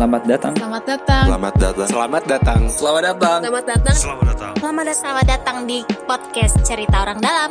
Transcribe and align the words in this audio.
Selamat 0.00 0.24
datang. 0.24 0.56
Selamat 0.56 0.84
datang. 0.88 1.24
Selamat 1.28 1.54
datang. 1.60 1.84
Selamat 1.84 2.24
datang. 2.24 2.60
Selamat 2.72 3.04
datang. 3.04 3.40
Selamat 3.44 3.64
datang. 3.68 3.96
Selamat 4.00 4.24
datang. 4.32 4.52
Selamat 4.56 4.84
datang. 4.88 4.96
Selamat 4.96 5.26
datang 5.28 5.58
di 5.68 5.78
podcast 6.08 6.54
Cerita 6.64 6.96
Orang 7.04 7.20
Dalam. 7.20 7.50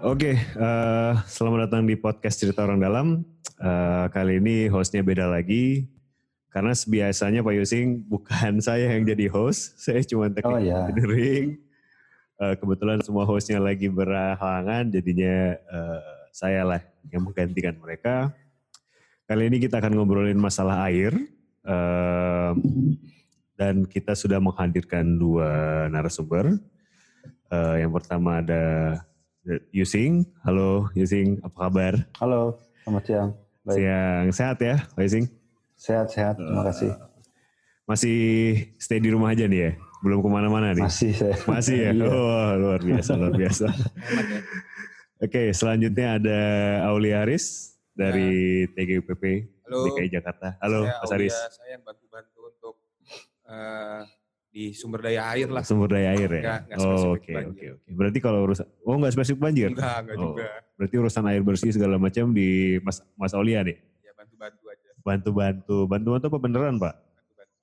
Oke, 0.00 0.40
eh, 0.40 1.12
selamat 1.28 1.68
datang 1.68 1.84
di 1.84 1.92
podcast 2.00 2.40
Cerita 2.40 2.64
Orang 2.64 2.80
Dalam. 2.80 3.28
Eh, 3.60 4.04
kali 4.08 4.40
ini 4.40 4.72
hostnya 4.72 5.04
beda 5.04 5.28
lagi. 5.28 5.84
Karena 6.48 6.72
biasanya 6.72 7.44
Pak 7.44 7.54
Yusing 7.60 8.08
bukan 8.08 8.56
saya 8.64 8.88
yang 8.88 9.04
jadi 9.04 9.28
host, 9.28 9.76
saya 9.76 10.00
cuma 10.00 10.32
teknik 10.32 10.48
Oh, 10.48 10.56
ya. 10.56 10.88
engineering. 10.88 11.60
Eh, 12.40 12.54
kebetulan 12.56 13.04
semua 13.04 13.28
hostnya 13.28 13.60
lagi 13.60 13.92
berhalangan, 13.92 14.88
jadinya 14.88 15.60
eh, 15.60 16.21
saya 16.32 16.64
lah 16.64 16.80
yang 17.12 17.28
menggantikan 17.28 17.76
mereka. 17.76 18.32
Kali 19.28 19.52
ini 19.52 19.60
kita 19.60 19.78
akan 19.78 19.92
ngobrolin 20.00 20.40
masalah 20.40 20.88
air. 20.88 21.12
Eh, 21.62 22.52
dan 23.54 23.84
kita 23.86 24.16
sudah 24.16 24.40
menghadirkan 24.40 25.04
dua 25.20 25.86
narasumber. 25.92 26.56
Eh, 27.52 27.74
yang 27.84 27.92
pertama 27.92 28.40
ada 28.40 28.96
Yusing. 29.70 30.24
Halo 30.42 30.88
Yusing, 30.96 31.38
apa 31.44 31.68
kabar? 31.68 31.94
Halo, 32.18 32.56
selamat 32.82 33.04
siang. 33.04 33.30
Baik, 33.62 33.78
Siang 33.78 34.24
sehat 34.34 34.58
ya, 34.58 34.76
Pak 34.96 35.02
Yusing? 35.06 35.26
sehat-sehat. 35.82 36.38
Terima 36.38 36.62
kasih. 36.66 36.90
Masih 37.86 38.18
stay 38.78 39.02
di 39.02 39.10
rumah 39.10 39.34
aja 39.34 39.50
nih 39.50 39.60
ya? 39.66 39.70
Belum 40.02 40.22
ke 40.22 40.28
mana-mana 40.30 40.70
nih? 40.74 40.86
Masih 40.86 41.10
saya. 41.14 41.34
Masih 41.46 41.76
ya? 41.78 41.90
Iya. 41.98 42.06
Oh, 42.06 42.50
luar 42.58 42.80
biasa, 42.82 43.10
luar 43.18 43.34
biasa. 43.34 43.66
Oke, 45.22 45.54
selanjutnya 45.54 46.18
ada 46.18 46.38
Aulia 46.90 47.22
Aris 47.22 47.78
dari 47.94 48.66
TGUPP 48.66 49.22
Halo. 49.62 49.86
DKI 49.86 50.08
Jakarta. 50.10 50.58
Halo, 50.58 50.82
saya 50.82 50.98
Mas 50.98 51.06
Aulia, 51.06 51.14
Aris. 51.14 51.34
Saya 51.54 51.68
yang 51.78 51.82
bantu-bantu 51.86 52.38
untuk 52.50 52.74
eh, 53.46 54.02
di 54.50 54.74
sumber 54.74 55.00
daya 55.00 55.22
air 55.30 55.46
lah. 55.46 55.62
Sumber 55.62 55.94
daya 55.94 56.10
air 56.10 56.26
ya? 56.26 56.42
Nggak- 56.42 56.62
nggak 56.66 56.78
Oh, 56.82 57.14
Oke, 57.14 57.34
oke, 57.38 57.66
oke. 57.78 57.88
Berarti 57.94 58.18
kalau 58.18 58.50
urusan, 58.50 58.66
oh 58.82 58.98
nggak 58.98 59.14
spesifik 59.14 59.40
banjir? 59.40 59.70
Enggak, 59.70 59.96
enggak 60.02 60.16
Oh, 60.18 60.22
juga. 60.34 60.48
Berarti 60.74 60.94
urusan 60.98 61.24
air 61.30 61.42
bersih 61.46 61.70
segala 61.70 61.96
macam 61.96 62.34
di 62.34 62.48
Mas 62.82 62.98
Mas 63.14 63.30
Aulia 63.32 63.62
nih? 63.62 63.78
Ya 64.02 64.10
bantu-bantu 64.18 64.64
aja. 64.68 64.88
Bantu-bantu. 65.00 65.76
Bantu-bantu 65.86 66.24
apa 66.26 66.38
beneran 66.42 66.74
Pak? 66.82 66.94
Bantu-bantu. 66.98 67.54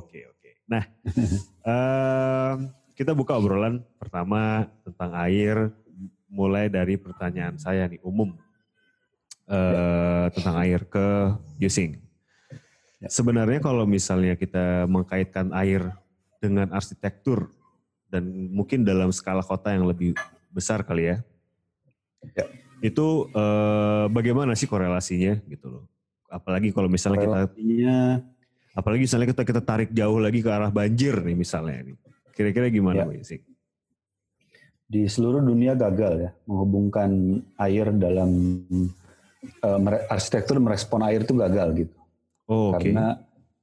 Oke, 0.00 0.18
oke. 0.32 0.50
Nah, 0.64 0.82
em, 1.68 2.56
kita 2.96 3.12
buka 3.12 3.36
obrolan 3.36 3.84
pertama 4.00 4.64
tentang 4.80 5.12
air, 5.20 5.68
mulai 6.32 6.72
dari 6.72 6.96
pertanyaan 6.96 7.60
saya 7.60 7.84
nih, 7.84 8.00
umum. 8.00 8.32
eh, 9.52 10.26
tentang 10.32 10.56
air 10.64 10.80
ke 10.88 11.36
Yusing. 11.60 12.00
Ya. 13.02 13.08
Sebenarnya 13.12 13.60
kalau 13.60 13.84
misalnya 13.84 14.32
kita 14.32 14.88
mengkaitkan 14.88 15.52
air 15.52 15.92
dengan 16.40 16.72
arsitektur 16.72 17.52
dan 18.08 18.24
mungkin 18.48 18.80
dalam 18.86 19.12
skala 19.12 19.44
kota 19.44 19.74
yang 19.76 19.84
lebih 19.84 20.16
besar 20.48 20.80
kali 20.86 21.12
ya, 21.12 21.16
Ya. 22.22 22.46
itu 22.80 23.28
eh, 23.34 24.04
bagaimana 24.08 24.54
sih 24.54 24.70
korelasinya 24.70 25.36
gitu 25.50 25.68
loh? 25.68 25.84
Apalagi 26.30 26.72
kalau 26.72 26.88
misalnya 26.88 27.20
kita 27.20 27.40
Apalagi 28.72 29.04
misalnya 29.04 29.28
kita 29.36 29.42
kita 29.44 29.60
tarik 29.60 29.90
jauh 29.92 30.16
lagi 30.16 30.40
ke 30.40 30.48
arah 30.48 30.72
banjir 30.72 31.20
nih 31.20 31.36
misalnya 31.36 31.92
nih. 31.92 31.96
Kira-kira 32.32 32.72
gimana 32.72 33.04
Ya. 33.04 33.04
Bu? 33.04 33.20
Di 34.92 35.08
seluruh 35.08 35.40
dunia 35.40 35.72
gagal 35.72 36.14
ya 36.20 36.30
menghubungkan 36.44 37.08
air 37.56 37.88
dalam 37.96 38.60
mere- 39.80 40.04
arsitektur 40.12 40.60
merespon 40.60 41.00
air 41.02 41.24
itu 41.24 41.32
gagal 41.32 41.68
gitu. 41.86 41.96
Oh, 42.44 42.76
Oke. 42.76 42.92
Karena 42.92 43.16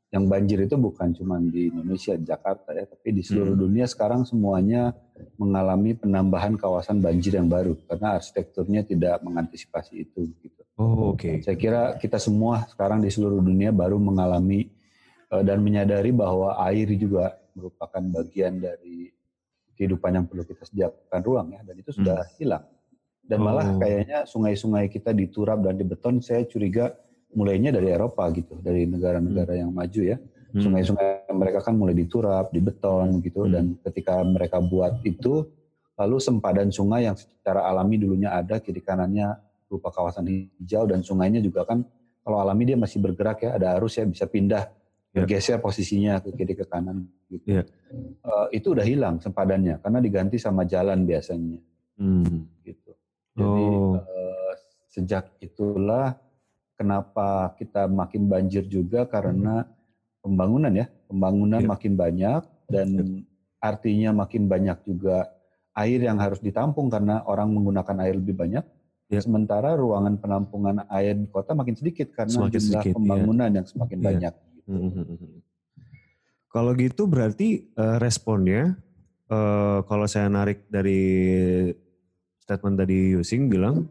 yang 0.09 0.25
banjir 0.25 0.65
itu 0.65 0.73
bukan 0.73 1.13
cuma 1.13 1.37
di 1.37 1.69
Indonesia, 1.69 2.17
Jakarta 2.17 2.73
ya, 2.73 2.89
tapi 2.89 3.13
di 3.13 3.21
seluruh 3.21 3.53
Hmm. 3.53 3.61
dunia 3.61 3.85
sekarang 3.85 4.25
semuanya 4.25 4.97
mengalami 5.37 5.93
penambahan 5.93 6.57
kawasan 6.57 6.97
banjir 6.97 7.37
yang 7.37 7.45
baru 7.45 7.77
karena 7.85 8.17
arsitekturnya 8.17 8.81
tidak 8.81 9.21
mengantisipasi 9.21 10.09
itu 10.09 10.33
gitu. 10.41 10.61
Oh, 10.81 11.13
oke. 11.13 11.45
Saya 11.45 11.53
kira 11.53 11.93
kita 12.01 12.17
semua 12.17 12.65
sekarang 12.73 13.05
di 13.05 13.13
seluruh 13.13 13.37
dunia 13.37 13.69
baru 13.69 14.01
mengalami 14.01 14.65
eh, 15.29 15.43
dan 15.45 15.61
menyadari 15.61 16.09
bahwa 16.09 16.57
air 16.65 16.89
juga 16.97 17.37
merupakan 17.53 18.01
bagian 18.01 18.57
dari 18.57 19.13
kehidupan 19.79 20.11
yang 20.11 20.25
perlu 20.27 20.43
kita 20.43 20.67
sediakan 20.67 21.21
ruang 21.23 21.47
ya 21.55 21.63
dan 21.63 21.75
itu 21.79 21.95
sudah 21.95 22.27
hilang. 22.35 22.67
Dan 23.23 23.39
malah 23.39 23.63
Oh. 23.63 23.79
kayaknya 23.79 24.27
sungai-sungai 24.27 24.91
kita 24.91 25.15
diturap 25.15 25.63
dan 25.63 25.79
dibeton 25.79 26.19
saya 26.19 26.43
curiga 26.43 26.91
mulainya 27.31 27.71
dari 27.71 27.87
Eropa 27.87 28.27
gitu, 28.35 28.59
dari 28.59 28.83
negara-negara 28.83 29.55
yang 29.55 29.71
maju 29.71 30.01
ya. 30.03 30.19
Hmm. 30.49 30.59
Sungai-sungai 30.65 31.29
mereka 31.31 31.61
kan 31.63 31.77
mulai 31.77 31.95
diturap, 31.95 32.51
dibeton 32.51 33.21
gitu 33.23 33.47
Hmm. 33.47 33.53
dan 33.53 33.65
ketika 33.87 34.19
mereka 34.25 34.59
buat 34.59 34.99
itu 35.07 35.47
lalu 35.95 36.17
sempadan 36.19 36.73
sungai 36.73 37.05
yang 37.07 37.15
secara 37.15 37.63
alami 37.69 37.95
dulunya 38.01 38.33
ada 38.33 38.57
kiri 38.59 38.81
kanannya 38.81 39.37
berupa 39.69 39.93
kawasan 39.93 40.25
hijau 40.25 40.89
dan 40.89 41.05
sungainya 41.05 41.39
juga 41.39 41.63
kan 41.63 41.85
kalau 42.25 42.41
alami 42.41 42.65
dia 42.65 42.77
masih 42.79 42.97
bergerak 42.99 43.45
ya 43.45 43.55
ada 43.55 43.77
arus 43.77 43.95
ya 43.95 44.03
bisa 44.09 44.25
pindah. 44.25 44.73
Bergeser 45.09 45.57
posisinya 45.57 46.21
ke 46.21 46.29
kiri 46.33 46.53
ke 46.53 46.65
kanan 46.65 47.09
gitu. 47.27 47.45
Ya. 47.49 47.63
Eh, 48.21 48.47
itu 48.61 48.77
udah 48.77 48.85
hilang 48.85 49.17
sempadannya 49.17 49.81
karena 49.81 49.99
diganti 49.99 50.37
sama 50.37 50.63
jalan 50.63 51.03
biasanya 51.03 51.57
Hmm. 51.97 52.45
gitu. 52.61 52.93
Jadi 53.35 53.63
Oh. 53.65 53.97
eh, 53.97 54.53
sejak 54.87 55.33
itulah 55.41 56.15
kenapa 56.77 57.51
kita 57.57 57.89
makin 57.89 58.29
banjir 58.29 58.63
juga 58.63 59.03
karena 59.03 59.65
pembangunan 60.21 60.71
ya, 60.71 60.87
pembangunan 61.09 61.59
Ya. 61.59 61.67
makin 61.67 61.93
banyak 61.95 62.41
dan 62.69 62.87
artinya 63.59 64.15
makin 64.15 64.47
banyak 64.47 64.77
juga 64.85 65.27
air 65.73 65.99
yang 65.99 66.19
harus 66.19 66.39
ditampung 66.39 66.87
karena 66.87 67.23
orang 67.25 67.51
menggunakan 67.51 67.97
air 68.03 68.15
lebih 68.15 68.35
banyak. 68.37 68.63
Ya. 69.09 69.19
Sementara 69.19 69.73
ruangan 69.73 70.21
penampungan 70.21 70.85
air 70.87 71.17
di 71.17 71.25
kota 71.25 71.57
makin 71.57 71.73
sedikit 71.73 72.13
karena 72.13 72.45
Semakin 72.45 72.53
jumlah 72.53 72.61
sedikit, 72.61 72.91
iya. 72.93 72.95
pembangunan 72.95 73.49
yang 73.49 73.65
semakin 73.65 73.97
Iya. 73.99 74.05
banyak. 74.05 74.33
Hmm, 74.69 74.93
hmm, 74.93 75.05
hmm. 75.09 75.39
Kalau 76.47 76.71
gitu 76.73 77.05
berarti 77.05 77.47
eh, 77.67 77.97
responnya 77.97 78.77
eh, 79.25 79.79
kalau 79.83 80.05
saya 80.05 80.29
narik 80.29 80.69
dari 80.69 81.01
statement 82.39 82.77
tadi 82.77 83.17
Yusing 83.17 83.49
bilang 83.49 83.89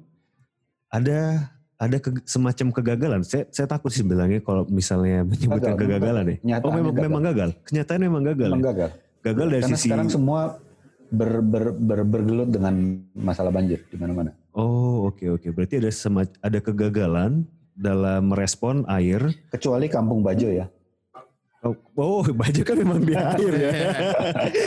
ada 0.88 1.50
ada 1.78 1.96
ke- 1.98 2.26
semacam 2.26 2.74
kegagalan. 2.74 3.20
Saya, 3.22 3.46
saya 3.50 3.66
takut 3.66 3.90
sih 3.90 4.02
bilangnya 4.02 4.42
kalau 4.42 4.66
misalnya 4.66 5.22
menyebutkan 5.22 5.74
Gagal, 5.74 5.82
kegagalan 5.86 6.24
ya. 6.24 6.36
Kenyataannya 6.38 6.66
Oh 6.66 6.74
memang 6.74 6.94
gagal. 6.94 7.06
memang 7.06 7.22
gagal. 7.22 7.50
Kenyataan 7.62 8.00
memang 8.00 8.22
gagal. 8.24 8.48
Memang 8.50 8.62
ya? 8.62 8.68
gagal. 8.70 8.90
Gagal 9.18 9.46
dari 9.48 9.62
Karena 9.62 9.76
sisi 9.76 9.86
sekarang 9.86 10.08
semua 10.08 10.40
ber, 11.08 11.30
ber, 11.40 11.64
ber, 11.74 12.00
bergelut 12.02 12.50
dengan 12.50 12.74
masalah 13.14 13.50
banjir 13.50 13.82
di 13.86 13.94
mana-mana. 13.94 14.34
Oh 14.50 15.06
oke 15.06 15.22
oke. 15.28 15.48
Berarti 15.50 15.78
ada 15.78 15.90
sema- 15.90 16.34
ada 16.42 16.58
kegagalan 16.58 17.46
dalam 17.78 18.34
merespon 18.34 18.82
air. 18.90 19.22
Kecuali 19.54 19.86
Kampung 19.86 20.26
Bajo 20.26 20.50
ya. 20.50 20.66
Oh, 21.58 21.74
oh 21.98 22.22
baju 22.22 22.62
kan 22.62 22.76
memang 22.78 23.02
di 23.02 23.14
air 23.18 23.52
ya. 23.58 23.70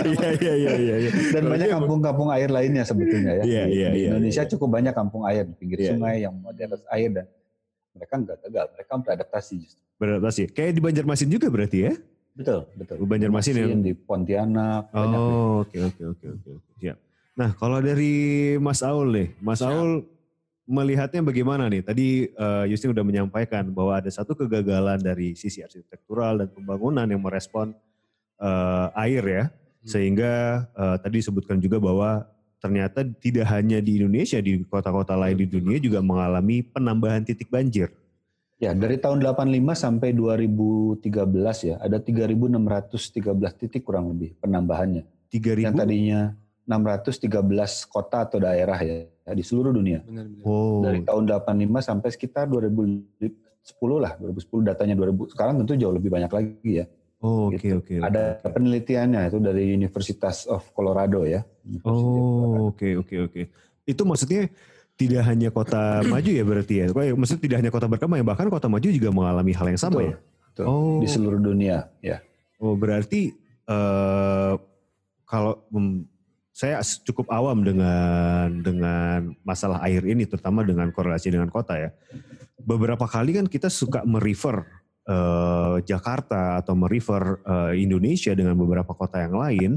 Iya 0.04 0.30
iya 0.36 0.54
iya 0.60 0.74
iya. 0.76 0.96
iya. 1.08 1.12
Dan 1.32 1.48
banyak 1.48 1.70
kampung-kampung 1.72 2.28
air 2.36 2.52
lainnya 2.52 2.84
sebetulnya 2.84 3.40
ya. 3.40 3.44
Iya, 3.48 3.64
Di- 3.64 3.72
iya, 3.72 3.90
di 3.96 4.00
iya, 4.04 4.08
Indonesia 4.12 4.44
iya. 4.44 4.52
cukup 4.52 4.70
banyak 4.76 4.92
kampung 4.92 5.24
air 5.24 5.48
di 5.48 5.56
pinggir 5.56 5.80
Iya, 5.80 5.96
sungai 5.96 6.16
yang 6.20 6.36
di 6.52 6.62
atas 6.68 6.84
air 6.92 7.10
dan 7.16 7.26
mereka 7.96 8.14
nggak 8.20 8.38
gagal, 8.48 8.66
mereka 8.76 8.92
beradaptasi 9.00 9.56
justru. 9.64 9.82
Beradaptasi. 10.00 10.42
Kayak 10.52 10.72
di 10.76 10.82
Banjarmasin 10.84 11.30
juga 11.32 11.48
berarti 11.48 11.78
ya? 11.80 11.94
Betul, 12.36 12.60
betul. 12.76 12.96
Banjarmasin 13.08 13.54
yang 13.56 13.84
di 13.84 13.94
Pontianak. 13.96 14.92
Oh 14.92 15.64
oke 15.64 15.78
oke 15.80 16.04
oke 16.12 16.26
oke. 16.28 16.50
oke. 16.60 16.72
Siap. 16.80 16.98
Nah 17.40 17.56
kalau 17.56 17.80
dari 17.80 18.12
Mas 18.60 18.84
Aul 18.84 19.16
nih, 19.16 19.28
Mas 19.40 19.64
Siap. 19.64 19.72
Aul 19.72 20.03
melihatnya 20.67 21.22
bagaimana 21.25 21.67
nih? 21.67 21.81
Tadi 21.84 22.08
eh, 22.31 22.63
Yustin 22.69 22.93
udah 22.93 23.05
menyampaikan 23.05 23.67
bahwa 23.72 23.97
ada 23.97 24.09
satu 24.09 24.37
kegagalan 24.37 25.02
dari 25.02 25.34
sisi 25.34 25.61
arsitektural 25.61 26.46
dan 26.46 26.49
pembangunan 26.52 27.05
yang 27.05 27.22
merespon 27.22 27.73
eh, 28.40 28.87
air 28.96 29.23
ya, 29.23 29.43
sehingga 29.84 30.66
eh, 30.72 30.97
tadi 31.02 31.22
disebutkan 31.22 31.58
juga 31.58 31.81
bahwa 31.81 32.25
ternyata 32.61 33.02
tidak 33.02 33.49
hanya 33.49 33.81
di 33.81 33.97
Indonesia, 33.97 34.37
di 34.37 34.61
kota-kota 34.69 35.17
lain 35.17 35.34
di 35.41 35.47
dunia 35.49 35.81
juga 35.81 35.99
mengalami 35.99 36.61
penambahan 36.61 37.25
titik 37.25 37.49
banjir. 37.49 37.90
Ya, 38.61 38.78
dari 38.78 39.02
tahun 39.02 39.25
85 39.25 39.73
sampai 39.73 40.13
2013 40.13 41.02
ya, 41.66 41.75
ada 41.81 41.97
3.613 41.97 43.58
titik 43.58 43.81
kurang 43.81 44.13
lebih 44.13 44.37
penambahannya. 44.37 45.02
3000 45.34 45.66
Yang 45.66 45.75
tadinya 45.81 46.22
613 46.69 47.90
kota 47.90 48.29
atau 48.29 48.37
daerah 48.37 48.78
ya, 48.78 49.09
ya, 49.32 49.36
di 49.40 49.44
seluruh 49.48 49.72
dunia. 49.72 50.04
Benar-benar. 50.04 50.44
Oh, 50.44 50.84
Dari 50.84 51.00
tahun 51.08 51.24
85 51.32 51.80
sampai 51.80 52.10
sekitar 52.12 52.46
2010 52.52 53.24
lah, 53.98 54.14
2010 54.20 54.68
datanya 54.68 54.96
2000. 55.00 55.32
Sekarang 55.32 55.56
tentu 55.64 55.74
jauh 55.80 55.96
lebih 55.96 56.12
banyak 56.12 56.32
lagi 56.32 56.72
ya. 56.84 56.86
oh, 57.24 57.48
oke 57.48 57.58
gitu. 57.58 57.80
oke. 57.80 57.96
Ada 58.04 58.44
penelitiannya 58.44 59.22
itu 59.32 59.38
dari 59.40 59.64
Universitas 59.72 60.46
of 60.52 60.68
Colorado 60.76 61.24
ya. 61.24 61.42
Oh, 61.88 62.76
oke 62.76 63.00
oke 63.00 63.16
oke. 63.32 63.42
Itu 63.88 64.04
maksudnya 64.04 64.52
tidak 65.00 65.24
hanya 65.26 65.50
kota 65.50 66.06
maju 66.06 66.30
ya 66.30 66.44
berarti 66.46 66.74
ya. 66.82 66.86
Ya, 66.92 67.14
Maksudnya 67.18 67.42
tidak 67.42 67.58
hanya 67.64 67.72
kota 67.74 67.88
berkembang 67.90 68.22
ya, 68.22 68.26
bahkan 68.26 68.48
kota 68.52 68.70
maju 68.70 68.86
juga 68.86 69.10
mengalami 69.10 69.54
hal 69.56 69.68
yang 69.72 69.82
sama 69.82 70.04
Betul. 70.04 70.10
ya. 70.10 70.16
Betul. 70.52 70.66
Oh. 70.68 71.00
Di 71.00 71.08
seluruh 71.08 71.42
dunia, 71.42 71.88
ya. 72.04 72.20
Oh 72.62 72.78
berarti 72.78 73.34
eh 73.66 74.54
kalau 75.26 75.64
saya 76.52 76.84
cukup 77.08 77.32
awam 77.32 77.64
dengan 77.64 78.59
dengan 78.59 79.32
masalah 79.48 79.80
air 79.88 80.03
ini, 80.03 80.28
terutama 80.28 80.68
dengan 80.68 80.92
korelasi 80.92 81.32
dengan 81.32 81.48
kota 81.48 81.80
ya. 81.80 81.90
Beberapa 82.62 83.08
kali 83.08 83.40
kan 83.40 83.48
kita 83.48 83.72
suka 83.72 84.03
merefer 84.03 84.68
eh, 85.08 85.76
Jakarta 85.88 86.59
atau 86.59 86.76
merefer 86.76 87.40
eh, 87.42 87.82
Indonesia 87.82 88.36
dengan 88.36 88.53
beberapa 88.59 88.92
kota 88.92 89.24
yang 89.24 89.36
lain. 89.40 89.72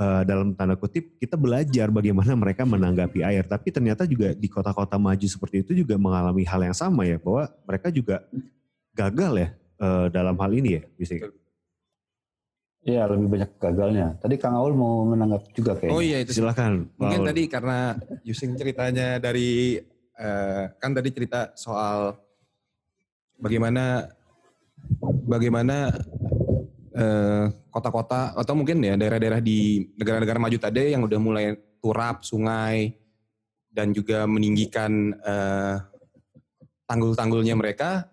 Eh, 0.00 0.22
dalam 0.24 0.56
tanda 0.56 0.80
kutip 0.80 1.20
kita 1.20 1.36
belajar 1.36 1.92
bagaimana 1.92 2.32
mereka 2.32 2.64
menanggapi 2.64 3.20
air, 3.20 3.44
tapi 3.44 3.68
ternyata 3.68 4.08
juga 4.08 4.32
di 4.32 4.48
kota-kota 4.48 4.96
maju 4.96 5.28
seperti 5.28 5.60
itu 5.60 5.84
juga 5.84 6.00
mengalami 6.00 6.40
hal 6.48 6.64
yang 6.64 6.72
sama 6.72 7.04
ya, 7.04 7.20
bahwa 7.20 7.52
mereka 7.68 7.92
juga 7.92 8.24
gagal 8.96 9.32
ya 9.36 9.48
eh, 9.76 10.06
dalam 10.08 10.40
hal 10.40 10.50
ini 10.56 10.80
ya, 10.80 10.82
bisa. 10.96 11.14
Iya, 12.80 13.04
lebih 13.12 13.28
banyak 13.28 13.50
gagalnya. 13.60 14.16
Tadi 14.16 14.40
Kang 14.40 14.56
Aul 14.56 14.72
mau 14.72 15.04
menanggap 15.04 15.52
juga 15.52 15.76
kayaknya. 15.76 15.92
Oh 15.92 16.00
iya 16.00 16.24
itu 16.24 16.32
Silakan. 16.32 16.88
Mungkin 16.96 17.20
Paul. 17.20 17.28
tadi 17.28 17.42
karena 17.44 17.78
using 18.24 18.56
ceritanya 18.56 19.20
dari 19.20 19.76
eh, 20.16 20.64
kan 20.80 20.96
tadi 20.96 21.08
cerita 21.12 21.52
soal 21.60 22.16
bagaimana 23.36 24.08
bagaimana 25.28 25.92
eh, 26.96 27.44
kota-kota 27.68 28.32
atau 28.32 28.54
mungkin 28.56 28.80
ya 28.80 28.96
daerah-daerah 28.96 29.44
di 29.44 29.84
negara-negara 30.00 30.40
maju 30.40 30.56
tadi 30.56 30.96
yang 30.96 31.04
udah 31.04 31.20
mulai 31.20 31.52
turap 31.84 32.24
sungai 32.24 32.96
dan 33.68 33.92
juga 33.92 34.24
meninggikan 34.24 35.12
eh, 35.20 35.76
tanggul-tanggulnya 36.88 37.52
mereka 37.60 38.08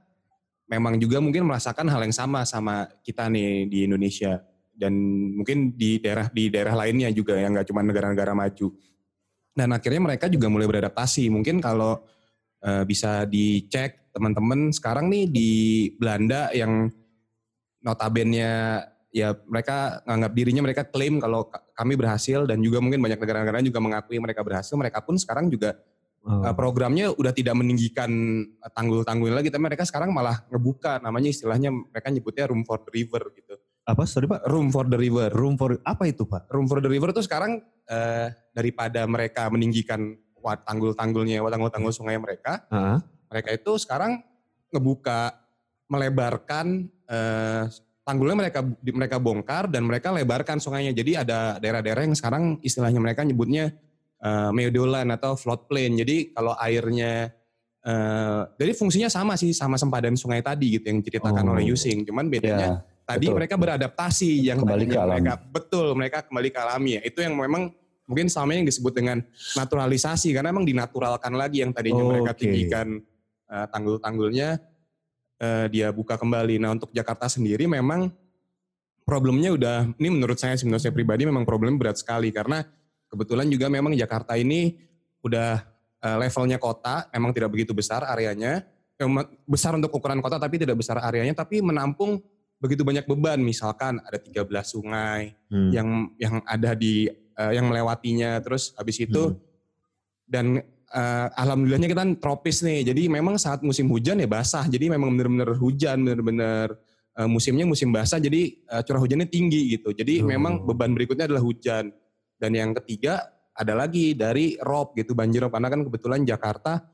memang 0.67 0.99
juga 0.99 1.23
mungkin 1.23 1.47
merasakan 1.47 1.87
hal 1.87 2.03
yang 2.03 2.11
sama 2.11 2.43
sama 2.43 2.91
kita 2.99 3.31
nih 3.31 3.71
di 3.71 3.87
Indonesia 3.87 4.43
dan 4.77 4.93
mungkin 5.33 5.73
di 5.73 5.97
daerah 5.97 6.29
di 6.29 6.53
daerah 6.53 6.77
lainnya 6.77 7.09
juga 7.09 7.33
yang 7.33 7.57
nggak 7.57 7.67
cuma 7.67 7.81
negara-negara 7.81 8.37
maju. 8.37 8.77
Dan 9.57 9.73
akhirnya 9.73 10.01
mereka 10.05 10.29
juga 10.29 10.47
mulai 10.53 10.69
beradaptasi. 10.69 11.33
Mungkin 11.33 11.57
kalau 11.57 12.05
eh, 12.61 12.85
bisa 12.85 13.25
dicek 13.25 14.13
teman-teman 14.13 14.69
sekarang 14.69 15.09
nih 15.09 15.25
di 15.25 15.49
Belanda 15.97 16.53
yang 16.53 16.89
notabene 17.81 18.37
ya 19.09 19.33
mereka 19.49 20.05
nganggap 20.05 20.31
dirinya 20.37 20.61
mereka 20.61 20.81
klaim 20.85 21.17
kalau 21.17 21.49
ka- 21.49 21.65
kami 21.73 21.97
berhasil 21.97 22.45
dan 22.45 22.61
juga 22.61 22.77
mungkin 22.77 23.01
banyak 23.01 23.17
negara-negara 23.17 23.65
juga 23.65 23.81
mengakui 23.81 24.21
mereka 24.21 24.45
berhasil. 24.45 24.77
Mereka 24.77 25.01
pun 25.01 25.17
sekarang 25.17 25.49
juga 25.49 25.73
Oh. 26.27 26.43
Uh, 26.43 26.51
programnya 26.51 27.07
udah 27.15 27.31
tidak 27.31 27.55
meninggikan 27.55 28.11
uh, 28.59 28.71
tanggul-tanggul 28.75 29.31
lagi, 29.31 29.47
tapi 29.47 29.63
mereka 29.63 29.87
sekarang 29.87 30.11
malah 30.11 30.43
ngebuka, 30.51 30.99
namanya 30.99 31.31
istilahnya 31.31 31.71
mereka 31.71 32.11
nyebutnya 32.11 32.51
room 32.51 32.67
for 32.67 32.83
the 32.83 32.91
river 32.91 33.31
gitu. 33.31 33.55
Apa 33.87 34.03
sorry 34.03 34.27
Pak? 34.27 34.43
Room 34.51 34.67
for 34.67 34.83
the 34.83 34.99
river. 34.99 35.31
Room 35.31 35.55
for 35.55 35.79
apa 35.81 36.03
itu 36.11 36.27
Pak? 36.27 36.51
Room 36.51 36.67
for 36.67 36.83
the 36.83 36.91
river 36.91 37.15
tuh 37.15 37.23
sekarang 37.23 37.63
uh, 37.87 38.27
daripada 38.51 39.07
mereka 39.07 39.47
meninggikan 39.47 40.11
tanggul-tanggulnya, 40.43 41.43
tanggul-tanggul 41.43 41.91
sungai 41.91 42.15
mereka, 42.15 42.63
Ah, 42.67 43.03
mereka 43.27 43.51
itu 43.51 43.75
sekarang 43.75 44.23
ngebuka, 44.71 45.35
melebarkan 45.87 46.87
uh, 47.07 47.67
tanggulnya 48.03 48.35
mereka 48.47 48.59
mereka 48.91 49.17
bongkar 49.19 49.67
dan 49.67 49.83
mereka 49.83 50.11
lebarkan 50.11 50.59
sungainya. 50.59 50.95
Jadi 50.95 51.19
ada 51.19 51.59
daerah-daerah 51.59 52.07
yang 52.07 52.15
sekarang 52.15 52.59
istilahnya 52.63 52.99
mereka 52.99 53.27
nyebutnya 53.27 53.75
uh, 54.19 54.51
meadow-land 54.51 55.15
atau 55.15 55.35
floodplain. 55.35 55.99
Jadi 55.99 56.31
kalau 56.31 56.55
airnya 56.59 57.31
uh, 57.83 58.47
jadi 58.55 58.71
fungsinya 58.71 59.11
sama 59.11 59.35
sih 59.35 59.51
sama 59.51 59.75
sempadan 59.75 60.15
sungai 60.15 60.39
tadi 60.39 60.79
gitu 60.79 60.87
yang 60.91 60.99
diceritakan 61.03 61.43
Oh. 61.43 61.51
oleh 61.55 61.71
Yusing. 61.71 62.07
Cuman 62.07 62.27
bedanya 62.31 62.83
Ya, 62.83 62.96
tadi 63.07 63.31
betul. 63.31 63.37
mereka 63.39 63.55
beradaptasi 63.55 64.31
yang 64.51 64.59
Kembali 64.59 64.83
ke 64.83 64.99
alam. 64.99 65.15
mereka 65.15 65.33
betul 65.47 65.87
mereka 65.95 66.17
kembali 66.27 66.49
ke 66.51 66.59
alami 66.59 66.91
ya. 66.99 67.01
Itu 67.07 67.23
yang 67.23 67.39
memang 67.39 67.71
mungkin 68.03 68.27
ini 68.27 68.55
yang 68.63 68.67
disebut 68.67 68.93
dengan 68.95 69.23
naturalisasi 69.55 70.35
karena 70.35 70.51
memang 70.51 70.67
dinaturalkan 70.67 71.31
lagi 71.39 71.63
yang 71.63 71.71
tadinya 71.71 72.03
Oh, 72.03 72.11
mereka 72.11 72.35
oke. 72.35 72.39
tinggikan 72.43 72.99
uh, 73.47 73.65
tanggul-tanggulnya 73.71 74.59
uh, 75.39 75.65
dia 75.71 75.87
buka 75.95 76.19
kembali. 76.19 76.59
Nah 76.59 76.75
untuk 76.75 76.91
Jakarta 76.91 77.31
sendiri 77.31 77.63
memang 77.63 78.11
problemnya 79.07 79.55
udah 79.55 79.77
ini 79.95 80.09
menurut 80.11 80.35
saya 80.35 80.59
menurut 80.67 80.83
saya 80.83 80.91
pribadi 80.91 81.23
memang 81.23 81.47
problemnya 81.47 81.79
berat 81.79 81.97
sekali 82.03 82.27
karena 82.27 82.67
kebetulan 83.07 83.47
juga 83.47 83.71
memang 83.71 83.95
Jakarta 83.95 84.35
ini 84.35 84.75
udah 85.23 85.63
uh, 86.03 86.17
levelnya 86.19 86.59
kota 86.59 87.07
memang 87.15 87.31
tidak 87.31 87.55
begitu 87.55 87.71
besar 87.71 88.03
areanya 88.03 88.67
Memang 88.97 89.29
besar 89.45 89.77
untuk 89.77 89.93
ukuran 89.93 90.17
kota 90.25 90.41
tapi 90.41 90.57
tidak 90.57 90.73
besar 90.81 90.97
areanya 90.97 91.37
tapi 91.37 91.61
menampung 91.61 92.17
begitu 92.57 92.81
banyak 92.81 93.05
beban 93.05 93.37
misalkan 93.37 94.01
ada 94.01 94.17
13 94.17 94.41
sungai 94.65 95.37
hmm. 95.49 95.69
yang 95.69 95.89
yang 96.17 96.35
ada 96.43 96.73
di 96.73 97.05
eh, 97.11 97.51
yang 97.53 97.69
melewatinya 97.69 98.41
terus 98.41 98.73
habis 98.73 98.97
itu 98.97 99.29
Hmm. 99.29 99.37
dan 100.25 100.45
eh, 100.89 101.27
alhamdulillahnya 101.37 101.87
kita 101.87 102.01
kan 102.01 102.11
tropis 102.17 102.65
nih 102.65 102.81
jadi 102.83 103.07
memang 103.07 103.37
saat 103.37 103.61
musim 103.61 103.85
hujan 103.87 104.17
ya 104.17 104.27
basah 104.27 104.65
jadi 104.65 104.89
memang 104.91 105.13
benar-benar 105.13 105.53
hujan 105.55 106.01
benar-benar 106.01 106.73
eh, 107.13 107.29
musimnya 107.29 107.63
musim 107.63 107.93
basah 107.93 108.17
jadi 108.17 108.41
eh, 108.57 108.81
curah 108.83 108.99
hujannya 108.99 109.29
tinggi 109.29 109.77
gitu 109.77 109.93
jadi 109.93 110.25
Oh. 110.25 110.27
memang 110.27 110.65
beban 110.65 110.97
berikutnya 110.97 111.29
adalah 111.29 111.45
hujan 111.45 111.93
dan 112.37 112.51
yang 112.53 112.73
ketiga 112.81 113.21
ada 113.53 113.73
lagi 113.73 114.13
dari 114.13 114.57
rob 114.61 114.93
gitu 114.93 115.13
banjir 115.13 115.45
rob 115.45 115.53
karena 115.53 115.69
kan 115.69 115.81
kebetulan 115.85 116.21
Jakarta 116.25 116.85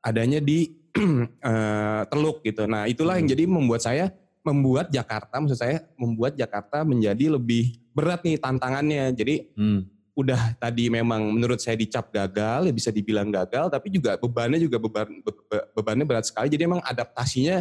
adanya 0.00 0.40
di 0.40 0.68
eh, 1.50 2.02
Teluk 2.08 2.40
gitu 2.42 2.64
nah 2.64 2.88
itulah 2.88 3.20
yang 3.20 3.28
Hmm. 3.28 3.34
jadi 3.36 3.44
membuat 3.44 3.84
saya 3.84 4.08
membuat 4.40 4.88
Jakarta 4.88 5.36
maksud 5.36 5.56
saya 5.56 5.84
membuat 5.94 6.32
Jakarta 6.34 6.80
menjadi 6.80 7.36
lebih 7.36 7.76
berat 7.92 8.24
nih 8.24 8.40
tantangannya 8.40 9.12
jadi 9.12 9.44
Hmm. 9.52 9.84
udah 10.16 10.56
tadi 10.56 10.88
memang 10.88 11.28
menurut 11.28 11.60
saya 11.60 11.76
dicap 11.76 12.08
gagal 12.08 12.68
ya 12.68 12.72
bisa 12.72 12.88
dibilang 12.88 13.28
gagal 13.28 13.68
tapi 13.68 13.88
juga 13.88 14.16
bebannya 14.16 14.58
juga 14.58 14.76
beban 14.76 15.08
be- 15.20 15.44
be- 15.46 15.66
bebannya 15.72 16.04
berat 16.04 16.24
sekali 16.24 16.48
jadi 16.48 16.64
memang 16.64 16.80
adaptasinya 16.82 17.60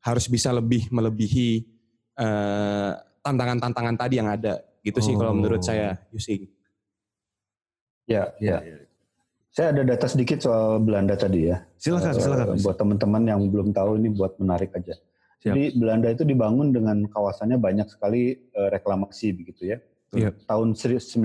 harus 0.00 0.26
bisa 0.26 0.50
lebih 0.50 0.90
melebihi 0.90 1.64
eh, 2.18 2.90
tantangan-tantangan 3.22 3.94
tadi 3.94 4.14
yang 4.18 4.26
ada 4.26 4.58
gitu 4.82 4.98
sih 4.98 5.14
kalau 5.14 5.34
menurut 5.34 5.58
Oh. 5.58 5.66
saya 5.66 5.98
Yusing 6.10 6.46
ya, 8.06 8.32
Ya, 8.38 8.58
ya. 8.58 8.78
Saya 9.48 9.74
ada 9.74 9.82
data 9.82 10.06
sedikit 10.06 10.38
soal 10.38 10.78
Belanda 10.78 11.18
tadi 11.18 11.50
ya. 11.50 11.66
Silakan, 11.74 12.14
Eh, 12.14 12.20
silakan. 12.20 12.46
Buat 12.62 12.76
teman-teman 12.78 13.22
yang 13.26 13.40
belum 13.48 13.68
tahu 13.72 13.98
ini 13.98 14.12
buat 14.12 14.38
menarik 14.38 14.70
aja. 14.70 14.94
Siap. 15.38 15.54
Jadi 15.54 15.64
Belanda 15.78 16.08
itu 16.10 16.26
dibangun 16.26 16.74
dengan 16.74 17.06
kawasannya 17.06 17.62
banyak 17.62 17.86
sekali 17.86 18.34
eh, 18.34 18.68
reklamasi 18.74 19.30
begitu 19.38 19.70
ya. 19.70 19.78
Iya. 20.10 20.34
Tahun 20.48 20.74
1900 20.74 21.22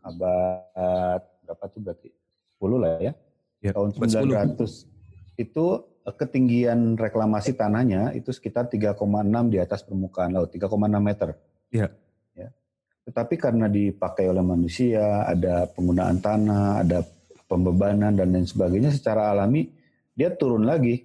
abad 0.00 1.20
berapa 1.44 1.64
tuh 1.68 1.80
berarti 1.84 2.08
10 2.56 2.80
lah 2.80 2.92
ya. 3.04 3.12
Iya, 3.60 3.72
Tahun 3.76 3.90
abad 3.92 4.08
1900 4.56 5.36
itu 5.36 5.64
eh, 6.08 6.14
ketinggian 6.16 6.96
reklamasi 6.96 7.52
tanahnya 7.52 8.16
itu 8.16 8.32
sekitar 8.32 8.72
3,6 8.72 8.96
di 9.52 9.58
atas 9.60 9.84
permukaan 9.84 10.32
laut, 10.32 10.48
3,6 10.48 10.80
meter. 11.04 11.36
Iya. 11.68 11.92
Ya. 12.32 12.48
Tetapi 13.04 13.34
karena 13.36 13.68
dipakai 13.68 14.24
oleh 14.32 14.40
manusia, 14.40 15.28
ada 15.28 15.68
penggunaan 15.68 16.16
tanah, 16.24 16.80
ada 16.80 17.04
pembebanan 17.44 18.16
dan 18.16 18.32
lain 18.32 18.48
sebagainya 18.48 18.88
secara 18.88 19.36
alami 19.36 19.68
dia 20.14 20.32
turun 20.32 20.64
lagi. 20.64 21.04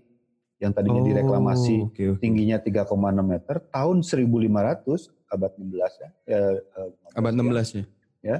Yang 0.60 0.72
tadinya 0.76 1.00
direklamasi 1.02 1.76
Oh, 1.80 1.88
oke, 1.88 2.04
oke. 2.16 2.20
tingginya 2.20 2.60
3,6 2.60 2.92
meter 3.24 3.64
tahun 3.72 4.04
1500 4.04 5.08
abad 5.32 5.52
16 5.56 5.94
ya. 5.96 6.10
eh, 6.28 6.58
eh, 6.60 6.90
abad 7.16 7.32
16 7.32 7.80
ya 8.20 8.38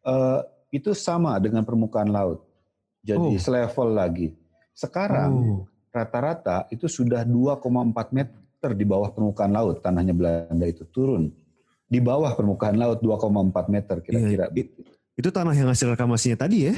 eh, 0.00 0.40
itu 0.72 0.96
sama 0.96 1.36
dengan 1.36 1.60
permukaan 1.68 2.08
laut. 2.08 2.40
Jadi 3.04 3.36
Oh. 3.36 3.40
selevel 3.40 3.88
lagi. 3.92 4.28
Sekarang 4.72 5.32
Oh. 5.36 5.60
rata-rata 5.92 6.64
itu 6.72 6.88
sudah 6.88 7.20
2,4 7.24 8.16
meter 8.16 8.70
di 8.72 8.84
bawah 8.88 9.12
permukaan 9.12 9.52
laut 9.52 9.84
tanahnya 9.84 10.16
Belanda 10.16 10.64
itu 10.64 10.88
turun. 10.88 11.28
Di 11.84 12.00
bawah 12.00 12.32
permukaan 12.32 12.76
laut 12.76 13.00
2,4 13.00 13.68
meter 13.68 14.00
kira-kira. 14.00 14.48
Iya, 14.52 14.64
Itu 15.18 15.28
tanah 15.28 15.52
yang 15.52 15.68
hasil 15.68 15.92
reklamasinya 15.92 16.38
tadi 16.38 16.70
ya? 16.70 16.74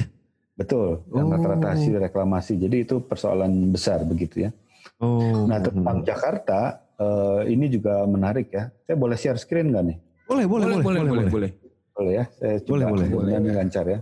Betul, 0.51 1.03
yang 1.15 1.31
Oh. 1.31 1.33
rata-rata 1.35 1.71
hasil 1.71 1.95
reklamasi. 1.95 2.59
Jadi 2.59 2.83
itu 2.83 2.99
persoalan 2.99 3.71
besar 3.71 4.03
begitu 4.03 4.47
ya. 4.47 4.51
Oh. 5.01 5.49
Nah 5.49 5.57
tentang 5.57 6.05
Jakarta 6.05 6.85
eh, 7.01 7.41
ini 7.49 7.65
juga 7.67 8.05
menarik 8.05 8.53
ya. 8.53 8.69
Saya 8.85 8.95
boleh 8.95 9.17
share 9.17 9.41
screen 9.41 9.73
nggak 9.73 9.83
nih? 9.89 9.97
Boleh, 10.29 10.45
boleh, 10.47 10.65
boleh, 10.69 10.83
boleh, 10.85 11.01
boleh. 11.03 11.29
boleh. 11.29 11.51
Boleh 11.91 12.13
ya, 12.23 12.25
saya 12.39 12.55
coba 12.63 12.87
Boleh, 12.95 13.07
boleh. 13.11 13.31
ini 13.35 13.51
lancar 13.51 13.85
ya. 13.89 13.99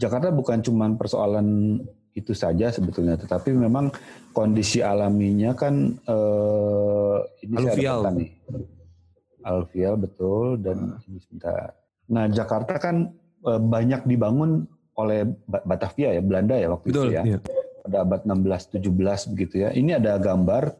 Jakarta 0.00 0.32
bukan 0.32 0.64
cuma 0.64 0.88
persoalan 0.96 1.76
itu 2.16 2.32
saja 2.32 2.72
sebetulnya, 2.72 3.20
tetapi 3.20 3.52
memang 3.52 3.92
kondisi 4.32 4.80
alaminya 4.80 5.52
kan 5.52 5.92
eh, 5.92 7.18
ini 7.44 7.54
Aluvial. 7.60 7.98
nih. 8.16 8.30
Alvial 9.40 9.94
betul 10.00 10.60
dan 10.60 11.00
ini 11.04 11.20
sebentar. 11.20 11.76
Nah 12.08 12.32
Jakarta 12.32 12.80
kan 12.80 13.12
eh, 13.44 13.60
banyak 13.60 14.08
dibangun 14.08 14.64
oleh 14.96 15.24
Batavia 15.48 16.16
ya 16.16 16.22
Belanda 16.24 16.56
ya 16.56 16.68
waktu 16.72 16.86
Betul, 16.92 17.06
itu 17.12 17.16
ya. 17.16 17.22
iya. 17.24 17.38
Pada 17.90 18.06
abad 18.06 18.20
16 18.22 18.78
17 18.78 19.34
begitu 19.34 19.66
ya. 19.66 19.74
Ini 19.74 19.98
ada 19.98 20.14
gambar 20.14 20.78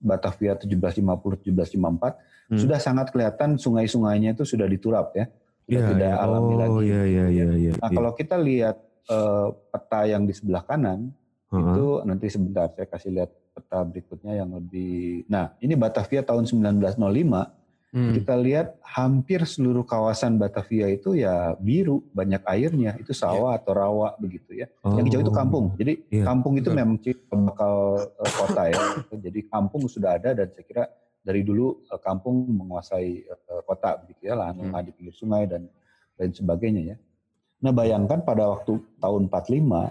Batavia 0.00 0.56
1750 0.56 1.44
1754 1.44 2.16
Hmm. 2.48 2.56
sudah 2.56 2.80
sangat 2.80 3.12
kelihatan 3.12 3.60
sungai-sungainya 3.60 4.32
itu 4.32 4.40
sudah 4.48 4.64
diturap 4.64 5.12
ya. 5.12 5.28
Sudah 5.68 5.80
Iya, 5.84 5.88
tidak 5.92 6.12
iya. 6.16 6.24
alami 6.24 6.48
oh, 6.48 6.56
lagi. 6.56 6.72
iya, 6.88 7.02
iya, 7.04 7.24
iya, 7.28 7.48
iya. 7.52 7.72
Nah, 7.76 7.88
iya. 7.92 7.96
kalau 8.00 8.12
kita 8.16 8.36
lihat 8.40 8.76
eh, 9.04 9.48
peta 9.68 10.00
yang 10.08 10.24
di 10.24 10.32
sebelah 10.32 10.64
kanan 10.64 11.12
Heeh. 11.52 11.60
itu 11.60 11.86
nanti 12.08 12.26
sebentar 12.32 12.72
saya 12.72 12.88
kasih 12.88 13.12
lihat 13.20 13.30
peta 13.52 13.84
berikutnya 13.84 14.32
yang 14.32 14.48
lebih. 14.56 15.28
Nah, 15.28 15.52
ini 15.60 15.76
Batavia 15.76 16.24
tahun 16.24 16.48
1905 16.48 17.52
Hmm. 17.88 18.12
kita 18.12 18.36
lihat 18.36 18.76
hampir 18.84 19.48
seluruh 19.48 19.80
kawasan 19.80 20.36
Batavia 20.36 20.92
itu 20.92 21.16
ya 21.16 21.56
biru, 21.56 22.04
banyak 22.12 22.44
airnya, 22.44 22.92
itu 22.94 23.16
sawah 23.16 23.56
atau 23.56 23.72
rawa 23.72 24.12
begitu 24.20 24.52
ya. 24.52 24.68
Yang 24.84 25.04
hijau 25.08 25.20
itu 25.24 25.32
Oh. 25.32 25.38
kampung. 25.40 25.64
Jadi 25.72 26.04
Iya, 26.12 26.24
kampung 26.28 26.52
itu 26.54 26.68
memang 26.68 27.00
bakal 27.48 27.72
eh, 28.12 28.32
kota 28.36 28.62
ya. 28.68 28.80
Jadi 29.08 29.40
kampung 29.48 29.88
sudah 29.88 30.20
ada 30.20 30.36
dan 30.36 30.52
saya 30.52 30.64
kira 30.68 30.84
dari 31.24 31.40
dulu 31.40 31.80
eh, 31.82 31.96
kampung 31.98 32.44
menguasai 32.50 33.24
eh, 33.24 33.62
kota 33.64 33.96
begitu 34.04 34.28
ya, 34.28 34.36
lahan-lahan 34.36 34.84
di 34.84 34.92
pinggir 34.92 35.16
sungai 35.16 35.48
dan 35.48 35.64
lain 36.20 36.32
sebagainya 36.36 36.82
ya. 36.92 36.96
Nah, 37.58 37.72
bayangkan 37.72 38.20
pada 38.20 38.52
waktu 38.52 38.84
tahun 39.00 39.32
45 39.32 39.88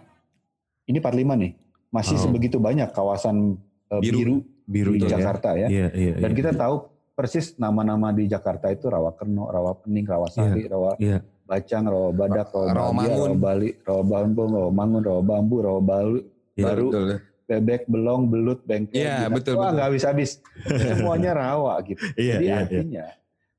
ini 0.85 1.01
45 1.01 1.33
nih, 1.33 1.51
masih 1.89 2.13
Oh. 2.13 2.21
sebegitu 2.21 2.61
banyak 2.61 2.93
kawasan 2.93 3.57
Biru. 3.89 4.17
biru, 4.21 4.35
biru 4.69 4.91
di 4.93 5.09
ya. 5.09 5.17
Jakarta 5.17 5.57
ya. 5.57 5.65
Iya, 5.65 5.87
iya, 5.97 6.13
Dan 6.21 6.29
iya, 6.29 6.37
kita 6.37 6.51
iya. 6.53 6.61
tahu 6.61 6.75
persis 7.17 7.57
nama-nama 7.57 8.13
di 8.13 8.29
Jakarta 8.29 8.69
itu 8.69 8.85
Rawa 8.85 9.09
Kerno, 9.17 9.49
Rawa 9.49 9.73
Pening, 9.81 10.05
Rawa 10.05 10.29
Sari, 10.29 10.69
Rawa 10.69 10.93
Iya. 11.01 11.25
Bacang, 11.49 11.89
Rawa 11.89 12.09
Badak, 12.13 12.53
Rawa, 12.53 12.69
Rawa 12.69 12.91
Mangun. 12.93 13.17
Rawa 13.33 13.37
Bali, 13.41 13.69
Rawa 13.81 14.03
Bambung, 14.05 14.51
Rawa 14.53 14.69
Mangun, 14.69 15.01
Rawa 15.01 15.21
Bambu, 15.25 15.55
Rawa 15.65 15.81
Balu, 15.81 16.19
Iya, 16.53 16.65
Baru, 16.69 16.87
Betul. 16.93 17.07
Bebek, 17.47 17.81
Belong, 17.89 18.21
Belut, 18.29 18.59
Bengkel. 18.61 19.01
Iya, 19.01 19.25
Binat. 19.25 19.33
betul, 19.33 19.53
Wah 19.57 19.71
nggak 19.73 19.87
habis-habis. 19.89 20.31
Semuanya 20.93 21.31
rawa 21.33 21.73
gitu. 21.81 22.03
Iya, 22.13 22.37
Jadi 22.37 22.45
iya, 22.45 22.53
iya. 22.53 22.61
artinya 22.61 23.05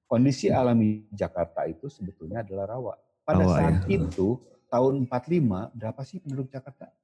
kondisi 0.07 0.47
alami 0.49 1.03
Jakarta 1.11 1.67
itu 1.67 1.91
sebetulnya 1.91 2.47
adalah 2.47 2.79
rawa. 2.79 2.95
Pada 3.27 3.43
Rawa, 3.43 3.55
saat 3.59 3.75
ya. 3.91 3.99
itu 4.01 4.39
tahun 4.69 5.05
45 5.05 5.75
berapa 5.75 6.01
sih 6.07 6.17
penduduk 6.23 6.47
Jakarta? 6.49 6.95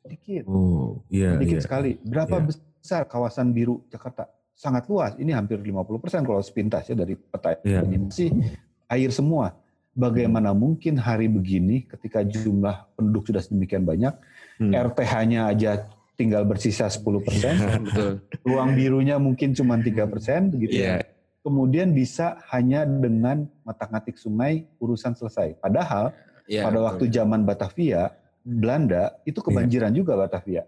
Sedikit. 0.00 0.46
Oh, 0.48 1.02
iya, 1.10 1.36
Sedikit 1.36 1.58
iya. 1.58 1.64
sekali. 1.64 1.90
Berapa 2.00 2.36
Iya. 2.38 2.46
besar 2.48 3.02
kawasan 3.04 3.50
biru 3.50 3.82
Jakarta? 3.90 4.30
Sangat 4.56 4.88
luas. 4.88 5.12
Ini 5.20 5.36
hampir 5.36 5.60
50% 5.60 6.24
kalau 6.24 6.40
sepintas 6.40 6.88
ya 6.88 6.96
dari 6.96 7.12
peta 7.12 7.60
Iya. 7.60 7.84
ini. 7.84 8.08
Masih 8.08 8.32
air 8.88 9.12
semua. 9.12 9.52
Bagaimana 9.92 10.52
mungkin 10.52 10.96
hari 10.96 11.28
begini 11.28 11.84
ketika 11.84 12.20
jumlah 12.20 12.88
penduduk 12.96 13.28
sudah 13.28 13.40
sedemikian 13.40 13.84
banyak, 13.84 14.12
Hmm. 14.56 14.72
RPH-nya 14.72 15.52
aja 15.52 15.84
tinggal 16.16 16.48
bersisa 16.48 16.88
10%, 16.88 17.84
Betul. 17.84 18.24
ruang 18.40 18.72
birunya 18.72 19.20
mungkin 19.20 19.52
cuma 19.52 19.76
3%, 19.76 20.48
begitu 20.48 20.80
Iya. 20.80 21.04
ya. 21.04 21.04
Kemudian 21.44 21.92
bisa 21.92 22.40
hanya 22.48 22.88
dengan 22.88 23.44
mata-ngatik 23.62 24.16
sungai 24.16 24.64
urusan 24.80 25.12
selesai. 25.12 25.60
Padahal 25.60 26.16
Iya, 26.48 26.64
pada 26.64 26.80
betul. 26.80 26.86
waktu 26.88 27.04
zaman 27.12 27.40
Batavia, 27.44 28.02
Belanda 28.40 29.16
itu 29.24 29.44
kebanjiran 29.44 29.92
juga 29.92 30.16
Batavia. 30.16 30.64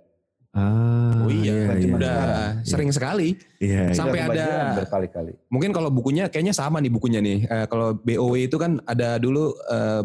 Ah, 0.57 1.29
Oh 1.29 1.31
iya, 1.31 1.69
bukan 1.69 1.77
cuma 1.85 1.97
udah 2.01 2.17
sekarang. 2.17 2.53
sering 2.65 2.91
sekali. 2.91 3.29
Iya, 3.61 3.93
iya. 3.93 3.95
Sampai 3.95 4.25
ada- 4.25 4.81
berkali-kali. 4.81 5.33
Mungkin 5.53 5.71
kalau 5.77 5.93
bukunya 5.93 6.33
kayaknya 6.33 6.57
sama 6.57 6.81
nih 6.81 6.89
bukunya 6.89 7.21
nih. 7.21 7.45
Eh, 7.45 7.67
kalau 7.69 7.93
BOW 7.95 8.33
itu 8.35 8.57
kan 8.57 8.81
ada 8.89 9.21
dulu 9.21 9.53
eh, 9.53 10.03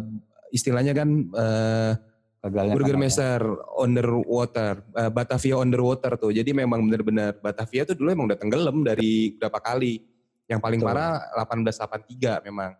istilahnya 0.51 0.91
kan 0.91 1.09
eh, 1.31 1.91
Gagalnya 2.43 2.75
Burgermeister 2.75 3.39
underwater, 3.79 4.83
eh, 5.00 5.07
Batavia 5.07 5.55
underwater 5.55 6.19
tuh. 6.19 6.35
Jadi 6.35 6.51
memang 6.51 6.83
benar-benar 6.83 7.39
Batavia 7.39 7.88
tuh 7.88 7.95
dulu 7.95 8.12
emang 8.12 8.27
udah 8.27 8.35
tenggelam 8.35 8.83
dari 8.83 9.39
berapa 9.39 9.63
kali. 9.63 10.03
Yang 10.43 10.59
paling 10.59 10.79
Betul. 10.83 10.91
parah 10.91 11.13
1883 11.39 12.43
memang. 12.43 12.75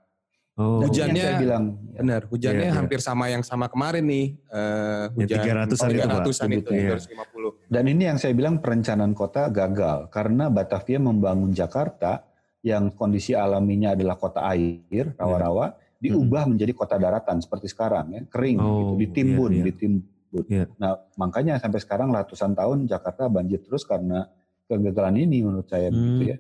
Oh, 0.54 0.86
Hujannya- 0.86 1.34
saya 1.34 1.42
bilang 1.42 1.64
ya, 1.90 1.98
Benar, 1.98 2.22
hujannya 2.30 2.62
Iya, 2.62 2.70
iya. 2.70 2.78
hampir 2.78 3.00
sama 3.02 3.26
yang 3.26 3.42
sama 3.42 3.66
kemarin 3.66 4.06
nih. 4.06 4.38
eh, 4.48 5.06
Yang 5.10 5.34
hujan 5.34 5.38
300-an 5.42 5.66
itu, 5.66 5.74
Pak, 5.74 5.90
300-an 6.14 6.50
itu, 6.52 6.70
sebutnya. 6.70 6.94
350. 6.94 7.50
Dan 7.66 7.84
ini 7.88 8.04
yang 8.06 8.18
saya 8.18 8.34
bilang 8.34 8.56
perencanaan 8.60 9.14
kota 9.14 9.50
gagal 9.50 10.00
karena 10.08 10.54
Batavia 10.54 11.00
membangun 11.00 11.50
Jakarta 11.52 12.22
yang 12.62 12.94
kondisi 12.94 13.34
alaminya 13.34 13.98
adalah 13.98 14.14
kota 14.16 14.46
air, 14.48 14.86
rawa-rawa, 15.12 15.74
diubah 15.98 16.46
menjadi 16.46 16.72
kota 16.72 16.96
daratan 16.96 17.42
seperti 17.42 17.66
sekarang 17.68 18.06
ya, 18.12 18.22
kering 18.24 18.58
Oh, 18.58 18.94
gitu, 18.94 19.10
ditimbun, 19.10 19.50
iya, 19.50 19.58
iya. 19.58 19.66
ditimbun. 19.66 20.44
Iya. 20.46 20.66
Nah, 20.76 20.94
makanya 21.16 21.58
sampai 21.58 21.78
sekarang 21.78 22.10
ratusan 22.10 22.54
tahun 22.54 22.86
Jakarta 22.86 23.26
banjir 23.26 23.58
terus 23.60 23.82
karena 23.84 24.30
kegagalan 24.64 25.18
ini 25.20 25.42
menurut 25.42 25.66
saya 25.66 25.90
Hmm. 25.90 25.98
begitu 25.98 26.24
ya. 26.30 26.38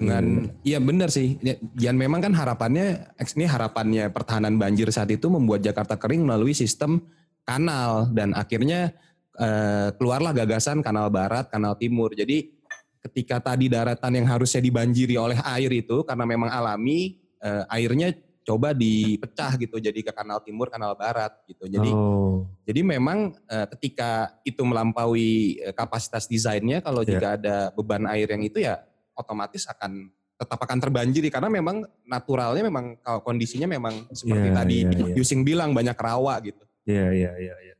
Dengan 0.00 0.24
iya 0.64 0.80
benar 0.80 1.12
sih. 1.12 1.36
Ya, 1.44 1.60
dan 1.60 2.00
memang 2.00 2.24
kan 2.24 2.32
harapannya 2.32 3.12
ini 3.36 3.44
harapannya 3.44 4.08
pertahanan 4.08 4.56
banjir 4.56 4.88
saat 4.88 5.12
itu 5.12 5.28
membuat 5.28 5.60
Jakarta 5.60 6.00
kering 6.00 6.24
melalui 6.24 6.56
sistem 6.56 7.04
kanal. 7.44 8.08
Dan 8.08 8.32
akhirnya 8.32 8.96
eh, 9.36 9.88
keluarlah 10.00 10.32
gagasan 10.32 10.80
kanal 10.80 11.12
barat 11.12 11.52
kanal 11.52 11.76
timur. 11.76 12.16
Jadi 12.16 12.56
ketika 13.04 13.52
tadi 13.52 13.68
daratan 13.68 14.24
yang 14.24 14.26
harusnya 14.28 14.64
dibanjiri 14.64 15.20
oleh 15.20 15.36
air 15.44 15.68
itu 15.72 16.00
karena 16.04 16.24
memang 16.24 16.48
alami 16.48 17.20
eh, 17.44 17.64
airnya 17.68 18.16
coba 18.40 18.72
dipecah 18.72 19.54
gitu 19.60 19.76
jadi 19.78 20.00
ke 20.00 20.12
kanal 20.16 20.40
timur 20.40 20.72
kanal 20.72 20.96
barat 20.96 21.30
gitu. 21.44 21.68
Jadi 21.68 21.92
oh, 21.92 22.48
jadi 22.64 22.80
memang 22.82 23.36
eh, 23.46 23.66
ketika 23.76 24.40
itu 24.42 24.64
melampaui 24.64 25.60
eh, 25.60 25.74
kapasitas 25.76 26.24
desainnya, 26.26 26.80
kalau 26.80 27.04
Ya. 27.04 27.16
jika 27.16 27.28
ada 27.36 27.56
beban 27.76 28.04
air 28.08 28.28
yang 28.32 28.42
itu 28.44 28.64
ya 28.64 28.80
otomatis 29.20 29.68
akan 29.68 30.08
tetap 30.40 30.56
akan 30.56 30.78
terbanjiri 30.80 31.28
karena 31.28 31.52
memang 31.52 31.84
naturalnya 32.08 32.64
memang 32.64 32.96
kalau 33.04 33.20
kondisinya 33.20 33.68
memang 33.68 34.08
seperti 34.08 34.48
Ya, 34.48 34.56
tadi 34.56 34.76
ya, 34.88 34.90
ya. 35.12 35.14
Yusing 35.20 35.44
bilang 35.44 35.76
banyak 35.76 35.92
rawa 36.00 36.40
gitu. 36.40 36.64
iya, 36.88 37.12
iya, 37.12 37.32
iya, 37.36 37.54
iya. 37.60 37.74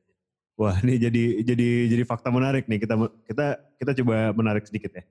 Wah, 0.60 0.76
ini 0.84 1.00
jadi 1.00 1.40
jadi 1.40 1.68
jadi 1.88 2.02
fakta 2.04 2.28
menarik 2.28 2.68
nih. 2.68 2.84
Kita 2.84 2.94
kita 3.24 3.46
kita 3.80 3.90
coba 4.04 4.36
menarik 4.36 4.68
sedikit 4.68 4.92
ya. 4.92 5.04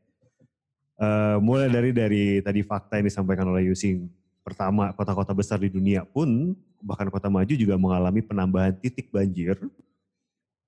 Eh, 1.00 1.38
mulai 1.42 1.74
dari 1.74 1.90
dari 1.90 2.24
tadi 2.46 2.62
fakta 2.62 3.02
yang 3.02 3.10
disampaikan 3.10 3.50
oleh 3.50 3.66
Yusing. 3.74 4.06
Pertama, 4.46 4.94
kota-kota 4.94 5.34
besar 5.34 5.58
di 5.58 5.74
dunia 5.74 6.06
pun 6.06 6.54
bahkan 6.86 7.10
kota 7.10 7.34
maju 7.34 7.50
juga 7.50 7.82
mengalami 7.82 8.22
penambahan 8.22 8.78
titik 8.78 9.10
banjir. 9.10 9.58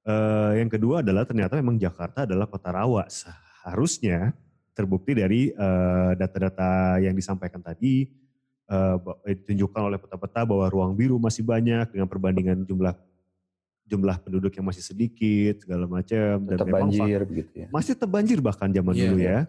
Eh, 0.01 0.51
yang 0.57 0.69
kedua 0.71 1.05
adalah 1.05 1.29
ternyata 1.29 1.61
memang 1.61 1.77
Jakarta 1.77 2.25
adalah 2.25 2.49
kota 2.49 2.73
rawa. 2.73 3.05
Seharusnya 3.05 4.33
terbukti 4.71 5.11
dari 5.13 5.51
eh, 5.51 6.11
data-data 6.15 6.97
yang 7.03 7.13
disampaikan 7.13 7.59
tadi 7.59 8.07
eh, 8.67 8.97
eh, 9.27 9.35
ditunjukkan 9.35 9.81
oleh 9.91 9.99
peta-peta 9.99 10.47
bahwa 10.47 10.65
ruang 10.71 10.93
biru 10.95 11.19
masih 11.19 11.43
banyak 11.43 11.91
dengan 11.91 12.07
perbandingan 12.07 12.63
jumlah 12.63 12.95
jumlah 13.85 14.17
penduduk 14.23 14.55
yang 14.55 14.63
masih 14.63 14.83
sedikit 14.83 15.67
segala 15.67 15.83
macam 15.83 16.47
dan 16.47 16.57
memang 16.63 16.87
banjir 16.87 17.19
begitu 17.27 17.51
ya. 17.53 17.67
masih 17.67 17.93
terbanjir 17.99 18.39
bahkan 18.39 18.71
zaman 18.71 18.93
Iya, 18.95 19.03
dulu 19.03 19.19
iya. 19.19 19.27
ya. 19.29 19.41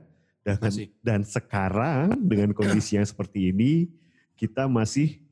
Dan, 0.43 0.59
Masih. 0.59 0.87
dan 0.99 1.21
sekarang 1.23 2.19
dengan 2.19 2.51
kondisi 2.51 2.99
yang 2.99 3.07
seperti 3.07 3.55
ini 3.55 3.87
kita 4.35 4.67
masih 4.67 5.23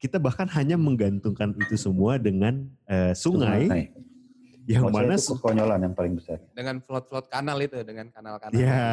kita 0.00 0.16
bahkan 0.16 0.48
hanya 0.48 0.80
menggantungkan 0.80 1.52
itu 1.60 1.76
semua 1.76 2.16
dengan 2.16 2.64
eh, 2.88 3.12
sungai 3.12 3.68
Sungai. 3.68 3.82
Yang 4.68 4.84
saya 4.92 5.08
mana 5.08 5.14
itu 5.16 5.32
kekonyolan 5.32 5.80
yang 5.80 5.94
paling 5.96 6.14
besar. 6.20 6.38
Dengan 6.52 6.76
float-float 6.84 7.26
kanal 7.32 7.56
itu, 7.64 7.80
dengan 7.80 8.06
kanal-kanal. 8.12 8.52
ya 8.52 8.84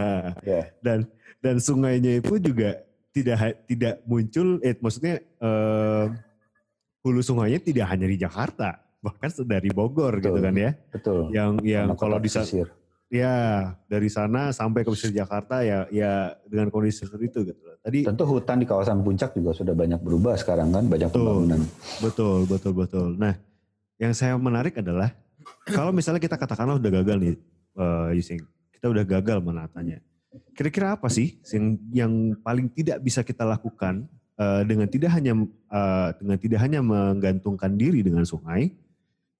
Ya. 0.46 0.62
dan 0.78 0.98
dan 1.42 1.56
sungainya 1.58 2.22
itu 2.22 2.38
juga 2.38 2.78
tidak 3.10 3.66
tidak 3.66 3.94
muncul 4.06 4.62
eh 4.62 4.78
maksudnya 4.78 5.18
eh, 5.20 6.04
hulu 7.02 7.20
sungainya 7.26 7.58
tidak 7.58 7.86
hanya 7.90 8.06
di 8.06 8.16
Jakarta 8.18 8.78
bahkan 9.02 9.30
dari 9.46 9.70
Bogor 9.70 10.18
gitu 10.18 10.34
Betul. 10.38 10.44
kan 10.46 10.54
ya 10.54 10.70
Betul. 10.94 11.20
yang 11.34 11.50
yang 11.62 11.86
Karena 11.94 12.00
kalau 12.00 12.18
di 12.18 12.30
ya 13.06 13.34
dari 13.86 14.10
sana 14.10 14.50
sampai 14.50 14.82
ke 14.82 14.90
pesisir 14.90 15.14
Jakarta 15.14 15.62
ya 15.62 15.86
ya 15.94 16.34
dengan 16.42 16.74
kondisi 16.74 17.06
seperti 17.06 17.30
itu 17.30 17.38
gitu 17.54 17.60
loh. 17.62 17.78
tadi 17.78 18.02
Tentu 18.02 18.26
hutan 18.26 18.58
di 18.58 18.66
kawasan 18.66 18.98
puncak 19.06 19.30
juga 19.38 19.54
sudah 19.54 19.78
banyak 19.78 20.02
berubah 20.02 20.34
sekarang 20.34 20.74
kan, 20.74 20.90
banyak 20.90 21.06
Betul. 21.14 21.22
pembangunan. 21.22 21.60
betul 22.02 22.38
betul 22.50 22.72
betul 22.74 23.08
nah 23.14 23.34
yang 23.96 24.12
saya 24.12 24.36
menarik 24.36 24.76
adalah 24.78 25.12
kalau 25.68 25.92
misalnya 25.92 26.20
kita 26.20 26.36
katakanlah 26.36 26.76
udah 26.76 26.90
gagal 27.02 27.16
nih 27.20 27.34
eh, 27.76 28.08
Yusing 28.16 28.42
kita 28.72 28.86
udah 28.92 29.04
gagal 29.04 29.38
menatanya 29.40 30.00
kira-kira 30.52 30.96
apa 30.96 31.08
sih 31.08 31.40
yang 31.52 31.66
yang 31.92 32.12
paling 32.40 32.68
tidak 32.72 33.00
bisa 33.00 33.24
kita 33.24 33.44
lakukan 33.44 34.08
eh, 34.36 34.62
dengan 34.68 34.88
tidak 34.88 35.10
hanya 35.16 35.32
eh, 35.48 36.08
dengan 36.20 36.36
tidak 36.40 36.60
hanya 36.60 36.80
menggantungkan 36.84 37.72
diri 37.76 38.04
dengan 38.04 38.24
sungai? 38.24 38.72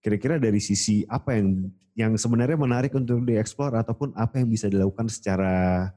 Kira-kira 0.00 0.38
dari 0.38 0.62
sisi 0.62 1.02
apa 1.08 1.34
yang 1.34 1.72
yang 1.96 2.12
sebenarnya 2.14 2.60
menarik 2.60 2.92
untuk 2.92 3.25
dieksplor 3.25 3.72
ataupun 3.80 4.12
apa 4.14 4.38
yang 4.38 4.48
bisa 4.52 4.68
dilakukan 4.68 5.08
secara 5.08 5.88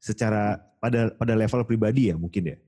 secara 0.00 0.58
pada 0.80 1.12
pada 1.14 1.34
level 1.36 1.62
pribadi 1.68 2.10
ya 2.10 2.16
mungkin 2.16 2.56
ya? 2.56 2.58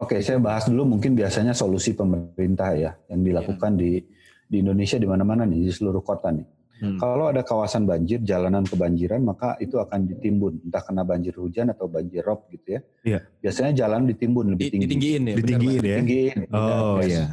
Oke, 0.00 0.18
saya 0.24 0.40
bahas 0.42 0.66
dulu 0.66 0.98
mungkin 0.98 1.14
biasanya 1.14 1.54
solusi 1.54 1.94
pemerintah 1.94 2.74
ya 2.74 2.96
yang 3.06 3.22
dilakukan 3.22 3.78
di 3.78 4.02
di 4.44 4.60
Indonesia 4.60 4.96
di 5.00 5.06
mana-mana 5.08 5.42
nih 5.44 5.68
di 5.68 5.72
seluruh 5.72 6.04
kota 6.04 6.30
nih. 6.30 6.46
Hmm. 6.74 6.98
Kalau 6.98 7.30
ada 7.30 7.46
kawasan 7.46 7.86
banjir, 7.86 8.18
jalanan 8.26 8.66
kebanjiran, 8.66 9.22
maka 9.22 9.54
itu 9.62 9.78
akan 9.78 10.10
ditimbun, 10.10 10.58
entah 10.68 10.82
kena 10.82 11.06
banjir 11.06 11.32
hujan 11.38 11.70
atau 11.70 11.86
banjir 11.86 12.20
rob 12.26 12.50
gitu 12.50 12.76
ya. 12.76 12.80
Iya. 13.06 13.18
Biasanya 13.40 13.72
jalan 13.78 14.10
ditimbun 14.10 14.52
lebih 14.52 14.74
tinggi. 14.74 14.84
Ditinggiin 14.90 15.22
ya. 15.22 15.34
Ditinggiin 15.38 15.82
ya. 15.86 15.96
Tinggiin. 16.02 16.38
Oh 16.50 16.98
Kayak- 16.98 17.08
iya. 17.08 17.24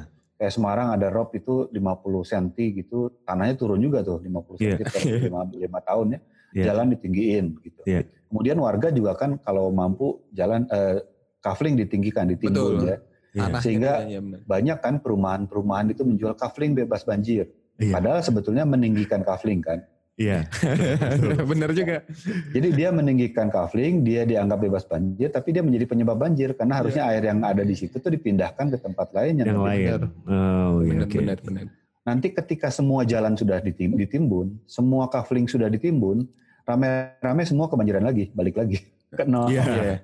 Kayak 0.41 0.53
Semarang 0.57 0.89
ada 0.89 1.07
rob 1.13 1.29
itu 1.37 1.69
50 1.69 2.21
cm 2.25 2.45
gitu, 2.73 3.13
tanahnya 3.25 3.53
turun 3.57 3.77
juga 3.77 4.01
tuh 4.01 4.21
50 4.21 4.57
Iya. 4.57 4.77
cm 4.81 4.81
per 4.81 5.57
5, 5.69 5.79
tahun 5.85 6.07
ya. 6.13 6.19
Iya. 6.51 6.63
Jalan 6.71 6.85
ditinggiin 6.93 7.45
gitu. 7.61 7.81
Iya. 7.85 8.01
Kemudian 8.29 8.57
warga 8.61 8.87
juga 8.89 9.11
kan 9.17 9.41
kalau 9.41 9.69
mampu 9.73 10.21
jalan 10.31 10.69
eh, 10.69 11.01
kafling 11.41 11.75
ditinggikan, 11.77 12.29
ditimbun 12.29 12.77
Betul. 12.77 12.89
ya. 12.93 12.97
Iya. 13.31 13.41
Tanah 13.47 13.61
Sehingga- 13.63 13.97
gitu 14.03 14.11
ya, 14.11 14.19
benar. 14.19 14.39
Banyak 14.43 14.77
kan 14.79 14.93
perumahan-perumahan 14.99 15.87
itu 15.89 16.03
menjual 16.03 16.33
kafling 16.35 16.75
bebas 16.75 17.01
banjir. 17.01 17.47
Iya. 17.79 17.95
Padahal 17.95 18.19
sebetulnya 18.21 18.63
meninggikan 18.63 19.23
kafling 19.23 19.63
kan. 19.63 19.81
Iya. 20.19 20.45
Benar 21.49 21.71
juga. 21.73 22.03
Jadi 22.51 22.67
dia 22.75 22.91
meninggikan 22.93 23.47
kafling, 23.47 24.03
dia 24.03 24.21
dianggap 24.21 24.59
bebas 24.59 24.83
banjir, 24.85 25.31
tapi 25.31 25.49
dia 25.49 25.63
menjadi 25.63 25.87
penyebab 25.87 26.19
banjir 26.19 26.53
karena 26.53 26.77
harusnya 26.77 27.07
air 27.09 27.25
yang 27.25 27.41
ada 27.41 27.63
di 27.63 27.73
situ 27.73 27.97
tuh 27.97 28.11
dipindahkan 28.11 28.69
ke 28.69 28.77
tempat 28.77 29.09
lain 29.11 29.41
yang, 29.41 29.47
Yang 29.49 29.57
lebih 29.57 29.65
lain. 29.65 29.81
benar. 29.81 30.01
Oh 30.27 30.77
iya. 30.77 30.89
Benar, 30.91 31.05
Oke. 31.07 31.17
benar, 31.17 31.37
benar. 31.41 31.65
Nanti 32.01 32.27
ketika 32.33 32.67
semua 32.69 33.01
jalan 33.01 33.33
sudah 33.33 33.61
ditim- 33.61 33.95
ditimbun, 33.95 34.61
semua 34.67 35.07
kafling 35.07 35.47
sudah 35.47 35.69
ditimbun, 35.69 36.27
rame-rame 36.65 37.41
semua 37.41 37.65
kebanjiran 37.65 38.03
lagi, 38.03 38.29
balik 38.31 38.57
lagi 38.57 38.77
ke 39.11 39.23
nol. 39.27 39.51
Iya. 39.51 39.63
Iya. 39.67 39.95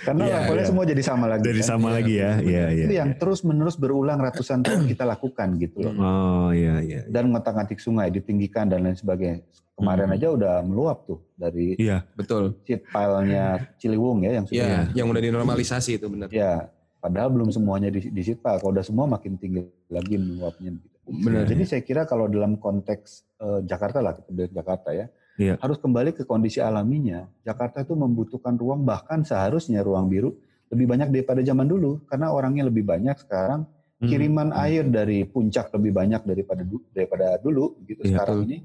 Karena 0.00 0.22
Iya, 0.24 0.34
levelnya 0.40 0.62
iya. 0.64 0.70
semua 0.72 0.84
jadi 0.88 1.02
sama 1.04 1.26
lagi. 1.28 1.44
Jadi 1.44 1.60
kan. 1.60 1.68
sama 1.68 1.88
lagi 1.92 2.14
ya. 2.16 2.32
Iya 2.40 2.64
iya. 2.72 2.84
Itu 2.88 2.94
yang 2.96 3.10
terus-menerus 3.20 3.76
berulang 3.76 4.18
ratusan 4.18 4.64
tahun 4.64 4.88
kita 4.88 5.04
lakukan 5.04 5.48
gitu 5.60 5.76
loh. 5.84 5.92
Oh 5.98 6.48
iya 6.56 6.80
iya. 6.80 7.00
Dan 7.04 7.34
ngotak-ngatik 7.34 7.76
sungai, 7.76 8.08
ditinggikan 8.08 8.66
dan 8.66 8.88
lain 8.88 8.96
sebagainya. 8.96 9.44
Kemarin 9.76 10.08
Hmm. 10.08 10.16
aja 10.16 10.26
udah 10.32 10.54
meluap 10.64 11.04
tuh 11.04 11.20
dari 11.36 11.76
Iya. 11.76 12.00
Betul. 12.16 12.56
sheet 12.64 12.88
pile-nya 12.88 13.76
Ciliwung 13.76 14.24
ya 14.24 14.40
yang 14.40 14.44
sudah 14.48 14.56
Iya, 14.56 14.66
Iya. 14.66 14.82
yang 14.96 15.06
udah 15.12 15.20
dinormalisasi 15.20 16.00
itu 16.00 16.06
benar. 16.08 16.32
Ya, 16.32 16.72
padahal 16.96 17.28
belum 17.28 17.52
semuanya 17.52 17.92
di, 17.92 18.08
di 18.08 18.22
sheet 18.24 18.40
pile. 18.40 18.56
Kalau 18.56 18.72
udah 18.72 18.80
semua 18.80 19.04
makin 19.04 19.36
tinggi 19.36 19.68
lagi 19.92 20.16
meluapnya. 20.16 20.72
Gitu. 20.72 20.88
Benar. 21.06 21.44
Jadi 21.44 21.62
saya 21.68 21.82
kira 21.84 22.02
kalau 22.02 22.24
dalam 22.24 22.56
konteks 22.56 23.28
eh, 23.36 23.60
Jakarta 23.68 24.00
lah, 24.00 24.16
kita 24.16 24.48
Jakarta 24.48 24.96
ya, 24.96 25.12
Iya. 25.36 25.60
harus 25.60 25.76
kembali 25.76 26.16
ke 26.16 26.24
kondisi 26.24 26.64
alaminya. 26.64 27.28
Jakarta 27.44 27.84
itu 27.84 27.92
membutuhkan 27.92 28.56
ruang, 28.56 28.88
bahkan 28.88 29.20
seharusnya 29.20 29.84
ruang 29.84 30.08
biru 30.08 30.32
lebih 30.72 30.88
banyak 30.88 31.08
daripada 31.12 31.44
zaman 31.44 31.68
dulu, 31.68 32.02
karena 32.08 32.32
orangnya 32.32 32.66
lebih 32.66 32.82
banyak 32.88 33.14
sekarang. 33.20 33.68
Hmm. 33.96 34.08
Kiriman 34.08 34.50
air 34.52 34.84
dari 34.88 35.24
puncak 35.24 35.72
lebih 35.72 35.92
banyak 35.92 36.24
daripada 36.24 36.62
daripada 36.92 37.36
dulu, 37.40 37.76
gitu 37.84 38.00
Iya. 38.04 38.20
sekarang 38.20 38.48
ini. 38.48 38.64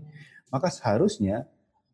Maka 0.51 0.67
seharusnya 0.67 1.47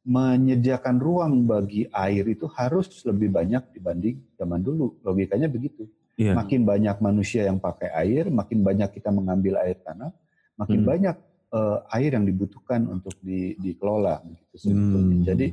menyediakan 0.08 0.98
ruang 1.04 1.44
bagi 1.44 1.84
air 1.92 2.24
itu 2.32 2.48
harus 2.56 2.88
lebih 3.04 3.28
banyak 3.34 3.76
dibanding 3.76 4.24
zaman 4.40 4.64
dulu. 4.64 4.96
Logikanya 5.04 5.52
begitu. 5.52 5.86
Iya. 6.16 6.34
Makin 6.34 6.64
banyak 6.64 6.98
manusia 7.04 7.46
yang 7.46 7.60
pakai 7.60 7.92
air, 7.94 8.32
makin 8.32 8.64
banyak 8.64 8.90
kita 8.96 9.12
mengambil 9.14 9.60
air 9.62 9.78
tanah, 9.84 10.10
makin 10.56 10.82
Hmm. 10.82 10.90
banyak 10.90 11.16
eh, 11.54 11.78
air 11.96 12.12
yang 12.16 12.26
dibutuhkan 12.28 12.88
untuk 12.88 13.16
di, 13.20 13.56
dikelola. 13.60 14.24
Begitu 14.24 14.56
sebetulnya. 14.56 15.16
Hmm. 15.16 15.26
Jadi 15.26 15.46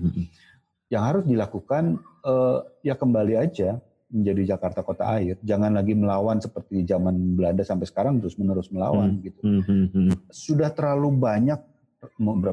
yang 0.93 1.03
harus 1.05 1.25
dilakukan 1.27 1.99
eh, 2.25 2.59
ya 2.87 2.95
kembali 2.95 3.35
aja 3.39 3.79
menjadi 4.15 4.55
Jakarta 4.55 4.87
kota 4.87 5.11
air. 5.19 5.35
Jangan 5.43 5.75
lagi 5.75 5.99
melawan 5.99 6.39
seperti 6.39 6.87
zaman 6.87 7.35
Belanda 7.35 7.67
sampai 7.67 7.91
sekarang 7.91 8.23
terus 8.23 8.39
menerus 8.39 8.71
melawan 8.71 9.19
gitu. 9.19 9.43
Hmm, 9.43 9.63
hmm, 9.67 9.87
hmm. 9.91 10.11
Sudah 10.31 10.71
terlalu 10.71 11.19
banyak, 11.19 11.59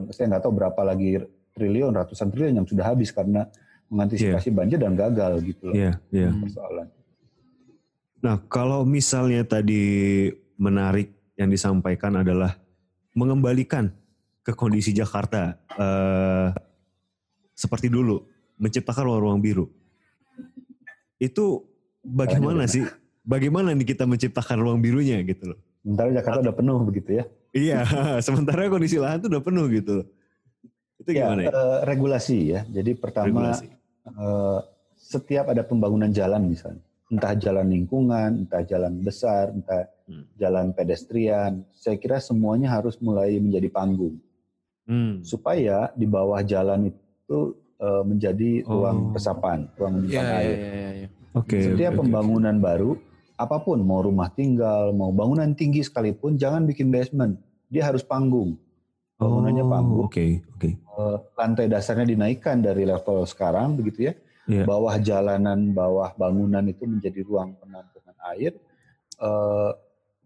saya 0.09 0.25
nggak 0.33 0.41
tahu 0.41 0.53
berapa 0.57 0.81
lagi 0.81 1.21
triliun, 1.53 1.93
ratusan 1.93 2.33
triliun 2.33 2.63
yang 2.63 2.67
sudah 2.67 2.85
habis 2.89 3.13
karena 3.13 3.45
mengantisipasi 3.91 4.49
banjir 4.55 4.79
dan 4.79 4.95
gagal 4.95 5.43
gitu 5.43 5.69
loh 5.69 5.75
Iya 5.75 5.99
iya. 6.15 6.31
persoalan. 6.31 6.87
Nah, 8.21 8.35
kalau 8.47 8.87
misalnya 8.87 9.43
tadi 9.43 9.83
menarik 10.55 11.11
yang 11.35 11.49
disampaikan 11.51 12.21
adalah 12.21 12.55
mengembalikan 13.13 13.91
ke 14.41 14.51
kondisi 14.57 14.91
Jakarta 14.95 15.57
eh, 15.77 16.49
seperti 17.53 17.91
dulu, 17.93 18.25
menciptakan 18.57 19.05
ruang-ruang 19.05 19.39
biru. 19.41 19.69
Itu 21.21 21.69
bagaimana 22.01 22.65
sih? 22.65 22.81
Bagaimana 23.21 23.77
nih 23.77 23.93
kita 23.93 24.09
menciptakan 24.09 24.57
ruang 24.57 24.79
birunya 24.81 25.21
gitu 25.21 25.53
loh? 25.53 25.59
Sementara 25.85 26.09
Jakarta 26.09 26.39
udah 26.41 26.55
penuh 26.57 26.77
begitu 26.81 27.09
ya. 27.21 27.23
Iya, 27.53 27.79
sementara 28.25 28.65
kondisi 28.71 28.97
lahan 28.97 29.21
tuh 29.21 29.29
udah 29.29 29.43
penuh 29.43 29.65
gitu 29.69 29.91
loh. 30.01 30.07
Itu 30.97 31.09
gimana 31.13 31.41
ya? 31.45 31.49
eh, 31.53 31.79
regulasi 31.85 32.37
ya. 32.57 32.61
Jadi 32.65 32.91
pertama 32.97 33.29
Regulasi. 33.29 33.67
eh, 34.09 34.59
setiap 34.97 35.53
ada 35.53 35.61
pembangunan 35.61 36.09
jalan 36.09 36.45
misalnya, 36.49 36.81
entah 37.11 37.35
jalan 37.35 37.67
lingkungan, 37.67 38.47
entah 38.47 38.63
jalan 38.63 39.03
besar, 39.03 39.51
entah 39.51 39.85
Hmm. 40.07 40.23
jalan 40.35 40.71
pedestrian, 40.71 41.63
saya 41.71 41.95
kira 41.95 42.19
semuanya 42.19 42.71
harus 42.71 42.95
mulai 42.97 43.35
menjadi 43.37 43.67
panggung 43.67 44.15
Hmm. 44.83 45.19
supaya 45.21 45.91
di 45.93 46.07
bawah 46.07 46.39
jalan 46.41 46.89
itu 46.89 47.39
eh, 47.81 48.03
menjadi 48.05 48.61
ruang 48.61 49.09
Oh. 49.09 49.13
resapan, 49.17 49.65
ruang 49.73 50.05
Iya, 50.05 50.21
menyimpan 50.21 50.21
iya, 50.21 50.37
air. 50.37 50.53
iya, 50.53 50.89
iya. 51.01 51.07
Oke. 51.33 51.57
Setiap 51.57 51.91
oke, 51.91 51.97
oke. 51.97 52.01
pembangunan 52.05 52.55
baru, 52.61 52.91
apa 53.33 53.57
pun 53.57 53.81
mau 53.81 54.05
rumah 54.05 54.29
tinggal, 54.29 54.93
mau 54.93 55.09
bangunan 55.09 55.49
tinggi 55.57 55.81
sekalipun, 55.81 56.37
jangan 56.37 56.69
bikin 56.69 56.93
basement. 56.93 57.41
Dia 57.73 57.89
harus 57.89 58.05
panggung. 58.05 58.53
Bangunannya 59.17 59.65
Oh, 59.65 59.71
panggung. 59.73 60.05
Oke, 60.05 60.45
oke. 60.53 60.69
Eh, 60.77 61.17
lantai 61.33 61.65
dasarnya 61.65 62.05
dinaikkan 62.05 62.61
dari 62.61 62.85
level 62.85 63.25
sekarang 63.25 63.73
begitu 63.73 64.09
ya. 64.09 64.13
Iya. 64.49 64.65
Bawah 64.65 64.95
jalanan, 64.97 65.69
bawah 65.71 66.17
bangunan 66.17 66.65
itu 66.65 66.89
menjadi 66.89 67.21
ruang 67.21 67.53
penampungan 67.61 68.17
air. 68.33 68.57
Eh, 69.21 69.71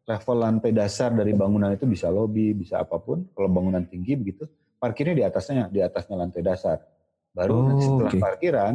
level 0.06 0.38
lantai 0.38 0.72
dasar 0.72 1.12
dari 1.12 1.34
bangunan 1.34 1.74
itu 1.74 1.84
bisa 1.90 2.08
lobi, 2.14 2.54
bisa 2.54 2.80
apa 2.86 2.96
pun. 3.02 3.26
Kalau 3.34 3.50
bangunan 3.52 3.84
tinggi 3.84 4.14
begitu, 4.16 4.46
parkirnya 4.78 5.18
di 5.18 5.24
atasnya, 5.26 5.68
di 5.68 5.82
atasnya 5.82 6.16
lantai 6.16 6.42
dasar. 6.46 6.78
Baru 7.36 7.76
Oh, 7.76 7.82
setelah 7.82 8.14
oke. 8.14 8.22
parkiran, 8.22 8.74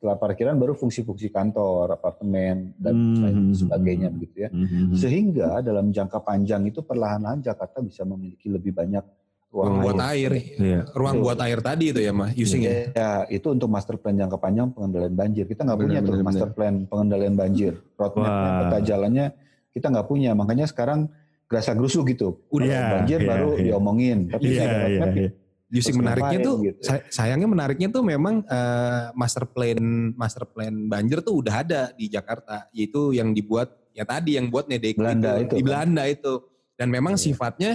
setelah 0.00 0.16
parkiran 0.16 0.56
baru 0.56 0.72
fungsi-fungsi 0.72 1.28
kantor, 1.28 2.00
apartemen 2.00 2.72
dan 2.80 2.94
Hmm, 2.96 3.20
lain 3.20 3.36
hmm, 3.52 3.52
sebagainya 3.52 4.08
hmm. 4.08 4.16
begitu 4.16 4.36
ya. 4.46 4.48
Mhm. 4.48 4.96
Sehingga 4.96 5.48
dalam 5.60 5.92
jangka 5.92 6.24
panjang 6.24 6.64
itu 6.64 6.80
perlahan-lahan 6.80 7.44
Jakarta 7.44 7.84
bisa 7.84 8.06
memiliki 8.08 8.48
lebih 8.48 8.72
banyak 8.72 9.04
Ruang 9.50 9.66
ruang 9.66 9.82
buat 9.82 9.98
air. 10.14 10.30
air. 10.30 10.32
Iya. 10.62 10.80
Ruang 10.94 11.16
buat 11.18 11.38
air 11.42 11.58
tadi 11.58 11.90
itu 11.90 11.98
ya, 11.98 12.14
Mah, 12.14 12.30
using 12.32 12.62
ya. 12.62 12.94
Ya, 12.94 13.10
itu 13.26 13.50
untuk 13.50 13.66
master 13.66 13.98
plan 13.98 14.14
jangka 14.14 14.38
panjang 14.38 14.70
pengendalian 14.70 15.10
banjir. 15.10 15.44
Kita 15.44 15.66
nggak 15.66 15.78
punya 15.78 15.98
tuh 15.98 16.14
benar, 16.14 16.26
master 16.30 16.48
plan 16.54 16.74
pengendalian 16.86 17.34
banjir. 17.34 17.72
Roadmap 17.98 18.30
peta 18.30 18.78
jalannya 18.86 19.26
kita 19.74 19.86
nggak 19.90 20.06
punya. 20.06 20.38
Makanya 20.38 20.70
sekarang 20.70 21.10
gerasa 21.50 21.74
gerusu 21.74 22.06
gitu. 22.06 22.46
Udah, 22.46 22.70
Kalau 22.70 22.90
banjir 22.94 23.18
iya, 23.18 23.26
baru 23.26 23.48
iya. 23.52 23.62
diomongin. 23.66 24.18
Tapi 24.30 24.44
Iya, 24.46 24.54
saya 24.54 24.66
iya, 24.66 24.78
roadmap, 24.78 25.10
iya. 25.18 25.30
Using 25.70 25.94
Terus 25.94 25.98
menariknya 26.02 26.38
tuh, 26.42 26.54
gitu. 26.66 26.78
say- 26.82 27.06
sayangnya 27.10 27.46
menariknya 27.46 27.88
tuh 27.90 28.02
memang 28.02 28.34
eh, 28.42 29.02
master 29.14 29.46
plan 29.46 29.78
master 30.14 30.42
plan 30.46 30.74
banjir 30.86 31.22
tuh 31.22 31.42
udah 31.42 31.54
ada 31.62 31.82
di 31.90 32.06
Jakarta, 32.06 32.70
yaitu 32.70 33.14
yang 33.14 33.30
dibuat 33.30 33.70
ya 33.90 34.02
tadi 34.02 34.34
yang 34.34 34.46
buat 34.46 34.66
Nedeko 34.66 35.02
Belanda 35.02 35.38
itu, 35.38 35.42
itu 35.42 35.54
di 35.54 35.62
kan? 35.62 35.66
Belanda 35.66 36.02
itu. 36.06 36.32
Dan 36.74 36.86
memang 36.90 37.14
Iya. 37.14 37.22
sifatnya 37.22 37.70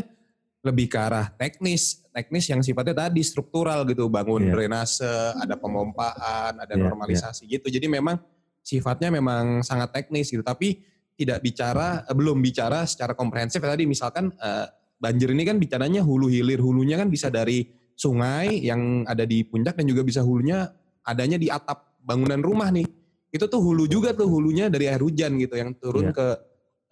lebih 0.65 0.89
ke 0.89 0.97
arah 0.97 1.29
teknis, 1.37 2.01
teknis 2.09 2.49
yang 2.49 2.65
sifatnya 2.65 3.05
tadi 3.05 3.21
struktural 3.21 3.85
gitu, 3.85 4.09
bangun 4.09 4.49
Iya. 4.49 4.51
drainase, 4.57 5.05
ada 5.37 5.53
pemompaan, 5.53 6.57
ada 6.57 6.73
Iya, 6.73 6.81
normalisasi 6.81 7.45
gitu. 7.45 7.69
Jadi 7.69 7.85
memang 7.85 8.17
sifatnya 8.65 9.13
memang 9.13 9.61
sangat 9.61 9.93
teknis 9.93 10.33
gitu, 10.33 10.41
tapi 10.41 10.81
tidak 11.15 11.39
bicara 11.45 12.01
eh, 12.03 12.15
belum 12.17 12.41
bicara 12.41 12.83
secara 12.89 13.13
komprehensif 13.13 13.61
ya 13.61 13.71
tadi 13.77 13.85
misalkan 13.85 14.33
eh, 14.35 14.65
banjir 14.97 15.31
ini 15.31 15.45
kan 15.45 15.61
bicaranya 15.61 16.01
hulu 16.01 16.27
hilir 16.27 16.59
hulunya 16.59 16.97
kan 16.97 17.07
bisa 17.07 17.29
dari 17.29 17.63
sungai 17.95 18.59
yang 18.65 19.05
ada 19.07 19.23
di 19.23 19.45
puncak 19.47 19.77
dan 19.79 19.85
juga 19.87 20.01
bisa 20.03 20.19
hulunya 20.25 20.67
adanya 21.05 21.37
di 21.39 21.47
atap 21.47 22.01
bangunan 22.01 22.41
rumah 22.41 22.73
nih. 22.73 22.83
Itu 23.31 23.45
tuh 23.47 23.61
hulu 23.61 23.85
juga 23.85 24.11
tuh 24.17 24.27
hulunya 24.27 24.67
dari 24.67 24.89
air 24.89 24.99
hujan 24.99 25.37
gitu 25.37 25.55
yang 25.55 25.77
turun 25.77 26.09
Iya. 26.09 26.15
ke 26.15 26.27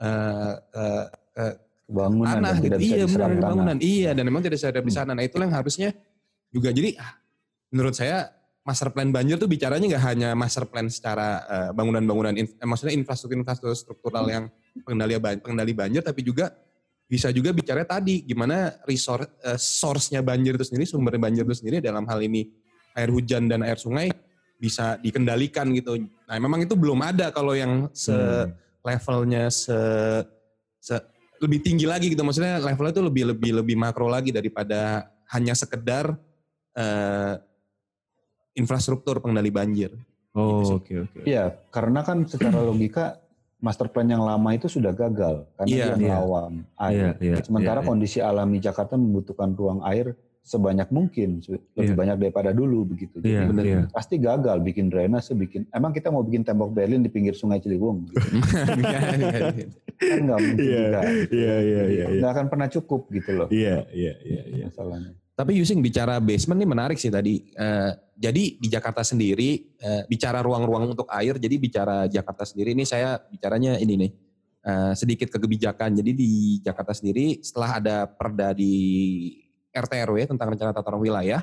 eh, 0.03 0.53
ke 1.33 1.45
bangunan 1.93 2.41
tanah 2.41 2.55
gitu. 2.57 2.77
Iya 2.81 3.05
benar 3.05 3.07
diserap 3.07 3.29
tanah. 3.29 3.43
bangunan. 3.45 3.77
Iya 3.77 4.09
dan 4.11 4.23
memang 4.25 4.41
tidak 4.41 4.59
sadar 4.59 4.81
di 4.81 4.89
Hmm. 4.89 4.97
sana. 4.97 5.11
Nah 5.13 5.23
itulah 5.23 5.45
yang 5.45 5.55
harusnya 5.55 5.89
juga 6.49 6.69
jadi 6.73 6.97
ah, 6.97 7.13
menurut 7.69 7.93
saya 7.93 8.33
master 8.63 8.89
plan 8.89 9.11
banjir 9.11 9.35
tuh 9.37 9.45
bicaranya 9.45 9.85
nggak 9.85 10.03
hanya 10.03 10.29
master 10.33 10.65
plan 10.65 10.87
secara 10.89 11.27
eh, 11.45 11.69
bangunan-bangunan, 11.71 12.33
in- 12.33 12.57
eh, 12.57 12.67
maksudnya 12.67 12.95
infrastruktur-infrastruktur 12.95 13.75
struktural 13.77 14.25
yang 14.25 14.43
pengendali 14.81 15.13
pengendali 15.39 15.73
banjir, 15.75 16.01
tapi 16.01 16.23
juga 16.23 16.49
bisa 17.03 17.29
juga 17.29 17.51
bicara 17.51 17.83
tadi 17.83 18.23
gimana 18.23 18.73
resource 18.87 19.27
eh, 19.43 19.59
source-nya 19.59 20.23
banjir 20.23 20.55
itu 20.57 20.65
sendiri, 20.65 20.87
sumber 20.87 21.19
banjir 21.19 21.43
itu 21.45 21.53
sendiri 21.53 21.77
dalam 21.77 22.07
hal 22.07 22.23
ini 22.23 22.49
air 22.95 23.09
hujan 23.11 23.45
dan 23.45 23.61
air 23.61 23.75
sungai 23.77 24.09
bisa 24.55 24.95
dikendalikan 24.95 25.67
gitu. 25.75 25.99
Nah, 25.99 26.37
memang 26.39 26.63
itu 26.63 26.71
belum 26.79 27.03
ada 27.03 27.35
kalau 27.35 27.51
yang 27.51 27.91
se 27.91 28.15
Hmm. 28.15 28.47
levelnya 28.79 29.51
se, 29.51 29.75
se- 30.79 31.03
lebih 31.43 31.59
tinggi 31.59 31.83
lagi 31.83 32.07
gitu. 32.09 32.23
Maksudnya 32.23 32.57
levelnya 32.57 32.93
itu 32.95 33.03
lebih 33.03 33.23
lebih 33.35 33.51
lebih 33.59 33.75
makro 33.75 34.07
lagi 34.07 34.31
daripada 34.31 35.11
hanya 35.29 35.51
sekedar 35.53 36.15
eh, 36.73 37.35
infrastruktur 38.55 39.19
pengendali 39.19 39.49
banjir. 39.49 39.91
Oh, 40.33 40.65
Gitu 40.65 40.73
oke 40.73 40.93
oke. 41.05 41.19
Iya, 41.25 41.53
karena 41.69 42.01
kan 42.01 42.25
secara 42.25 42.57
logika 42.57 43.21
master 43.59 43.87
plan 43.87 44.09
yang 44.09 44.25
lama 44.25 44.49
itu 44.51 44.65
sudah 44.67 44.91
gagal 44.91 45.45
karena 45.55 45.69
Iya. 45.69 45.85
dia 45.85 45.93
Iya. 45.93 45.97
melawan 46.17 46.53
air. 46.81 46.97
Iya, 46.97 47.11
iya, 47.21 47.35
Sementara 47.45 47.79
iya, 47.79 47.85
iya. 47.85 47.89
kondisi 47.89 48.17
alami 48.19 48.57
Jakarta 48.57 48.97
membutuhkan 48.97 49.53
ruang 49.53 49.79
air 49.85 50.17
sebanyak 50.43 50.91
mungkin, 50.91 51.39
lebih 51.71 51.95
Iya. 51.95 51.95
banyak 51.95 52.17
daripada 52.19 52.51
dulu 52.51 52.83
begitu. 52.83 53.23
Jadi 53.23 53.31
Iya, 53.31 53.41
bener. 53.47 53.63
iya. 53.63 53.81
pasti 53.87 54.19
gagal 54.19 54.59
bikin 54.59 54.91
drainase, 54.91 55.31
bikin. 55.31 55.63
Emang 55.71 55.95
kita 55.95 56.11
mau 56.11 56.19
bikin 56.19 56.43
tembok 56.43 56.75
Berlin 56.75 56.99
di 56.99 57.07
pinggir 57.07 57.31
Sungai 57.31 57.63
Ciliwung, 57.63 58.11
gitu. 58.11 58.19
kan 59.99 60.19
nggak 60.23 60.39
mungkin 60.39 60.63
Iya, 60.63 60.81
juga. 60.85 60.99
iya, 61.03 61.15
iya, 61.31 61.55
iya, 61.61 61.83
iya. 61.89 62.05
Nggak 62.19 62.31
akan 62.33 62.45
pernah 62.49 62.67
cukup 62.69 63.01
gitu 63.11 63.31
loh 63.33 63.47
Iya, 63.49 63.85
iya, 63.91 64.13
iya, 64.23 64.41
iya. 64.49 64.65
masalahnya. 64.69 65.13
Tapi 65.33 65.51
Yusing 65.57 65.81
bicara 65.81 66.21
basement 66.21 66.61
ini 66.61 66.67
menarik 66.69 66.97
sih 67.01 67.09
tadi. 67.09 67.41
Eh, 67.41 67.91
jadi 68.13 68.43
di 68.61 68.67
Jakarta 68.69 69.01
sendiri 69.01 69.73
eh, 69.81 70.05
bicara 70.05 70.45
ruang-ruang 70.45 70.93
untuk 70.93 71.09
air. 71.09 71.41
Jadi 71.41 71.55
bicara 71.57 72.05
Jakarta 72.05 72.45
sendiri 72.45 72.77
ini 72.77 72.85
saya 72.85 73.17
bicaranya 73.17 73.81
ini 73.81 73.93
nih 73.97 74.11
eh, 74.61 74.93
sedikit 74.93 75.33
kekebijakan. 75.33 75.97
Jadi 75.97 76.11
di 76.13 76.31
Jakarta 76.61 76.93
sendiri 76.93 77.41
setelah 77.41 77.81
ada 77.81 77.97
perda 78.05 78.53
di 78.53 78.73
RT 79.73 79.93
RW 80.05 80.29
tentang 80.37 80.53
rencana 80.53 80.69
tata 80.69 80.93
ruang 80.93 81.01
wilayah, 81.01 81.41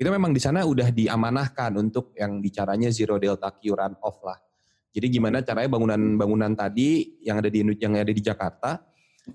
itu 0.00 0.08
memang 0.08 0.32
di 0.32 0.40
sana 0.40 0.64
udah 0.64 0.88
diamanahkan 0.88 1.76
untuk 1.76 2.16
yang 2.16 2.40
bicaranya 2.40 2.88
zero 2.88 3.20
delta 3.20 3.52
Q 3.52 3.76
run 3.76 3.92
off 4.00 4.16
lah. 4.24 4.40
Jadi 4.96 5.12
gimana 5.12 5.44
caranya 5.44 5.68
bangunan-bangunan 5.76 6.56
tadi 6.56 7.20
yang 7.20 7.36
ada 7.36 7.52
di 7.52 7.60
yang 7.76 7.92
ada 8.00 8.08
di 8.08 8.22
Jakarta 8.24 8.80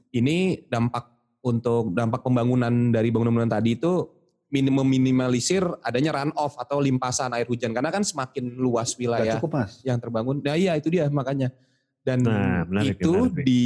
ini 0.10 0.66
dampak 0.66 1.06
untuk 1.46 1.94
dampak 1.94 2.26
pembangunan 2.26 2.90
dari 2.90 3.14
bangunan-bangunan 3.14 3.54
tadi 3.54 3.78
itu 3.78 4.10
minim 4.50 4.82
meminimalisir 4.82 5.64
adanya 5.86 6.18
run 6.18 6.34
off 6.34 6.58
atau 6.58 6.82
limpasan 6.82 7.32
air 7.38 7.46
hujan 7.46 7.72
karena 7.72 7.94
kan 7.94 8.02
semakin 8.02 8.58
luas 8.58 8.98
wilayah 8.98 9.38
cukup 9.38 9.62
mas. 9.62 9.80
yang 9.86 10.02
terbangun. 10.02 10.42
Nah 10.42 10.58
iya 10.58 10.74
itu 10.74 10.90
dia 10.90 11.06
makanya. 11.14 11.54
Dan 12.02 12.26
Nah, 12.26 12.66
menarik, 12.66 12.98
itu 12.98 13.14
menarik 13.14 13.46
di 13.46 13.62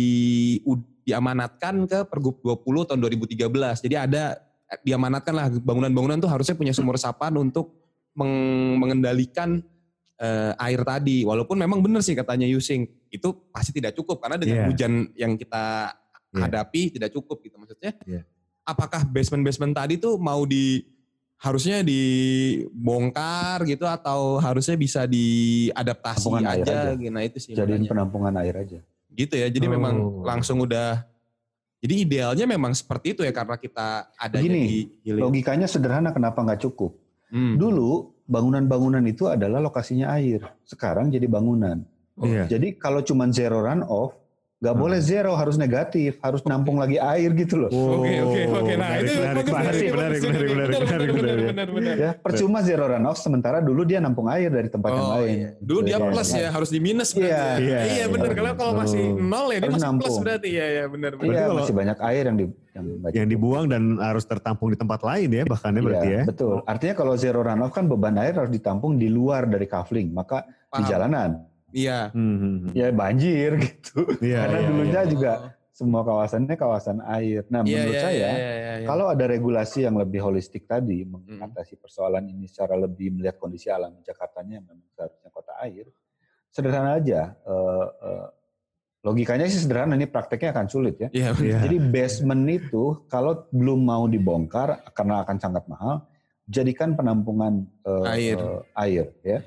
diamanatkan 1.07 1.87
ke 1.87 1.99
Pergub 2.11 2.43
20 2.43 2.91
tahun 2.91 2.99
2013. 2.99 3.79
Jadi 3.87 3.95
ada 3.95 4.35
diamanatkan 4.83 5.33
lah 5.33 5.47
bangunan-bangunan 5.55 6.19
tuh 6.19 6.27
harusnya 6.27 6.57
punya 6.57 6.75
sumur 6.75 6.99
resapan 6.99 7.31
untuk 7.39 7.71
meng- 8.17 8.75
mengendalikan 8.81 9.63
eh, 10.15 10.53
air 10.57 10.81
tadi. 10.81 11.23
Walaupun 11.23 11.55
memang 11.55 11.79
benar 11.79 11.99
sih 11.99 12.13
katanya 12.13 12.47
Yusing 12.47 12.87
itu 13.09 13.27
pasti 13.49 13.71
tidak 13.71 13.93
cukup 13.93 14.19
karena 14.19 14.37
dengan 14.37 14.57
Iya. 14.57 14.67
hujan 14.67 14.93
yang 15.13 15.35
kita 15.35 15.91
Iya. 16.31 16.41
hadapi 16.41 16.81
tidak 16.91 17.11
cukup 17.11 17.39
gitu 17.41 17.55
maksudnya. 17.55 17.91
Iya. 18.03 18.21
Apakah 18.63 19.03
basement-basement 19.05 19.73
tadi 19.73 19.95
tuh 19.95 20.15
mau 20.15 20.43
di 20.43 20.81
harusnya 21.37 21.83
dibongkar 21.83 23.63
gitu 23.65 23.83
atau 23.85 24.39
harusnya 24.39 24.75
bisa 24.75 25.03
diadaptasi 25.05 26.25
Penampungan 26.25 26.47
air 26.49 26.63
aja, 26.63 26.73
aja. 26.73 26.91
gitu. 26.95 27.11
Nah 27.11 27.23
itu 27.23 27.37
sih 27.37 27.51
Jadiin 27.51 27.69
makanya. 27.77 27.89
penampungan 27.91 28.33
air 28.39 28.55
aja. 28.57 28.79
gitu 29.11 29.35
ya. 29.35 29.47
Jadi 29.47 29.65
Oh. 29.67 29.71
memang 29.71 29.95
langsung 30.23 30.59
udah 30.59 31.07
jadi 31.79 31.95
idealnya 32.01 32.45
memang 32.45 32.71
seperti 32.73 33.13
itu 33.13 33.21
ya 33.21 33.31
karena 33.31 33.55
kita 33.55 34.11
ada 34.11 34.37
di 34.39 34.91
hilir. 35.03 35.21
Logikanya 35.21 35.67
sederhana 35.67 36.11
kenapa 36.11 36.41
nggak 36.41 36.59
cukup? 36.61 36.99
Hmm. 37.31 37.55
Dulu 37.55 38.14
bangunan-bangunan 38.25 39.05
itu 39.05 39.29
adalah 39.29 39.61
lokasinya 39.61 40.13
air. 40.17 40.41
Sekarang 40.65 41.13
jadi 41.13 41.25
bangunan. 41.29 41.85
Oh, 42.17 42.25
Iya. 42.25 42.47
Jadi 42.49 42.79
kalau 42.79 43.03
cuma 43.05 43.29
zero 43.29 43.61
run 43.61 43.85
off, 43.85 44.15
nggak 44.55 44.71
Hmm. 44.71 44.81
boleh 44.81 44.99
zero, 44.99 45.35
harus 45.35 45.59
negatif, 45.59 46.15
harus 46.19 46.39
nampung 46.41 46.79
lagi 46.79 46.95
air 46.95 47.27
gitu 47.35 47.59
loh. 47.59 47.69
Oke 47.69 48.07
oke 48.17 48.41
oke. 48.49 48.71
Nah 48.71 48.87
menarik, 48.87 49.03
itu 49.03 49.11
menarik, 49.11 49.35
bagus, 49.35 49.51
menarik, 49.51 49.91
menarik, 49.91 49.91
menarik, 49.91 50.21
menarik, 50.23 50.79
menarik, 50.79 51.11
menarik. 51.45 51.73
benar. 51.75 51.95
Ya, 51.99 52.11
percuma 52.15 52.63
zero 52.63 52.87
run 52.87 53.03
off, 53.03 53.19
sementara 53.19 53.59
dulu 53.59 53.83
dia 53.83 53.99
nampung 53.99 54.25
air 54.25 54.47
dari 54.47 54.65
tempat 54.65 54.89
yang 54.89 55.05
Oh 55.05 55.13
lain. 55.19 55.35
iya. 55.35 55.49
Dulu 55.59 55.79
dia 55.83 55.97
Iya, 55.99 56.07
plus 56.07 56.29
iya. 56.31 56.39
ya, 56.39 56.49
harus 56.49 56.69
di 56.71 56.79
minus 56.79 57.09
berarti. 57.11 57.27
Iya. 57.27 57.35
ya. 57.35 57.51
Iya, 57.59 57.79
Iya 57.83 57.91
iya. 57.91 58.05
benar. 58.07 58.29
Kalau 58.31 58.51
kalau 58.55 58.73
masih 58.77 59.03
nol 59.13 59.47
ya 59.51 59.59
dia 59.59 59.67
masih 59.67 59.75
plus 59.75 59.83
nampung. 59.83 60.15
berarti. 60.23 60.47
Iya 60.47 60.65
iya 60.65 60.83
benar 60.87 61.11
benar. 61.13 61.33
Iya, 61.35 61.45
masih 61.51 61.73
banyak 61.75 61.97
air 62.01 62.23
yang 62.23 62.37
di 62.37 62.45
yang, 62.71 62.85
Yang 63.13 63.27
dibuang 63.29 63.65
dan 63.67 63.81
harus 63.97 64.23
tertampung 64.23 64.67
di 64.67 64.75
tempat 64.75 64.99
lain 64.99 65.29
ya 65.29 65.43
bahkan 65.45 65.71
ya 65.71 65.81
berarti 65.81 66.07
Iya, 66.07 66.15
ya. 66.17 66.23
betul. 66.25 66.55
Artinya 66.65 66.93
kalau 66.93 67.13
zero 67.15 67.39
run 67.39 67.59
off 67.59 67.71
kan 67.71 67.85
beban 67.85 68.15
air 68.15 68.31
harus 68.33 68.49
ditampung 68.49 68.95
di 68.95 69.07
luar 69.07 69.45
dari 69.45 69.63
kafling, 69.65 70.11
maka 70.11 70.47
di 70.71 70.83
jalanan 70.85 71.43
Iya. 71.75 71.99
Hmm, 72.15 72.35
hmm, 72.39 72.55
hmm. 72.63 72.71
ya 72.71 72.87
banjir 72.95 73.49
gitu. 73.67 73.99
Iya, 74.23 74.47
Karena 74.47 74.59
iya, 74.63 74.67
dulunya 74.71 75.01
iya. 75.03 75.11
juga 75.11 75.31
semua 75.75 76.07
kawasannya 76.07 76.55
kawasan 76.55 77.03
air. 77.03 77.43
Nah, 77.51 77.67
Iya, 77.67 77.83
menurut 77.83 77.95
iya, 77.99 78.03
saya 78.07 78.15
iya, 78.15 78.31
iya, 78.31 78.73
iya. 78.79 78.87
kalau 78.87 79.11
ada 79.11 79.27
regulasi 79.27 79.83
yang 79.83 79.99
lebih 79.99 80.23
holistik 80.23 80.63
tadi 80.63 81.03
mengatasi 81.03 81.75
persoalan 81.75 82.31
ini 82.31 82.47
secara 82.47 82.79
lebih 82.79 83.11
melihat 83.11 83.35
kondisi 83.35 83.67
alam 83.67 83.99
Jakartanya 83.99 84.63
yang 84.63 84.65
memang 84.71 84.87
seharusnya 84.95 85.27
kota 85.35 85.51
air, 85.59 85.91
sederhana 86.47 86.95
aja. 86.95 87.35
eh, 87.35 87.87
eh, 88.07 88.27
logikanya 89.05 89.45
sih 89.45 89.61
sederhana, 89.61 89.93
ini 89.99 90.07
prakteknya 90.09 90.49
akan 90.55 90.67
sulit 90.71 90.95
ya. 90.97 91.09
Iya. 91.11 91.29
Iya. 91.37 91.57
Jadi 91.67 91.77
basement 91.77 92.43
itu 92.49 93.05
kalau 93.11 93.45
belum 93.51 93.83
mau 93.83 94.07
dibongkar 94.07 94.79
karena 94.95 95.27
akan 95.27 95.37
sangat 95.43 95.67
mahal, 95.67 96.07
jadikan 96.47 96.95
penampungan 96.95 97.67
eh, 97.83 98.15
Air. 98.15 98.37
eh, 98.39 98.61
air 98.79 99.05
ya. 99.27 99.39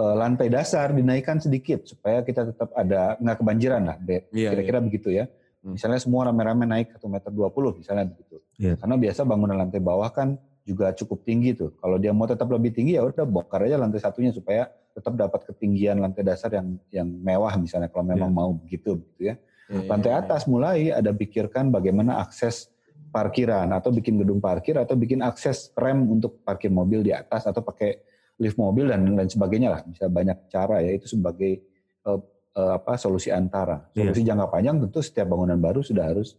Eh, 0.00 0.14
lantai 0.16 0.48
dasar 0.48 0.96
dinaikkan 0.96 1.36
sedikit 1.44 1.84
supaya 1.84 2.24
kita 2.24 2.48
tetap 2.48 2.72
ada 2.72 3.20
nggak 3.20 3.36
kebanjiran 3.44 3.82
lah. 3.84 3.96
Be- 4.00 4.24
Iya, 4.32 4.56
Kira-kira 4.56 4.78
begitu 4.80 5.12
ya. 5.12 5.28
Hmm. 5.60 5.76
Misalnya 5.76 6.00
semua 6.00 6.24
rame-rame 6.24 6.64
naik 6.64 6.96
1 6.96 7.04
meter 7.04 7.28
20 7.28 7.76
misalnya 7.76 8.08
begitu. 8.08 8.40
Iya. 8.56 8.80
Karena 8.80 8.96
biasa 8.96 9.20
bangunan 9.28 9.60
lantai 9.60 9.82
bawah 9.84 10.08
kan 10.08 10.40
juga 10.64 10.96
cukup 10.96 11.20
tinggi 11.28 11.52
tuh. 11.52 11.76
Kalau 11.76 12.00
dia 12.00 12.16
mau 12.16 12.24
tetap 12.24 12.48
lebih 12.48 12.72
tinggi 12.72 12.96
ya 12.96 13.04
udah 13.04 13.28
bongkar 13.28 13.68
aja 13.68 13.76
lantai 13.76 14.00
satunya 14.00 14.32
supaya 14.32 14.72
tetap 14.96 15.12
dapat 15.20 15.44
ketinggian 15.52 16.00
lantai 16.00 16.24
dasar 16.24 16.48
yang 16.48 16.80
yang 16.88 17.08
mewah 17.20 17.52
misalnya 17.60 17.92
kalau 17.92 18.08
memang 18.08 18.32
mau 18.32 18.56
begitu 18.56 18.96
gitu 19.04 19.20
ya. 19.20 19.34
Iya, 19.68 19.84
Lantai 19.84 20.12
iya, 20.16 20.20
atas 20.24 20.48
mulai 20.48 20.88
ada 20.88 21.12
pikirkan 21.12 21.68
bagaimana 21.68 22.24
akses 22.24 22.72
parkiran 23.12 23.68
atau 23.76 23.92
bikin 23.92 24.16
gedung 24.16 24.40
parkir 24.40 24.80
atau 24.80 24.96
bikin 24.96 25.20
akses 25.20 25.74
rem 25.76 26.08
untuk 26.08 26.40
parkir 26.40 26.72
mobil 26.72 27.04
di 27.04 27.12
atas 27.12 27.44
atau 27.44 27.60
pakai 27.60 28.09
lift 28.40 28.56
mobil 28.56 28.88
dan 28.88 29.04
lain 29.04 29.28
sebagainya 29.28 29.68
lah. 29.68 29.80
Bisa 29.84 30.08
banyak 30.08 30.48
cara 30.48 30.80
ya 30.80 30.96
itu 30.96 31.06
sebagai 31.06 31.60
eh, 32.00 32.20
eh, 32.56 32.72
apa 32.74 32.96
solusi 32.96 33.28
antara. 33.28 33.84
Iya. 33.92 34.08
Solusi 34.08 34.24
jangka 34.24 34.46
panjang 34.48 34.76
tentu 34.80 34.98
setiap 35.04 35.28
bangunan 35.28 35.60
baru 35.60 35.84
sudah 35.84 36.08
harus 36.08 36.34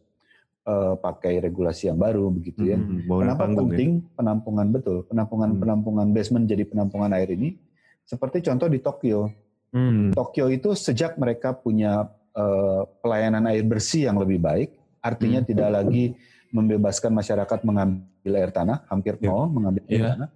eh, 0.61 0.93
pakai 0.97 1.37
regulasi 1.39 1.87
yang 1.87 2.01
baru 2.01 2.29
begitu 2.29 2.65
ya. 2.65 2.77
Hmm, 2.77 3.05
Kenapa 3.05 3.45
ya. 3.45 3.53
penting 3.57 3.89
penampungan 4.13 4.67
betul 4.69 4.97
penampungan 5.05 5.49
Hmm. 5.53 5.59
penampungan 5.61 6.07
basement 6.09 6.45
jadi 6.45 6.65
penampungan 6.65 7.13
air 7.13 7.29
ini? 7.31 7.55
Seperti 8.01 8.41
contoh 8.41 8.65
di 8.65 8.81
Tokyo. 8.81 9.29
Hmm. 9.71 10.11
Tokyo 10.11 10.49
itu 10.49 10.73
sejak 10.73 11.15
mereka 11.15 11.53
punya 11.53 12.09
eh, 12.31 12.81
pelayanan 13.03 13.43
air 13.51 13.59
bersih 13.61 14.07
yang 14.07 14.15
lebih 14.15 14.39
baik, 14.39 14.71
artinya 15.03 15.43
Hmm. 15.43 15.49
tidak 15.51 15.69
lagi 15.69 16.15
membebaskan 16.47 17.11
masyarakat 17.11 17.59
mengambil 17.63 18.33
air 18.39 18.51
tanah, 18.51 18.87
hampir 18.87 19.19
Ya. 19.19 19.27
nol 19.27 19.51
mengambil 19.51 19.83
air 19.87 19.99
Ya. 19.99 20.07
tanah, 20.15 20.29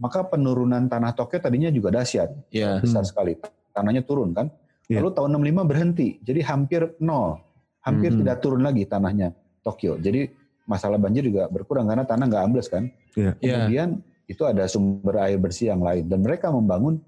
maka 0.00 0.24
penurunan 0.26 0.88
tanah 0.88 1.12
Tokyo 1.12 1.38
tadinya 1.40 1.68
juga 1.68 1.92
dahsyat, 1.92 2.30
Iya. 2.52 2.80
besar 2.80 3.02
Hmm. 3.04 3.10
sekali. 3.10 3.32
Tanahnya 3.72 4.02
turun 4.04 4.32
kan. 4.36 4.48
Ya. 4.90 5.00
Lalu 5.00 5.10
tahun 5.16 5.30
65 5.40 5.64
berhenti, 5.64 6.20
jadi 6.20 6.40
hampir 6.44 6.96
nol, 7.00 7.40
hampir 7.80 8.12
Hmm. 8.12 8.20
tidak 8.24 8.36
turun 8.44 8.60
lagi 8.60 8.84
tanahnya 8.84 9.32
Tokyo. 9.64 9.96
Jadi 9.96 10.28
masalah 10.68 10.98
banjir 11.00 11.26
juga 11.26 11.48
berkurang 11.48 11.88
karena 11.88 12.04
tanah 12.04 12.24
nggak 12.28 12.42
ambles 12.44 12.68
kan. 12.68 12.90
Iya. 13.16 13.32
Iya. 13.40 13.54
Kemudian 13.66 13.88
itu 14.28 14.42
ada 14.44 14.64
sumber 14.68 15.16
air 15.24 15.38
bersih 15.40 15.72
yang 15.74 15.82
lain 15.82 16.06
dan 16.08 16.20
mereka 16.22 16.48
membangun 16.52 17.00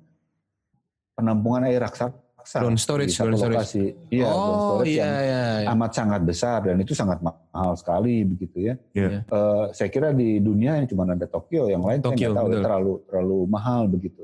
penampungan 1.14 1.68
air 1.70 1.78
raksasa 1.80 2.12
Ground 2.44 2.76
storage, 2.76 3.10
di 3.10 3.16
satu 3.16 3.32
storage. 3.32 3.56
lokasi. 3.56 3.84
Iya, 4.12 4.28
oh 4.28 4.54
storage 4.76 4.92
iya 4.92 5.00
yang 5.00 5.12
iya. 5.16 5.42
iya. 5.64 5.68
amat 5.72 5.90
sangat 5.90 6.20
besar 6.22 6.58
dan 6.60 6.76
itu 6.76 6.92
sangat 6.92 7.18
mahal 7.20 7.72
sekali 7.74 8.20
begitu 8.22 8.58
ya. 8.60 8.74
Iya. 8.92 9.08
Eh, 9.24 9.64
saya 9.72 9.88
kira 9.88 10.12
di 10.12 10.38
dunia 10.38 10.76
yang 10.76 10.86
cuma 10.86 11.08
ada 11.08 11.24
Tokyo, 11.24 11.66
yang 11.66 11.80
lain 11.80 11.98
Tokyo, 11.98 12.14
saya 12.14 12.28
nggak 12.28 12.38
tahu 12.38 12.48
betul. 12.52 12.62
terlalu 12.62 12.92
terlalu 13.08 13.38
mahal 13.48 13.82
begitu. 13.88 14.22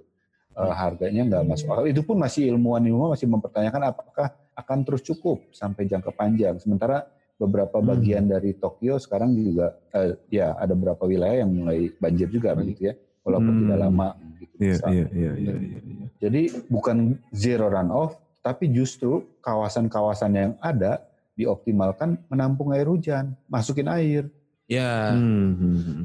Eh, 0.50 0.72
harganya 0.76 1.22
nggak 1.24 1.42
masuk 1.48 1.66
akal. 1.72 1.84
Itu 1.88 2.02
pun 2.04 2.16
masih 2.18 2.52
ilmuwan-ilmuwan 2.52 3.16
masih 3.16 3.24
mempertanyakan 3.24 3.80
apakah 3.88 4.28
akan 4.52 4.78
terus 4.84 5.00
cukup 5.00 5.40
sampai 5.50 5.88
jangka 5.88 6.12
panjang. 6.12 6.60
Sementara 6.60 7.08
beberapa 7.40 7.80
Hmm. 7.80 7.88
bagian 7.96 8.28
dari 8.28 8.52
Tokyo 8.52 9.00
sekarang 9.00 9.32
juga 9.32 9.72
eh, 9.96 10.12
ya 10.28 10.52
ada 10.54 10.76
beberapa 10.76 11.08
wilayah 11.08 11.40
yang 11.40 11.50
mulai 11.56 11.88
banjir 11.96 12.28
juga 12.28 12.52
begitu 12.52 12.92
ya, 12.92 12.94
walaupun 13.24 13.52
Hmm. 13.56 13.60
tidak 13.64 13.78
lama. 13.80 14.08
Gitu, 14.40 14.54
iya, 14.60 14.76
iya, 14.92 15.06
iya, 15.16 15.32
iya, 15.40 15.54
iya. 15.56 15.99
Jadi 16.20 16.52
bukan 16.68 17.16
zero 17.32 17.72
run 17.72 17.88
off, 17.88 18.20
tapi 18.44 18.68
justru 18.68 19.24
kawasan-kawasan 19.40 20.32
yang 20.36 20.52
ada 20.60 21.00
dioptimalkan 21.32 22.20
menampung 22.28 22.76
air 22.76 22.84
hujan, 22.84 23.32
masukin 23.48 23.88
air. 23.88 24.28
Ya. 24.68 25.16
Hmm. 25.16 26.04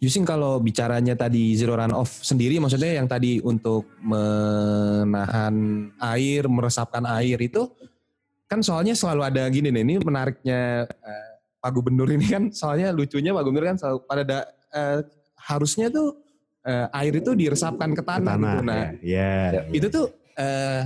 Yusing 0.00 0.28
kalau 0.28 0.60
bicaranya 0.60 1.16
tadi 1.16 1.56
zero 1.56 1.76
run 1.76 1.92
off 1.92 2.24
sendiri 2.24 2.56
maksudnya 2.60 2.96
yang 2.96 3.08
tadi 3.08 3.40
untuk 3.44 3.88
menahan 4.00 5.88
air, 6.00 6.48
meresapkan 6.48 7.04
air 7.04 7.36
itu 7.40 7.68
kan 8.48 8.64
soalnya 8.64 8.96
selalu 8.96 9.22
ada 9.26 9.42
gini 9.52 9.68
nih, 9.74 9.82
ini 9.82 9.94
menariknya 10.00 10.86
eh, 10.88 11.30
Pak 11.58 11.70
Gubernur 11.74 12.06
ini 12.12 12.26
kan 12.30 12.48
soalnya 12.52 12.94
lucunya 12.94 13.34
Pak 13.34 13.42
Gubernur 13.42 13.66
kan 13.74 13.76
selalu 13.76 13.98
pada 14.06 14.22
da, 14.22 14.38
eh, 14.72 15.00
harusnya 15.34 15.90
tuh 15.90 16.25
eh, 16.66 16.86
air 16.92 17.14
itu 17.16 17.30
diresapkan 17.32 17.94
ke 17.94 18.02
tanah, 18.02 18.34
Tanah, 18.34 18.52
gitu. 18.52 18.66
Nah, 18.66 18.76
ya. 18.76 18.82
ya. 19.00 19.32
Ya. 19.54 19.60
itu 19.70 19.86
tuh 19.86 20.06
eh, 20.34 20.82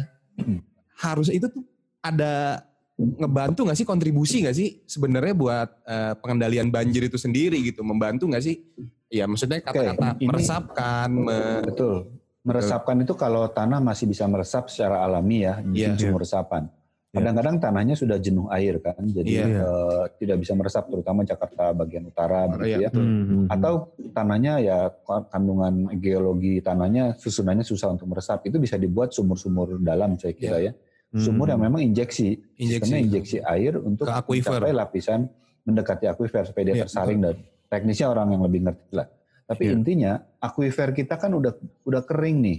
harus 0.97 1.29
itu 1.29 1.49
tuh 1.49 1.65
ada 2.01 2.61
ngebantu 2.97 3.65
nggak 3.65 3.75
sih 3.75 3.89
kontribusi 3.89 4.45
nggak 4.45 4.53
sih 4.55 4.69
sebenarnya 4.85 5.33
buat 5.33 5.69
eh, 5.83 6.13
pengendalian 6.21 6.69
banjir 6.69 7.09
itu 7.09 7.17
sendiri 7.17 7.57
gitu 7.65 7.81
membantu 7.81 8.29
nggak 8.29 8.45
sih 8.45 8.61
ya 9.09 9.25
maksudnya 9.25 9.59
kata-kata 9.59 10.17
ini- 10.17 10.29
meresapkan 10.29 11.09
me- 11.11 11.65
Betul. 11.65 11.97
Meresapkan 12.41 12.97
itu 12.97 13.13
kalau 13.13 13.45
tanah 13.49 13.85
masih 13.85 14.09
bisa 14.09 14.25
meresap 14.25 14.73
secara 14.73 15.05
alami 15.05 15.45
ya 15.45 15.61
di 15.61 15.85
Iya. 15.85 15.93
sumur 15.93 16.25
resapan. 16.25 16.73
Iya. 17.11 17.27
Kadang-kadang 17.27 17.57
tanahnya 17.59 17.95
sudah 17.99 18.23
jenuh 18.23 18.47
air 18.55 18.79
kan, 18.79 18.95
jadi 19.03 19.27
Iya. 19.27 19.47
eh, 19.59 20.05
tidak 20.23 20.47
bisa 20.47 20.55
meresap 20.55 20.87
terutama 20.87 21.27
Jakarta 21.27 21.75
bagian 21.75 22.07
utara 22.07 22.47
Iya, 22.47 22.51
begitu 22.55 22.71
ya. 22.71 22.89
betul. 22.89 23.03
Hmm. 23.03 23.47
Atau 23.51 23.73
tanahnya 24.15 24.53
ya 24.63 24.79
kandungan 25.27 25.75
geologi 25.99 26.63
tanahnya 26.63 27.19
susunannya 27.19 27.67
susah 27.67 27.91
untuk 27.91 28.07
meresap 28.07 28.47
itu 28.47 28.63
bisa 28.63 28.79
dibuat 28.79 29.11
sumur-sumur 29.11 29.83
dalam 29.83 30.15
saya 30.17 30.39
kira 30.39 30.63
ya. 30.63 30.73
Sumur 31.11 31.51
yang 31.51 31.59
memang 31.59 31.83
injeksi, 31.83 32.31
Hmm. 32.31 32.47
Injeksi. 32.63 32.79
sistemnya 32.79 33.01
injeksi 33.03 33.39
air 33.43 33.73
untuk 33.75 34.07
mencapai 34.07 34.71
lapisan 34.71 35.27
mendekati 35.67 36.07
akuifer 36.07 36.47
supaya 36.47 36.63
dia 36.65 36.75
Iya, 36.77 36.83
tersaring 36.87 37.19
dan 37.19 37.35
teknisnya 37.67 38.07
orang 38.07 38.31
yang 38.31 38.43
lebih 38.47 38.71
ngerti 38.71 38.87
lah. 38.95 39.11
Tapi 39.51 39.67
Iya. 39.67 39.75
intinya 39.75 40.13
akuifer 40.39 40.95
kita 40.95 41.19
kan 41.19 41.35
udah 41.35 41.59
udah 41.83 42.07
kering 42.07 42.39
nih, 42.39 42.59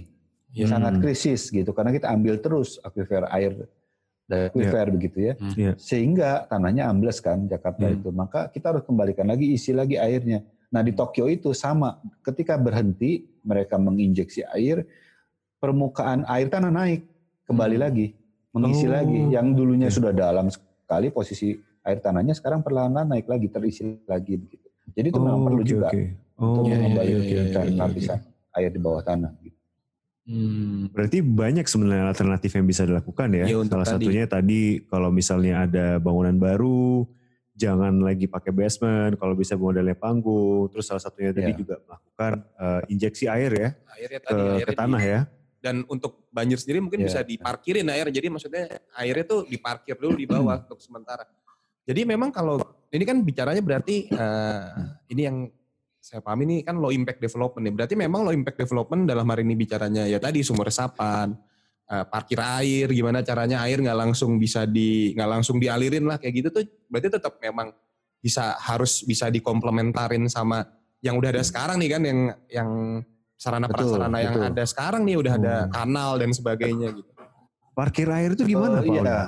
Iya. 0.52 0.68
sangat 0.68 1.00
Hmm. 1.00 1.02
krisis 1.02 1.48
gitu 1.48 1.72
karena 1.72 1.88
kita 1.88 2.12
ambil 2.12 2.36
terus 2.36 2.76
akuifer 2.78 3.24
air 3.32 3.56
dari 4.22 4.48
akuifer 4.48 4.86
begitu 4.88 5.18
ya, 5.20 5.34
Iya. 5.54 5.72
sehingga 5.76 6.46
tanahnya 6.46 6.88
ambles 6.88 7.18
kan 7.18 7.44
Jakarta 7.44 7.84
Hmm. 7.84 7.96
itu. 7.98 8.08
Maka 8.10 8.48
kita 8.48 8.72
harus 8.72 8.84
kembalikan 8.86 9.26
lagi 9.26 9.50
isi 9.50 9.74
lagi 9.74 9.98
airnya. 9.98 10.40
Nah 10.72 10.80
di 10.80 10.94
Tokyo 10.94 11.28
itu 11.28 11.52
sama, 11.52 12.00
ketika 12.24 12.56
berhenti 12.56 13.28
mereka 13.44 13.76
menginjeksi 13.76 14.46
air, 14.48 14.86
permukaan 15.58 16.24
air 16.26 16.48
tanah 16.48 16.72
naik 16.72 17.04
kembali 17.44 17.76
Hmm. 17.76 17.84
lagi, 17.84 18.06
mengisi 18.50 18.86
Oh. 18.88 18.94
lagi. 18.94 19.18
Yang 19.28 19.46
dulunya 19.52 19.88
Oke. 19.90 19.96
sudah 20.00 20.12
dalam 20.14 20.48
sekali 20.48 21.12
posisi 21.12 21.52
air 21.82 21.98
tanahnya 21.98 22.32
sekarang 22.32 22.62
perlahan-lahan 22.62 23.10
naik 23.10 23.26
lagi, 23.26 23.50
terisi 23.50 23.84
lagi 24.06 24.38
begitu. 24.38 24.66
Jadi 24.92 25.06
itu 25.08 25.18
memang 25.18 25.40
Oh, 25.40 25.46
perlu 25.50 25.62
oke, 25.62 25.68
juga 25.68 25.88
untuk 25.88 26.62
Oh, 26.62 26.66
iya, 26.66 26.74
iya, 26.74 26.74
mengembalikan 26.78 27.22
iya, 27.22 27.42
iya, 27.42 27.62
iya. 27.64 27.78
lapisan 27.78 28.18
air 28.52 28.70
di 28.70 28.80
bawah 28.80 29.02
tanah. 29.02 29.32
Gitu. 29.40 29.56
Hmm. 30.22 30.86
Berarti 30.94 31.18
banyak 31.18 31.66
sebenarnya 31.66 32.06
alternatif 32.06 32.54
yang 32.54 32.62
bisa 32.62 32.86
dilakukan 32.86 33.28
ya. 33.34 33.44
Untuk 33.58 33.74
Salah 33.74 33.86
tadi. 33.90 34.06
satunya 34.06 34.24
tadi 34.26 34.60
kalau 34.86 35.10
misalnya 35.10 35.66
ada 35.66 35.98
bangunan 35.98 36.38
baru, 36.38 37.02
jangan 37.52 37.98
lagi 37.98 38.30
pakai 38.30 38.54
basement, 38.54 39.18
kalau 39.18 39.34
bisa 39.34 39.58
modelnya 39.58 39.98
panggung. 39.98 40.70
Terus 40.70 40.86
salah 40.86 41.02
satunya 41.02 41.34
tadi 41.34 41.50
Iya. 41.50 41.58
juga 41.58 41.74
melakukan 41.82 42.32
eh, 42.54 42.82
injeksi 42.88 43.24
air 43.26 43.50
ya 43.50 43.68
airnya 43.98 44.20
ke, 44.22 44.26
tadi 44.26 44.38
ke 44.40 44.50
airnya 44.62 44.78
tanah 44.78 45.02
di- 45.02 45.10
ya. 45.10 45.20
dan 45.58 45.76
untuk 45.86 46.12
banjir 46.30 46.58
sendiri 46.58 46.78
mungkin 46.78 47.02
Iya. 47.02 47.06
bisa 47.06 47.20
diparkirin 47.22 47.86
air 47.86 48.06
jadi 48.08 48.26
maksudnya 48.30 48.64
airnya 48.94 49.26
tuh 49.26 49.42
diparkir 49.44 49.98
dulu 49.98 50.14
di 50.14 50.26
bawah 50.26 50.54
untuk 50.64 50.78
sementara 50.78 51.26
jadi 51.82 52.06
memang 52.06 52.30
kalau 52.30 52.62
ini 52.88 53.02
kan 53.02 53.18
bicaranya 53.20 53.58
berarti 53.58 54.06
eh, 54.06 54.62
ini 55.08 55.22
yang 55.22 55.36
saya 56.02 56.18
pahami 56.18 56.42
ini 56.50 56.56
kan 56.66 56.82
low 56.82 56.90
impact 56.90 57.22
development 57.22 57.62
ya 57.62 57.72
berarti 57.78 57.94
memang 57.94 58.26
low 58.26 58.34
impact 58.34 58.58
development 58.58 59.06
dalam 59.06 59.22
hari 59.30 59.46
ini 59.46 59.54
bicaranya 59.54 60.02
ya 60.10 60.18
tadi 60.18 60.42
sumber 60.42 60.66
resapan 60.66 61.30
eh, 61.86 62.04
parkir 62.10 62.42
air 62.42 62.90
gimana 62.90 63.22
caranya 63.22 63.62
air 63.62 63.78
nggak 63.78 63.94
langsung 63.94 64.34
bisa 64.34 64.66
di 64.66 65.14
nggak 65.14 65.30
langsung 65.30 65.62
dialirin 65.62 66.02
lah 66.02 66.18
kayak 66.18 66.34
gitu 66.42 66.48
tuh 66.50 66.66
berarti 66.90 67.06
tetap 67.06 67.38
memang 67.38 67.70
bisa 68.18 68.58
harus 68.58 69.06
bisa 69.06 69.30
dikomplementarin 69.30 70.26
sama 70.26 70.66
yang 70.98 71.14
udah 71.22 71.30
ada 71.38 71.42
sekarang 71.46 71.78
nih 71.78 71.90
kan 71.94 72.02
yang 72.02 72.18
yang 72.50 72.70
sarana 73.38 73.66
Betul, 73.70 73.94
prasarana 73.94 74.18
yang 74.18 74.34
betul. 74.34 74.48
ada 74.50 74.62
sekarang 74.66 75.02
nih 75.06 75.16
udah 75.18 75.32
ada 75.38 75.54
Hmm. 75.62 75.70
kanal 75.70 76.10
dan 76.18 76.30
sebagainya 76.30 76.88
gitu. 76.94 77.10
Parkir 77.74 78.06
air 78.10 78.34
itu 78.34 78.42
gimana 78.46 78.78
Oh, 78.78 78.86
Pak? 78.86 78.94
iya. 79.02 79.18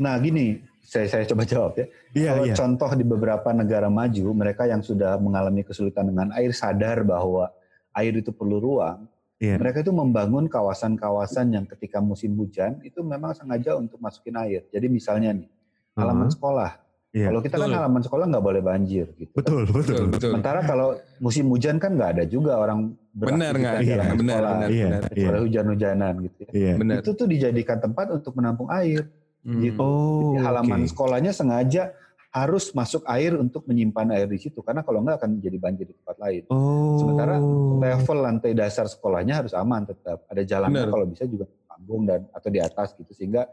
Nah 0.00 0.14
gini, 0.16 0.64
saya 0.88 1.04
saya 1.04 1.24
coba 1.28 1.44
jawab 1.44 1.72
ya. 1.76 1.86
Iya, 2.16 2.30
Kalau 2.32 2.44
iya. 2.48 2.54
contoh 2.56 2.90
di 2.96 3.04
beberapa 3.04 3.48
negara 3.52 3.92
maju, 3.92 4.26
mereka 4.32 4.64
yang 4.64 4.80
sudah 4.80 5.20
mengalami 5.20 5.60
kesulitan 5.60 6.08
dengan 6.08 6.32
air 6.32 6.48
sadar 6.56 7.04
bahwa 7.04 7.52
air 7.92 8.16
itu 8.16 8.32
perlu 8.32 8.56
ruang. 8.56 9.04
Iya. 9.36 9.60
Mereka 9.60 9.84
itu 9.84 9.92
membangun 9.92 10.48
kawasan-kawasan 10.48 11.52
yang 11.52 11.68
ketika 11.68 12.00
musim 12.00 12.32
hujan 12.40 12.80
itu 12.80 13.04
memang 13.04 13.36
sengaja 13.36 13.76
untuk 13.76 14.00
masukin 14.00 14.40
air. 14.40 14.64
Jadi 14.72 14.88
misalnya 14.88 15.36
nih, 15.36 15.48
halaman 15.92 16.26
Uh-huh. 16.26 16.34
sekolah. 16.40 16.72
Iya. 17.08 17.32
Kalau 17.32 17.40
kita 17.40 17.56
kan 17.56 17.68
Betul. 17.68 17.78
halaman 17.80 18.02
sekolah 18.04 18.24
nggak 18.28 18.44
boleh 18.44 18.62
banjir 18.64 19.06
gitu. 19.16 19.32
Betul, 19.32 19.62
betul. 19.68 20.12
betul. 20.12 20.30
Sementara 20.32 20.60
kalau 20.64 20.96
musim 21.20 21.48
hujan 21.48 21.76
kan 21.76 21.96
nggak 21.96 22.10
ada 22.16 22.24
juga 22.24 22.56
orang 22.56 22.92
Benar 23.12 23.52
nggak? 23.56 23.76
Iya, 23.82 23.96
benar, 24.14 24.14
benar, 24.14 24.40
Iya, 24.68 24.86
benar. 24.86 25.02
iya. 25.02 25.08
Kecuali 25.10 25.38
hujan-hujanan 25.48 26.12
gitu 26.22 26.38
ya. 26.44 26.50
Iya. 26.54 26.72
Benar. 26.78 26.96
Itu 27.00 27.10
tuh 27.12 27.26
dijadikan 27.26 27.76
tempat 27.76 28.06
untuk 28.12 28.32
menampung 28.36 28.68
air. 28.70 29.04
Hmm. 29.42 29.60
gitu. 29.60 29.80
Oh, 29.80 30.34
Di 30.34 30.42
halaman 30.42 30.82
oke. 30.82 30.90
sekolahnya 30.90 31.30
sengaja 31.30 31.94
harus 32.28 32.70
masuk 32.70 33.08
air 33.08 33.32
untuk 33.34 33.64
menyimpan 33.64 34.12
air 34.12 34.28
di 34.28 34.36
situ 34.36 34.60
karena 34.60 34.84
kalau 34.84 35.00
nggak 35.00 35.16
akan 35.16 35.40
jadi 35.40 35.56
banjir 35.56 35.86
di 35.88 35.94
tempat 35.96 36.16
lain. 36.18 36.42
Oh. 36.48 37.00
Sementara 37.00 37.40
level 37.74 38.18
lantai 38.20 38.52
dasar 38.52 38.84
sekolahnya 38.84 39.40
harus 39.40 39.52
aman 39.52 39.82
tetap. 39.82 40.28
Ada 40.28 40.42
jalannya 40.44 40.84
Benar. 40.84 40.92
kalau 40.92 41.06
bisa 41.08 41.24
juga 41.24 41.46
panggung 41.64 42.04
dan 42.04 42.28
atau 42.30 42.48
di 42.48 42.60
atas 42.60 42.92
gitu 42.94 43.12
sehingga 43.12 43.48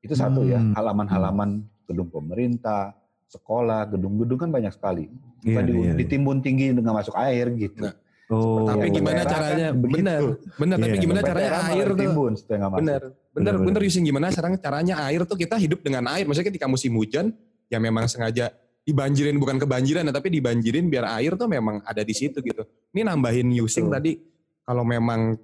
itu 0.00 0.14
satu 0.14 0.46
ya 0.46 0.56
Hmm. 0.56 0.72
halaman-halaman 0.72 1.60
gedung 1.84 2.08
pemerintah, 2.08 2.94
sekolah, 3.26 3.90
gedung-gedung 3.90 4.38
kan 4.38 4.50
banyak 4.50 4.70
sekali. 4.70 5.10
Bukan 5.42 5.62
di- 5.62 5.72
iya, 5.74 5.86
iya. 5.86 5.94
ditimbun 5.96 6.38
tinggi 6.38 6.70
dengan 6.70 6.94
masuk 6.94 7.16
air 7.16 7.50
gitu. 7.52 7.82
Nah, 7.82 7.94
Oh, 8.30 8.62
Tapi 8.62 8.94
gimana 8.94 9.26
caranya? 9.26 9.74
kan 9.74 9.82
benar, 9.90 10.22
benar. 10.54 10.76
Tapi 10.78 10.94
Iya. 10.94 11.02
gimana 11.02 11.20
caranya 11.20 11.50
malah 11.50 11.66
air 11.74 11.88
tuh? 11.90 12.10
masuk. 12.14 12.46
Benar, 12.78 13.02
benar, 13.34 13.54
Benar. 13.58 13.82
Using 13.82 14.04
gimana 14.06 14.30
sekarang 14.30 14.54
caranya 14.62 14.94
air 15.10 15.26
tuh 15.26 15.34
kita 15.34 15.58
hidup 15.58 15.82
dengan 15.82 16.06
air. 16.14 16.30
Maksudnya 16.30 16.54
ketika 16.54 16.70
musim 16.70 16.94
hujan, 16.94 17.34
ya 17.66 17.82
memang 17.82 18.06
sengaja 18.06 18.54
dibanjirin 18.86 19.34
bukan 19.34 19.58
kebanjiran, 19.58 20.06
ya, 20.06 20.14
tapi 20.14 20.30
dibanjirin 20.30 20.86
biar 20.86 21.10
air 21.18 21.34
tuh 21.34 21.50
memang 21.50 21.82
ada 21.82 22.06
di 22.06 22.14
situ 22.14 22.38
gitu. 22.38 22.62
Ini 22.94 23.02
nambahin 23.02 23.50
using 23.50 23.90
tadi. 23.90 24.22
Kalau 24.62 24.86
memang 24.86 25.34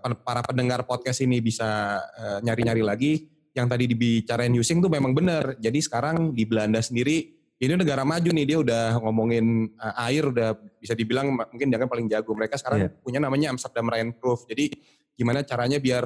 pen- 0.00 0.20
para 0.24 0.40
pendengar 0.40 0.88
podcast 0.88 1.20
ini 1.20 1.44
bisa 1.44 2.00
eh, 2.16 2.38
nyari-nyari 2.40 2.80
lagi, 2.80 3.12
yang 3.52 3.68
tadi 3.68 3.84
dibicarain 3.84 4.52
using 4.56 4.80
tuh 4.80 4.88
memang 4.88 5.12
benar. 5.12 5.60
Jadi 5.60 5.84
sekarang 5.84 6.32
di 6.32 6.48
Belanda 6.48 6.80
sendiri 6.80 7.41
ini 7.62 7.78
negara 7.78 8.02
maju 8.02 8.26
nih 8.26 8.42
dia 8.44 8.58
udah 8.58 8.84
ngomongin 8.98 9.70
uh, 9.78 10.04
air 10.04 10.26
udah 10.26 10.50
bisa 10.76 10.92
dibilang 10.92 11.30
mungkin 11.30 11.70
dia 11.70 11.78
kan 11.78 11.86
paling 11.86 12.10
jago 12.10 12.34
mereka 12.34 12.58
sekarang 12.58 12.78
Iya. 12.84 12.90
punya 12.98 13.18
namanya 13.22 13.54
Amsterdam 13.54 13.86
Rainproof 13.86 14.50
jadi 14.50 14.66
gimana 15.14 15.46
caranya 15.46 15.78
biar 15.78 16.02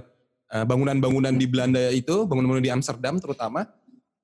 uh, 0.53 0.64
bangunan-bangunan 0.64 1.33
di 1.33 1.47
Belanda 1.49 1.88
itu 1.88 2.29
bangunan-bangunan 2.29 2.61
di 2.62 2.71
Amsterdam 2.71 3.16
terutama 3.16 3.64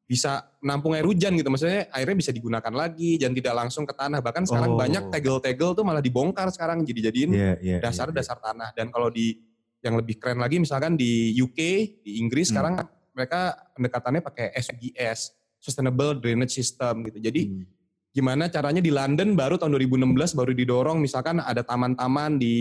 bisa 0.05 0.45
menampung 0.61 0.93
air 0.93 1.09
hujan 1.09 1.33
gitu 1.33 1.49
maksudnya 1.49 1.89
airnya 1.89 2.13
bisa 2.13 2.29
digunakan 2.29 2.69
lagi 2.69 3.17
dan 3.17 3.33
tidak 3.33 3.55
langsung 3.57 3.89
ke 3.89 3.97
tanah 3.97 4.21
bahkan 4.21 4.45
sekarang 4.45 4.77
Oh. 4.77 4.77
banyak 4.77 5.09
tegel-tegel 5.09 5.73
tuh 5.73 5.85
malah 5.89 6.05
dibongkar 6.05 6.53
sekarang 6.53 6.85
jadi 6.85 7.09
jadiin 7.09 7.31
Iya, 7.33 7.53
iya. 7.65 7.77
iya. 7.81 8.13
dasar 8.13 8.13
tanah 8.37 8.77
dan 8.77 8.93
kalau 8.93 9.09
di 9.09 9.41
yang 9.81 9.97
lebih 9.97 10.21
keren 10.21 10.37
lagi 10.37 10.61
misalkan 10.61 10.95
di 10.95 11.33
UK 11.35 11.59
di 12.05 12.21
Inggris 12.21 12.53
Hmm. 12.53 12.61
sekarang 12.61 12.75
mereka 13.17 13.41
pendekatannya 13.73 14.21
pakai 14.21 14.47
SDGs 14.53 15.21
Sustainable 15.63 16.19
Drainage 16.19 16.51
System 16.51 17.07
gitu 17.07 17.23
jadi 17.23 17.47
Hmm. 17.47 17.65
gimana 18.13 18.45
caranya 18.51 18.83
di 18.83 18.91
London 18.91 19.33
baru 19.33 19.57
tahun 19.57 19.73
2016 19.73 20.35
baru 20.35 20.53
didorong 20.53 21.01
misalkan 21.01 21.41
ada 21.41 21.63
taman-taman 21.63 22.37
di 22.37 22.55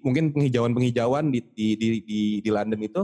mungkin 0.00 0.32
penghijauan-penghijauan 0.32 1.28
di, 1.28 1.44
di 1.52 1.66
di 1.76 1.88
di 2.00 2.20
di 2.40 2.48
London 2.48 2.80
itu 2.80 3.02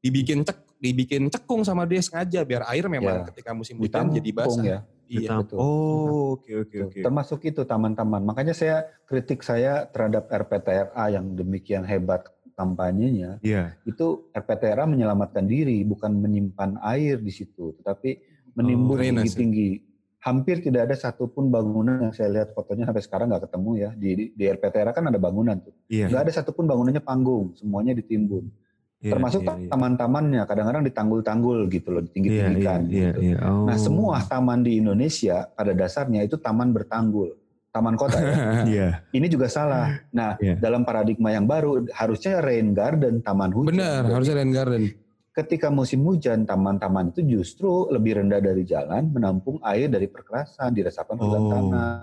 dibikin 0.00 0.42
cek 0.42 0.58
dibikin 0.76 1.30
cekung 1.30 1.62
sama 1.62 1.86
dia 1.86 2.02
sengaja 2.02 2.42
biar 2.42 2.66
air 2.66 2.84
memang 2.86 3.22
Ya. 3.22 3.26
ketika 3.30 3.54
musim 3.54 3.78
hujan 3.78 4.10
jadi 4.10 4.30
basah. 4.32 4.64
ya. 4.64 4.78
Iya. 5.06 5.38
Betul. 5.38 5.56
Oh, 5.56 6.34
oke 6.34 6.50
oke 6.66 6.74
Tuh, 6.74 6.86
oke. 6.90 6.98
Termasuk 7.00 7.40
itu 7.46 7.62
taman-taman. 7.62 8.26
Makanya 8.26 8.50
saya 8.50 8.76
kritik 9.06 9.40
saya 9.40 9.86
terhadap 9.86 10.26
RPTRA 10.26 11.14
yang 11.14 11.30
demikian 11.32 11.86
hebat 11.86 12.26
kampanyenya. 12.58 13.38
Iya. 13.38 13.78
Itu 13.86 14.26
RPTRA 14.34 14.82
menyelamatkan 14.84 15.46
diri, 15.46 15.86
bukan 15.86 16.10
menyimpan 16.10 16.82
air 16.82 17.22
di 17.22 17.30
situ, 17.30 17.70
tetapi 17.78 18.18
menimbun 18.56 18.96
Oh, 18.96 19.04
tinggi-tinggi. 19.04 19.70
Hampir 20.18 20.58
tidak 20.58 20.90
ada 20.90 20.96
satupun 20.98 21.54
bangunan 21.54 22.02
yang 22.02 22.10
saya 22.10 22.26
lihat 22.34 22.50
fotonya 22.50 22.88
sampai 22.90 23.04
sekarang 23.04 23.26
nggak 23.30 23.46
ketemu 23.46 23.70
ya. 23.78 23.90
Di, 23.94 24.10
di, 24.34 24.44
RPTRA 24.50 24.90
kan 24.90 25.06
ada 25.06 25.20
bangunan 25.22 25.54
tuh. 25.62 25.70
Iya. 25.86 26.10
Nggak 26.10 26.22
ada 26.26 26.32
satupun 26.34 26.66
bangunannya 26.66 26.98
panggung, 26.98 27.54
semuanya 27.54 27.94
ditimbun. 27.94 28.50
iya, 28.98 29.12
Termasuk 29.14 29.46
iya, 29.46 29.54
iya. 29.54 29.68
taman-tamannya, 29.70 30.42
kadang-kadang 30.48 30.82
ditanggul-tanggul 30.82 31.68
gitu 31.70 31.88
loh, 31.94 32.00
Iya, 32.00 32.02
iya, 32.02 32.08
ditinggi-tinggikan. 32.10 32.80
iya, 32.90 33.10
gitu. 33.14 33.20
iya. 33.22 33.38
Oh. 33.46 33.70
Nah, 33.70 33.76
semua 33.78 34.18
taman 34.26 34.66
di 34.66 34.82
Indonesia 34.82 35.46
pada 35.52 35.70
dasarnya 35.76 36.26
itu 36.26 36.34
taman 36.40 36.74
bertanggul. 36.74 37.36
taman 37.70 37.92
kota 37.92 38.16
ya. 38.16 38.32
Iya. 38.72 38.88
Ini 39.12 39.26
juga 39.28 39.52
salah. 39.52 40.00
Nah, 40.08 40.40
Iya. 40.40 40.56
dalam 40.56 40.80
paradigma 40.82 41.28
yang 41.28 41.44
baru 41.44 41.84
harusnya 41.92 42.40
rain 42.40 42.72
garden, 42.72 43.20
taman 43.20 43.52
hujan. 43.52 43.76
Benar, 43.76 44.00
harusnya 44.08 44.34
rain 44.40 44.48
garden. 44.48 44.82
Ketika 45.36 45.68
musim 45.68 46.00
hujan, 46.00 46.48
taman-taman 46.48 47.12
itu 47.12 47.20
justru 47.28 47.92
lebih 47.92 48.24
rendah 48.24 48.40
dari 48.40 48.64
jalan, 48.64 49.12
menampung 49.12 49.60
air 49.60 49.92
dari 49.92 50.08
perkerasan, 50.08 50.72
diresapkan 50.72 51.20
ke 51.20 51.28
dalam 51.28 51.44
Oh. 51.44 51.52
tanah, 51.52 52.00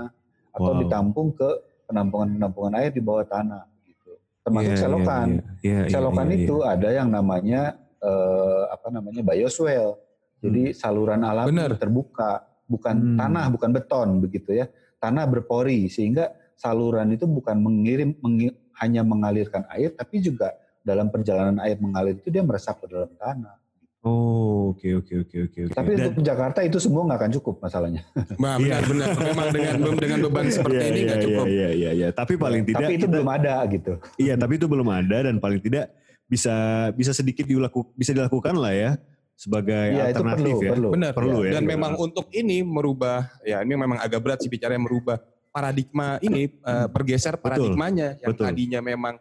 atau 0.54 0.69
Wow. 0.69 0.80
ditampung 0.86 1.28
ke 1.34 1.50
penampungan-penampungan 1.89 2.78
air 2.78 2.93
di 2.93 3.02
bawah 3.02 3.26
tanah. 3.26 3.65
Gitu. 3.89 4.13
Termasuk 4.46 4.69
Iya, 4.69 4.78
iya, 4.78 4.84
selokan. 4.86 5.28
iya. 5.34 5.41
Iya, 5.65 5.80
iya, 5.82 5.89
Selokan 5.89 6.28
iya, 6.30 6.36
iya. 6.38 6.43
itu 6.46 6.56
ada 6.62 6.89
yang 6.93 7.10
namanya 7.10 7.62
eh, 8.04 8.63
apa 8.67 8.91
namanya 8.91 9.24
bioswale. 9.24 9.96
Jadi 10.43 10.76
saluran 10.76 11.24
alami 11.24 11.56
Benar. 11.56 11.80
terbuka, 11.80 12.43
bukan 12.67 12.96
Hmm. 13.00 13.15
tanah, 13.15 13.48
bukan 13.48 13.69
beton 13.72 14.19
begitu 14.19 14.52
ya. 14.54 14.67
Tanah 15.00 15.24
berpori 15.24 15.88
sehingga 15.88 16.36
saluran 16.54 17.15
itu 17.15 17.24
bukan 17.26 17.56
mengirim 17.58 18.12
mengi- 18.19 18.52
hanya 18.78 19.08
mengalirkan 19.08 19.63
air 19.72 19.96
tapi 19.96 20.19
juga 20.19 20.52
dalam 20.84 21.08
perjalanan 21.08 21.58
air 21.63 21.80
mengalir 21.80 22.15
itu 22.15 22.28
dia 22.28 22.43
meresap 22.43 22.78
ke 22.78 22.88
dalam 22.88 23.10
tanah. 23.15 23.56
Oh, 24.04 24.76
oke 24.76 24.84
oke 25.00 25.13
oke 25.24 25.38
oke 25.48 25.60
oke. 25.63 25.72
Tapi 25.72 25.91
Dan- 25.96 26.12
untuk 26.12 26.24
Jakarta 26.28 26.60
itu 26.60 26.76
semua 26.76 27.08
nggak 27.08 27.19
akan 27.24 27.32
cukup 27.39 27.56
masalahnya. 27.63 28.04
Nah, 28.36 28.60
Iya. 28.60 28.84
benar-benar. 28.84 29.08
Memang 29.15 29.48
dengan 29.50 29.74
dengan 29.96 30.19
beban 30.22 30.46
seperti 30.52 30.76
Iya, 30.76 30.86
ini 30.86 31.00
iya, 31.00 31.06
nggak 31.08 31.19
cukup. 31.24 31.46
Iya, 31.48 31.69
iya, 31.72 31.89
iya. 31.96 32.08
Tapi 32.12 32.34
paling 32.36 32.62
tidak 32.67 32.84
tapi 32.84 32.93
itu 32.93 33.08
kita- 33.08 33.13
belum 33.15 33.30
ada 33.32 33.54
gitu. 33.72 33.93
Iya, 34.19 34.34
tapi 34.36 34.54
itu 34.60 34.65
belum 34.67 34.89
ada 34.91 35.17
dan 35.24 35.36
paling 35.39 35.60
tidak 35.63 35.86
bisa 36.28 36.56
bisa 36.91 37.15
sedikit 37.15 37.48
dilaku, 37.48 37.88
bisa 37.96 38.12
dilakukan 38.12 38.60
lah 38.60 38.76
ya 38.76 38.91
sebagai 39.34 39.72
Iya 39.72 40.04
itu 40.04 40.19
alternatif 40.19 40.43
perlu, 40.52 40.60
ya. 40.60 40.72
perlu. 40.76 40.89
Benar. 40.91 41.12
Perlu 41.15 41.39
ya. 41.39 41.52
Dan 41.56 41.63
Iya. 41.63 41.69
memang 41.72 41.93
untuk 41.96 42.26
ini 42.30 42.58
merubah, 42.60 43.19
ya 43.41 43.63
ini 43.63 43.72
memang 43.72 44.04
agak 44.04 44.19
berat 44.19 44.43
sih 44.43 44.52
bicara 44.52 44.76
merubah 44.76 45.15
paradigma 45.48 46.19
ini, 46.19 46.52
eh, 46.52 46.88
bergeser 46.91 47.39
paradigmanya 47.39 48.19
yang 48.19 48.36
betul. 48.36 48.52
tadinya 48.52 48.84
memang 48.84 49.15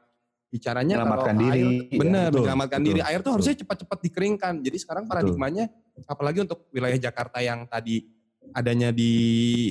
bicaranya 0.53 1.01
Menyelamatkan 1.01 1.33
kalau 1.33 1.45
diri. 1.49 1.62
air, 1.65 1.73
Iya, 1.88 1.97
benar 1.97 2.27
betul, 2.29 2.37
menyelamatkan 2.45 2.79
betul, 2.79 2.88
diri. 2.93 3.01
Air 3.01 3.09
tuh 3.09 3.17
betul. 3.25 3.33
harusnya 3.33 3.55
cepat-cepat 3.65 3.99
dikeringkan. 4.05 4.55
Jadi 4.61 4.77
sekarang 4.77 5.05
paradigmanya, 5.09 5.65
apalagi 6.05 6.38
untuk 6.45 6.69
wilayah 6.69 6.99
Jakarta 7.01 7.41
yang 7.41 7.65
tadi 7.65 8.05
adanya 8.53 8.93
di 8.93 9.12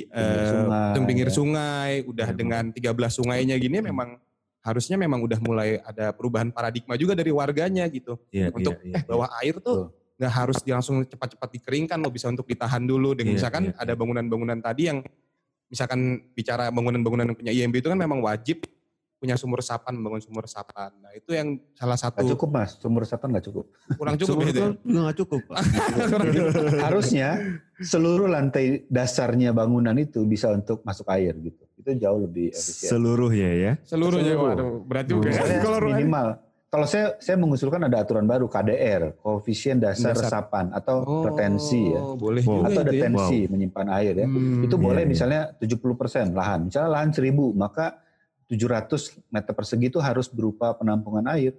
Pinggir 0.10 0.42
eh, 0.42 0.50
sungai, 0.50 1.06
pinggir 1.06 1.30
ya. 1.30 1.34
sungai, 1.38 1.92
udah 2.10 2.28
Iya, 2.34 2.36
dengan 2.36 2.64
13 2.74 3.14
sungainya 3.14 3.56
gini, 3.62 3.78
memang 3.78 4.18
harusnya 4.62 4.98
memang 4.98 5.22
udah 5.22 5.40
mulai 5.42 5.78
ada 5.82 6.10
perubahan 6.14 6.50
paradigma 6.50 6.94
juga 6.98 7.14
dari 7.14 7.30
warganya 7.34 7.86
gitu 7.90 8.18
Iya, 8.30 8.50
untuk 8.54 8.78
iya, 8.86 8.94
iya, 8.94 8.98
eh 9.02 9.04
bahwa 9.10 9.26
air 9.42 9.58
tuh 9.58 9.90
nggak 10.22 10.34
harus 10.38 10.58
langsung 10.62 11.02
cepat-cepat 11.02 11.50
dikeringkan 11.58 11.98
lo 11.98 12.14
bisa 12.14 12.30
untuk 12.30 12.46
ditahan 12.46 12.86
dulu 12.86 13.18
dengan 13.18 13.34
Iya, 13.34 13.38
misalkan 13.42 13.64
iya, 13.70 13.78
ada 13.78 13.94
bangunan-bangunan 13.98 14.62
tadi 14.62 14.86
yang 14.90 15.02
misalkan 15.66 16.30
bicara 16.38 16.70
bangunan-bangunan 16.70 17.26
yang 17.34 17.38
punya 17.38 17.54
IMB 17.54 17.76
itu 17.82 17.90
kan 17.90 17.98
memang 17.98 18.22
wajib 18.22 18.62
punya 19.22 19.38
sumur 19.38 19.62
resapan 19.62 19.94
membangun 19.94 20.18
sumur 20.20 20.42
resapan 20.42 20.90
nah 20.98 21.14
itu 21.14 21.30
yang 21.30 21.62
salah 21.78 21.94
satu 21.94 22.26
cukup 22.26 22.50
mas, 22.52 22.74
sumur 22.76 23.06
resapan 23.06 23.28
nggak 23.30 23.46
cukup. 23.46 23.66
kurang 23.94 24.18
cukup 24.18 24.34
Sumur 24.34 24.48
itu 24.50 24.60
ya? 24.60 24.70
nggak 24.82 25.16
cukup. 25.16 25.42
Harusnya 26.86 27.30
seluruh 27.78 28.26
lantai 28.26 28.86
dasarnya 28.88 29.52
bangunan 29.52 29.94
itu 29.94 30.24
bisa 30.24 30.50
untuk 30.50 30.82
masuk 30.82 31.06
air 31.10 31.34
gitu. 31.38 31.64
Itu 31.76 31.90
jauh 31.96 32.20
lebih 32.20 32.50
efisien. 32.50 32.90
Seluruhnya 32.92 33.50
ya. 33.52 33.72
seluruhnya 33.84 34.34
Seluruh. 34.34 34.50
waduh 34.58 34.72
berat 34.82 35.06
juga 35.06 35.28
ya. 35.30 35.62
Kalau 35.62 35.80
minimal. 35.84 36.28
Kalau 36.66 36.88
saya 36.88 37.20
saya 37.20 37.36
mengusulkan 37.36 37.84
ada 37.84 38.00
aturan 38.00 38.24
baru 38.24 38.48
KDR, 38.48 39.20
koefisien 39.20 39.76
dasar, 39.76 40.16
Dasar. 40.16 40.24
resapan 40.24 40.66
atau 40.72 41.04
Oh, 41.04 41.28
retensi 41.28 41.92
ya. 41.92 42.00
boleh 42.16 42.40
Wow. 42.42 42.48
juga 42.48 42.64
Atau 42.64 42.72
itu 42.72 42.80
ya. 42.80 42.88
detensi 42.96 43.38
menyimpan 43.46 43.88
air 43.92 44.14
ya. 44.16 44.24
Hmm, 44.24 44.64
itu 44.64 44.76
boleh 44.80 45.04
iya. 45.04 45.12
misalnya 45.12 45.42
70% 45.60 46.32
lahan. 46.32 46.72
Misalnya 46.72 46.90
lahan 46.90 47.12
1000, 47.12 47.52
maka 47.52 48.00
700 48.52 49.32
meter 49.32 49.54
persegi 49.56 49.88
itu 49.88 50.00
harus 50.04 50.28
berupa 50.28 50.76
penampungan 50.76 51.24
air. 51.32 51.56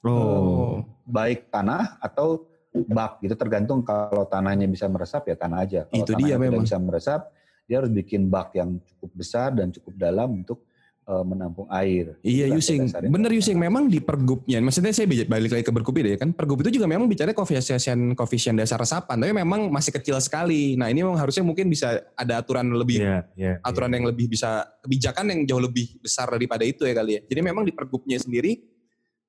Oh. 0.00 0.80
Baik 1.04 1.52
tanah 1.52 2.00
atau 2.00 2.48
bak 2.72 3.20
gitu 3.20 3.36
tergantung 3.36 3.84
kalau 3.84 4.24
tanahnya 4.24 4.64
bisa 4.64 4.88
meresap 4.88 5.28
ya 5.28 5.36
tanah 5.36 5.58
aja. 5.60 5.80
Kalau 5.84 6.00
Itu 6.00 6.16
tanahnya 6.16 6.24
dia 6.24 6.36
tidak 6.40 6.42
memang. 6.48 6.64
bisa 6.64 6.76
meresap, 6.80 7.20
dia 7.68 7.76
harus 7.84 7.92
bikin 7.92 8.32
bak 8.32 8.56
yang 8.56 8.80
cukup 8.82 9.10
besar 9.12 9.52
dan 9.52 9.68
cukup 9.68 9.94
dalam 10.00 10.40
untuk 10.40 10.64
eh, 11.04 11.24
menampung 11.24 11.68
air. 11.68 12.16
Iya 12.24 12.52
dasarnya. 12.52 13.10
bener 13.12 13.30
Yusing. 13.32 13.56
Memang 13.60 13.86
di 13.92 14.00
pergubnya, 14.00 14.58
maksudnya 14.64 14.92
saya 14.92 15.06
balik 15.06 15.52
lagi 15.52 15.64
ke 15.64 15.72
pergub 15.72 15.96
ya 16.00 16.16
kan. 16.16 16.32
Pergub 16.32 16.60
itu 16.64 16.80
juga 16.80 16.86
memang 16.88 17.06
bicara 17.06 17.36
koefisien 17.36 18.16
koefisien 18.16 18.56
dasar 18.56 18.80
resapan, 18.80 19.16
tapi 19.20 19.32
memang 19.32 19.68
masih 19.68 19.92
kecil 19.94 20.16
sekali. 20.18 20.74
Nah 20.74 20.88
ini 20.88 21.04
memang 21.04 21.20
harusnya 21.20 21.44
mungkin 21.44 21.68
bisa 21.68 22.02
ada 22.16 22.40
aturan 22.40 22.72
lebih 22.72 23.04
Iya, 23.04 23.18
iya. 23.36 23.52
aturan 23.60 23.90
yang 23.92 24.08
lebih 24.08 24.32
bisa 24.32 24.64
kebijakan 24.80 25.30
yang 25.30 25.40
jauh 25.44 25.62
lebih 25.62 26.00
besar 26.00 26.30
daripada 26.32 26.64
itu 26.64 26.88
ya 26.88 26.94
kali 26.96 27.18
ya. 27.18 27.20
Jadi 27.28 27.40
memang 27.40 27.62
di 27.68 27.72
pergubnya 27.76 28.16
sendiri 28.16 28.58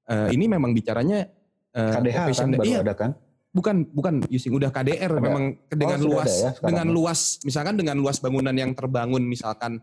eh, 0.10 0.30
ini 0.32 0.46
memang 0.48 0.72
bicaranya 0.72 1.28
eh, 1.76 1.92
KDH 1.92 2.18
kan 2.34 2.50
baru 2.56 2.66
iya, 2.66 2.80
ada 2.82 2.96
kan? 2.96 3.12
bukan 3.56 3.88
bukan 3.96 4.14
using 4.28 4.52
udah 4.52 4.68
KDR 4.68 5.16
Ada. 5.16 5.24
memang 5.24 5.44
dengan 5.72 5.96
sudah 6.04 6.12
luas 6.12 6.28
ya 6.36 6.52
sekarang 6.52 6.68
dengan 6.68 6.88
ya? 6.88 6.92
luas 6.92 7.20
misalkan 7.48 7.76
dengan 7.80 7.96
luas 8.04 8.18
bangunan 8.20 8.52
yang 8.52 8.72
terbangun 8.76 9.24
misalkan 9.24 9.80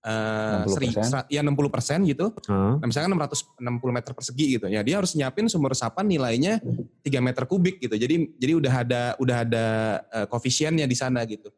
eh 0.00 0.64
60%. 0.64 0.72
seri, 0.72 0.86
sera- 0.96 1.28
ya 1.28 1.44
60 1.44 1.68
persen 1.68 2.00
gitu 2.08 2.32
Hah? 2.48 2.80
Nah, 2.80 2.86
misalkan 2.88 3.12
660 3.12 3.92
meter 3.92 4.12
persegi 4.16 4.46
gitu 4.56 4.66
ya, 4.66 4.80
dia 4.80 4.96
harus 4.96 5.12
nyiapin 5.12 5.44
sumur 5.44 5.76
resapan 5.76 6.08
nilainya 6.08 6.56
3 7.04 7.20
meter 7.20 7.44
kubik 7.44 7.76
gitu. 7.78 7.92
Jadi 7.94 8.32
jadi 8.40 8.52
udah 8.56 8.74
ada 8.74 9.02
udah 9.20 9.36
ada 9.44 9.66
eh, 10.08 10.26
koefisiennya 10.26 10.88
di 10.88 10.96
sana 10.96 11.20
gitu. 11.28 11.52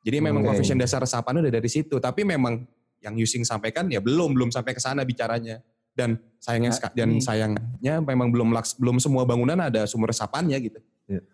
Jadi 0.00 0.16
memang 0.22 0.40
Oke. 0.40 0.54
koefisien 0.54 0.78
dasar 0.78 1.02
resapan 1.02 1.42
udah 1.42 1.50
dari 1.50 1.66
situ, 1.66 1.98
tapi 1.98 2.22
memang 2.22 2.62
yang 3.02 3.18
Yusing 3.18 3.42
sampaikan 3.42 3.90
ya 3.90 3.98
belum 3.98 4.32
belum 4.32 4.48
sampai 4.48 4.72
ke 4.72 4.80
sana 4.80 5.02
bicaranya. 5.02 5.58
Dan 5.90 6.14
sayangnya 6.38 6.70
Nah, 6.70 6.92
dan 6.94 7.10
sayangnya 7.18 7.94
memang 8.00 8.30
belum 8.30 8.54
laks- 8.54 8.78
belum 8.78 9.02
semua 9.02 9.26
bangunan 9.26 9.58
ada 9.58 9.84
sumur 9.84 10.14
resapannya 10.14 10.54
gitu. 10.62 10.78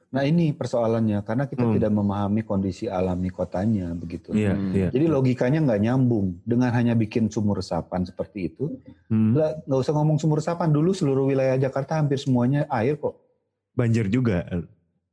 Nah 0.06 0.22
ini 0.24 0.54
persoalannya 0.56 1.20
karena 1.20 1.44
kita 1.44 1.66
Hmm. 1.66 1.74
tidak 1.76 1.92
memahami 1.92 2.40
kondisi 2.40 2.88
alami 2.88 3.28
kotanya 3.28 3.92
begitu. 3.92 4.32
Iya, 4.32 4.56
Hmm. 4.56 4.72
iya. 4.72 4.88
Jadi 4.88 5.06
logikanya 5.06 5.60
nggak 5.60 5.80
nyambung 5.82 6.40
dengan 6.40 6.72
hanya 6.72 6.96
bikin 6.96 7.28
sumur 7.28 7.60
resapan 7.60 8.06
seperti 8.06 8.48
itu. 8.48 8.80
Hmm. 9.12 9.36
Nggak 9.36 9.76
usah 9.76 9.92
ngomong 9.92 10.16
sumur 10.16 10.40
resapan 10.40 10.72
dulu 10.72 10.96
seluruh 10.96 11.28
wilayah 11.28 11.60
Jakarta 11.60 12.00
hampir 12.00 12.16
semuanya 12.16 12.64
air 12.72 12.96
kok. 12.96 13.18
Banjir 13.76 14.08
juga. 14.08 14.48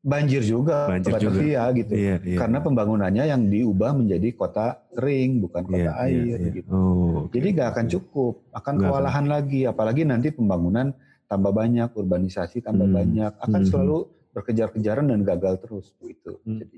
Banjir 0.03 0.43
juga, 0.43 0.91
Banjir 0.91 1.15
juga. 1.15 1.31
Novia, 1.31 1.63
gitu. 1.71 1.93
Iya, 1.95 2.15
iya. 2.27 2.35
Karena 2.35 2.59
pembangunannya 2.59 3.23
yang 3.23 3.47
diubah 3.47 3.95
menjadi 3.95 4.35
kota 4.35 4.83
kering 4.91 5.39
bukan 5.39 5.63
kota 5.63 5.79
Iya, 5.79 6.03
air 6.03 6.23
iya, 6.27 6.37
iya. 6.43 6.51
gitu. 6.59 6.67
Oh, 6.75 7.27
oke, 7.27 7.31
Jadi 7.31 7.47
nggak 7.55 7.69
akan 7.71 7.85
cukup, 7.87 8.33
akan 8.51 8.73
Nggak 8.75 8.83
kewalahan 8.83 9.25
lagi. 9.31 9.61
Apalagi 9.63 10.03
nanti 10.03 10.35
pembangunan 10.35 10.91
tambah 11.23 11.55
banyak, 11.55 11.95
urbanisasi 11.95 12.59
tambah 12.59 12.83
Hmm. 12.83 12.97
banyak, 12.99 13.31
akan 13.39 13.61
Hmm. 13.63 13.69
selalu 13.71 13.99
berkejar-kejaran 14.33 15.05
dan 15.07 15.21
gagal 15.21 15.61
terus 15.61 15.85
begitu. 16.01 16.41
Hmm. 16.43 16.59
Jadi, 16.59 16.75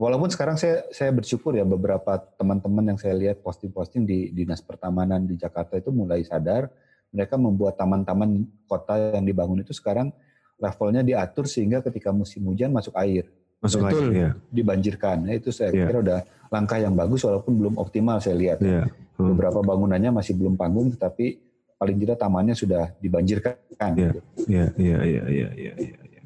walaupun 0.00 0.32
sekarang 0.32 0.56
saya 0.56 0.88
saya 0.90 1.12
bersyukur 1.12 1.52
ya 1.52 1.68
beberapa 1.68 2.16
teman-teman 2.40 2.96
yang 2.96 2.98
saya 2.98 3.14
lihat 3.14 3.44
posting-posting 3.44 4.08
di 4.08 4.32
dinas 4.32 4.64
pertamanan 4.64 5.28
di 5.28 5.36
Jakarta 5.36 5.76
itu 5.76 5.92
mulai 5.92 6.24
sadar 6.24 6.72
mereka 7.12 7.36
membuat 7.36 7.76
taman-taman 7.76 8.48
kota 8.64 9.20
yang 9.20 9.28
dibangun 9.28 9.60
itu 9.60 9.76
sekarang 9.76 10.08
levelnya 10.56 11.04
diatur 11.04 11.44
sehingga 11.44 11.84
ketika 11.84 12.08
musim 12.10 12.48
hujan 12.48 12.72
masuk 12.72 12.96
air 12.96 13.28
Masuk 13.60 13.84
Betul. 13.84 14.16
ya. 14.16 14.32
dibanjirkan. 14.48 15.20
Nah, 15.28 15.36
itu 15.36 15.52
saya 15.52 15.68
Iya. 15.68 15.84
kira 15.84 15.98
udah 16.00 16.20
langkah 16.48 16.80
yang 16.80 16.96
bagus 16.96 17.20
walaupun 17.28 17.60
belum 17.60 17.74
optimal 17.76 18.16
saya 18.16 18.32
lihat. 18.40 18.58
Iya. 18.64 18.88
Hmm. 19.20 19.36
Beberapa 19.36 19.60
bangunannya 19.60 20.16
masih 20.16 20.32
belum 20.32 20.56
panggung 20.56 20.88
tetapi 20.96 21.36
paling 21.80 21.96
tidak 21.96 22.20
tamannya 22.20 22.52
sudah 22.52 22.92
dibanjirkan. 23.00 23.56
Iya. 23.96 24.12
Iya, 24.44 24.64
iya, 24.76 24.98
iya, 25.00 25.22
iya, 25.24 25.48
iya, 25.56 25.72
iya. 25.80 25.94
iya. 26.04 26.22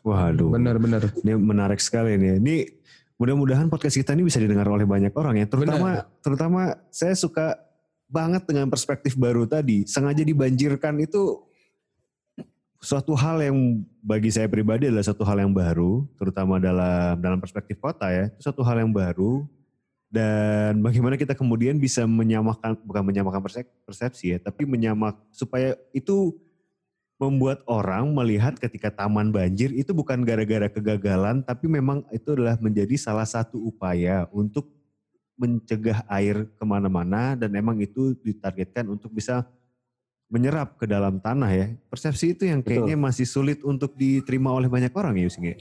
Waduh. 0.00 0.56
Benar-benar. 0.56 1.12
Ini 1.20 1.36
menarik 1.36 1.76
sekali 1.84 2.16
nih. 2.16 2.40
Ini 2.40 2.56
mudah-mudahan 3.20 3.68
podcast 3.68 4.00
kita 4.00 4.16
ini 4.16 4.24
bisa 4.24 4.40
didengar 4.40 4.64
oleh 4.64 4.88
banyak 4.88 5.12
orang 5.12 5.36
ya. 5.36 5.46
Terutama 5.46 6.08
terutama 6.24 6.60
saya 6.88 7.12
suka 7.12 7.60
banget 8.08 8.48
dengan 8.48 8.72
perspektif 8.72 9.12
baru 9.12 9.44
tadi. 9.44 9.84
Sengaja 9.84 10.24
dibanjirkan 10.24 10.96
itu 11.04 11.44
suatu 12.80 13.12
hal 13.12 13.44
yang 13.44 13.84
bagi 14.00 14.32
saya 14.32 14.48
pribadi 14.48 14.88
adalah 14.88 15.04
satu 15.04 15.24
hal 15.24 15.40
yang 15.40 15.52
baru, 15.52 16.04
terutama 16.16 16.56
dalam 16.56 17.16
dalam 17.20 17.36
perspektif 17.40 17.76
kota 17.76 18.08
ya. 18.08 18.32
Itu 18.32 18.40
satu 18.40 18.64
hal 18.64 18.80
yang 18.80 18.92
baru 18.92 19.44
dan 20.14 20.78
bagaimana 20.78 21.18
kita 21.18 21.34
kemudian 21.34 21.74
bisa 21.74 22.06
menyamakan 22.06 22.78
bukan 22.86 23.02
menyamakan 23.02 23.42
persep- 23.42 23.74
persepsi 23.82 24.30
ya, 24.30 24.38
tapi 24.38 24.62
menyamak 24.62 25.18
supaya 25.34 25.74
itu 25.90 26.38
membuat 27.18 27.66
orang 27.66 28.14
melihat 28.14 28.54
ketika 28.54 28.94
taman 28.94 29.34
banjir 29.34 29.74
itu 29.74 29.90
bukan 29.90 30.22
gara-gara 30.22 30.70
kegagalan, 30.70 31.42
tapi 31.42 31.66
memang 31.66 32.06
itu 32.14 32.30
adalah 32.30 32.54
menjadi 32.62 32.94
salah 32.94 33.26
satu 33.26 33.58
upaya 33.58 34.30
untuk 34.30 34.70
mencegah 35.34 36.06
air 36.06 36.46
ke 36.46 36.62
mana-mana 36.62 37.34
dan 37.34 37.50
emang 37.58 37.82
itu 37.82 38.14
ditargetkan 38.22 38.86
untuk 38.86 39.10
bisa 39.10 39.42
menyerap 40.30 40.78
ke 40.78 40.86
dalam 40.86 41.18
tanah 41.18 41.50
ya. 41.50 41.66
Persepsi 41.90 42.38
itu 42.38 42.46
yang 42.46 42.62
kayaknya 42.62 42.94
masih 42.94 43.26
sulit 43.26 43.66
untuk 43.66 43.98
diterima 43.98 44.54
oleh 44.54 44.70
banyak 44.70 44.94
orang 44.94 45.18
ya 45.18 45.26
Yusing 45.26 45.46
ya? 45.50 45.56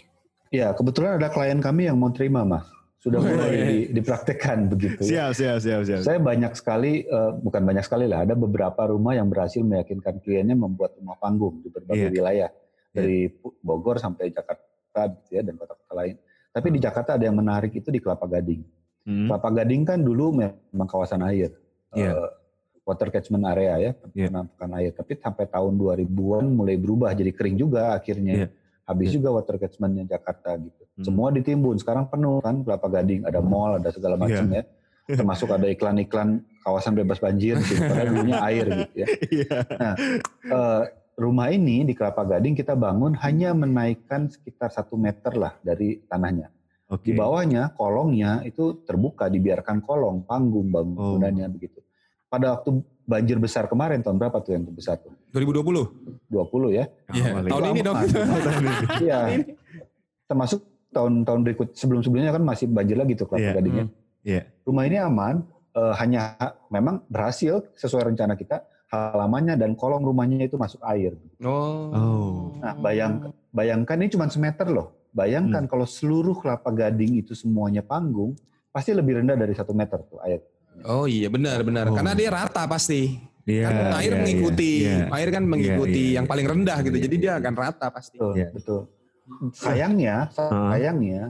Ya 0.54 0.68
kebetulan 0.78 1.18
ada 1.18 1.34
klien 1.34 1.58
kami 1.58 1.90
yang 1.90 1.98
mau 1.98 2.14
terima 2.14 2.46
mas 2.46 2.70
sudah 3.04 3.20
Oh, 3.20 3.26
mulai 3.26 3.50
iya. 3.50 3.66
di- 3.68 3.88
dipraktekkan 3.94 4.58
begitu. 4.66 5.04
ya. 5.04 5.28
Siap, 5.28 5.32
siap, 5.36 5.58
siap, 5.60 5.82
siap. 5.84 6.02
Saya 6.02 6.18
banyak 6.18 6.54
sekali, 6.54 7.04
eh, 7.04 7.32
bukan 7.36 7.60
banyak 7.62 7.84
sekali 7.84 8.08
lah, 8.08 8.24
ada 8.24 8.32
beberapa 8.34 8.80
rumah 8.88 9.12
yang 9.12 9.28
berhasil 9.28 9.60
meyakinkan 9.60 10.24
kliennya 10.24 10.56
membuat 10.56 10.96
rumah 10.96 11.20
panggung 11.20 11.60
di 11.60 11.68
berbagai 11.68 12.08
Iya. 12.08 12.14
wilayah 12.14 12.50
dari 12.90 13.28
Pu- 13.28 13.60
Bogor 13.60 14.00
sampai 14.00 14.32
Jakarta 14.32 14.64
gitu 15.12 15.30
ya 15.34 15.42
dan 15.42 15.60
kota-kota 15.60 15.94
lain. 15.94 16.16
Tapi 16.48 16.68
di 16.70 16.80
Jakarta 16.80 17.10
ada 17.14 17.26
yang 17.26 17.36
menarik 17.36 17.74
itu 17.74 17.90
di 17.90 18.00
Kelapa 18.00 18.24
Gading. 18.24 18.62
Hmm. 19.04 19.28
Kelapa 19.28 19.50
Gading 19.52 19.84
kan 19.84 20.00
dulu 20.00 20.32
memang 20.32 20.88
kawasan 20.88 21.26
air, 21.26 21.52
Iya. 21.92 22.12
eh, 22.14 22.30
water 22.82 23.10
catchment 23.10 23.44
area 23.44 23.74
ya, 23.76 23.92
Iya. 24.14 24.32
penampungan 24.32 24.72
air. 24.78 24.92
Tapi 24.92 25.18
sampai 25.18 25.44
tahun 25.46 25.76
2000-an 25.76 26.46
mulai 26.48 26.76
berubah 26.76 27.12
jadi 27.12 27.32
kering 27.32 27.58
juga 27.58 27.92
akhirnya. 27.92 28.34
Iya. 28.38 28.48
Habis 28.84 29.10
Iya. 29.10 29.16
juga 29.20 29.30
water 29.40 29.56
catchmentnya 29.58 30.04
Jakarta 30.06 30.60
gitu. 30.60 30.84
Hmm. 31.00 31.04
Semua 31.08 31.28
ditimbun. 31.32 31.80
Sekarang 31.80 32.12
penuh 32.12 32.44
kan 32.44 32.68
Kelapa 32.68 32.88
Gading, 32.92 33.24
ada 33.24 33.40
mall, 33.40 33.80
ada 33.80 33.90
segala 33.96 34.20
macam 34.20 34.44
Iya. 34.52 34.64
ya. 34.64 34.64
Termasuk 35.20 35.52
ada 35.52 35.68
iklan-iklan 35.68 36.44
kawasan 36.64 36.96
bebas 36.96 37.20
banjir, 37.20 37.60
gitu. 37.60 37.80
padahal 37.80 38.08
dulunya 38.12 38.40
air 38.44 38.66
gitu 38.72 38.96
ya. 39.04 39.08
Iya. 39.36 39.58
Eh, 40.48 40.84
rumah 41.16 41.48
ini 41.52 41.84
di 41.84 41.94
Kelapa 41.96 42.24
Gading 42.24 42.56
kita 42.56 42.76
bangun 42.76 43.16
hanya 43.20 43.52
menaikkan 43.52 44.32
sekitar 44.32 44.72
satu 44.72 44.96
meter 44.96 45.36
lah 45.36 45.54
dari 45.60 46.00
tanahnya. 46.08 46.48
Oke. 46.88 47.10
Di 47.10 47.14
bawahnya 47.16 47.74
kolongnya 47.76 48.44
itu 48.44 48.84
terbuka, 48.84 49.28
dibiarkan 49.28 49.80
kolong, 49.82 50.24
panggung 50.28 50.70
bangunannya 50.70 51.48
begitu. 51.50 51.80
Pada 52.28 52.58
waktu 52.60 52.82
banjir 53.04 53.38
besar 53.40 53.68
kemarin 53.68 54.00
tahun 54.00 54.16
berapa 54.20 54.40
tuh 54.40 54.56
yang 54.56 54.64
besar 54.72 55.00
tuh? 55.00 55.12
2020. 55.36 56.32
20 56.32 56.78
ya. 56.78 56.86
Iya, 57.12 57.26
Awal 57.36 57.44
tahun 57.52 57.64
ini 57.76 57.82
dong. 57.84 57.96
Iya. 59.04 59.20
Termasuk 60.28 60.60
tahun-tahun 60.94 61.42
berikut 61.44 61.68
sebelum-sebelumnya 61.76 62.32
kan 62.32 62.44
masih 62.46 62.70
banjir 62.72 62.96
lagi 62.96 63.14
tuh 63.18 63.28
Kelapa 63.28 63.44
Iya. 63.44 63.54
Gading 63.60 63.76
ya. 63.76 63.86
Iya. 64.24 64.42
Rumah 64.64 64.84
ini 64.88 64.98
aman, 65.02 65.36
eh, 65.76 65.94
hanya 66.00 66.22
memang 66.72 67.04
berhasil 67.12 67.66
sesuai 67.76 68.14
rencana 68.14 68.40
kita 68.40 68.64
halamannya 68.94 69.58
dan 69.58 69.74
kolong 69.74 70.06
rumahnya 70.06 70.46
itu 70.46 70.56
masuk 70.56 70.80
air. 70.86 71.18
Oh. 71.42 71.90
Oh. 71.92 72.34
Nah, 72.62 72.78
bayang, 72.78 73.34
bayangkan 73.50 73.98
ini 73.98 74.14
cuma 74.14 74.30
semeter 74.30 74.70
loh. 74.70 75.10
Bayangkan 75.14 75.66
kalau 75.70 75.86
seluruh 75.86 76.38
kelapa 76.42 76.74
gading 76.74 77.22
itu 77.22 77.38
semuanya 77.38 77.86
panggung, 77.86 78.34
pasti 78.74 78.94
lebih 78.94 79.22
rendah 79.22 79.38
dari 79.38 79.54
satu 79.54 79.74
meter 79.74 80.02
tuh 80.10 80.18
air. 80.26 80.42
Oh 80.84 81.06
iya 81.06 81.30
benar 81.30 81.62
benar. 81.62 81.88
Oh. 81.90 81.96
Karena 81.96 82.14
dia 82.14 82.30
rata 82.30 82.66
pasti. 82.66 83.32
Iya. 83.44 83.68
kan 83.68 84.00
air 84.00 84.14
iya, 84.16 84.20
mengikuti, 84.24 84.72
iya. 84.88 84.98
air 85.12 85.28
kan 85.28 85.44
mengikuti 85.44 86.04
iya, 86.08 86.16
yang 86.16 86.24
iya. 86.24 86.32
paling 86.32 86.48
rendah 86.48 86.78
gitu. 86.80 86.96
Iya, 86.96 87.04
Jadi 87.12 87.16
dia 87.20 87.28
iya. 87.28 87.40
akan 87.44 87.54
rata 87.54 87.88
pasti. 87.92 88.16
Betul, 88.16 88.32
Iya. 88.40 88.48
betul. 88.56 88.82
Sayangnya, 89.52 90.16
sayangnya 90.32 91.24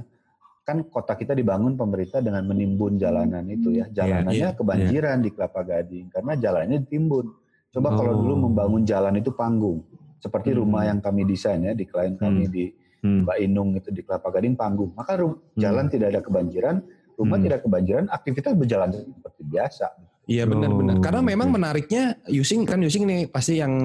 kan 0.64 0.78
kota 0.88 1.14
kita 1.14 1.34
dibangun 1.34 1.74
pemerintah 1.74 2.22
dengan 2.22 2.46
menimbun 2.46 2.96
jalanan 2.96 3.44
itu 3.50 3.74
ya. 3.74 3.90
Jalanannya 3.90 4.32
iya, 4.32 4.54
kebanjiran 4.54 5.20
di 5.20 5.30
Kelapa 5.34 5.62
Gading 5.62 6.08
karena 6.08 6.34
jalannya 6.38 6.78
ditimbun. 6.86 7.26
Coba 7.74 7.90
kalau 7.92 8.14
Oh. 8.14 8.18
dulu 8.22 8.36
membangun 8.46 8.86
jalan 8.86 9.18
itu 9.18 9.34
panggung. 9.34 9.82
Seperti 10.22 10.54
Hmm. 10.54 10.60
rumah 10.62 10.86
yang 10.86 11.02
kami 11.02 11.26
desain 11.26 11.60
ya 11.60 11.74
di 11.74 11.84
klien 11.84 12.14
kami 12.14 12.46
Hmm. 12.46 12.54
di 12.54 12.64
Hmm. 13.02 13.28
Mbak 13.28 13.38
Inung 13.42 13.70
itu 13.76 13.90
di 13.90 14.00
Kelapa 14.00 14.30
Gading 14.30 14.56
panggung. 14.56 14.94
Maka 14.94 15.20
ru- 15.20 15.42
jalan 15.58 15.90
tidak 15.90 16.16
ada 16.16 16.22
kebanjiran, 16.22 16.80
rumah 17.16 17.38
Hmm. 17.38 17.46
tidak 17.46 17.60
kebanjiran, 17.62 18.06
aktivitas 18.08 18.54
berjalan 18.54 18.90
seperti 18.92 19.42
biasa. 19.44 19.86
Iya 20.24 20.48
benar 20.48 20.72
Oh, 20.72 20.80
benar. 20.80 20.96
Karena 21.04 21.20
memang 21.20 21.52
oke. 21.52 21.56
menariknya 21.60 22.16
Using 22.32 22.64
kan 22.64 22.80
Using 22.80 23.04
nih 23.04 23.28
pasti 23.28 23.60
yang 23.60 23.76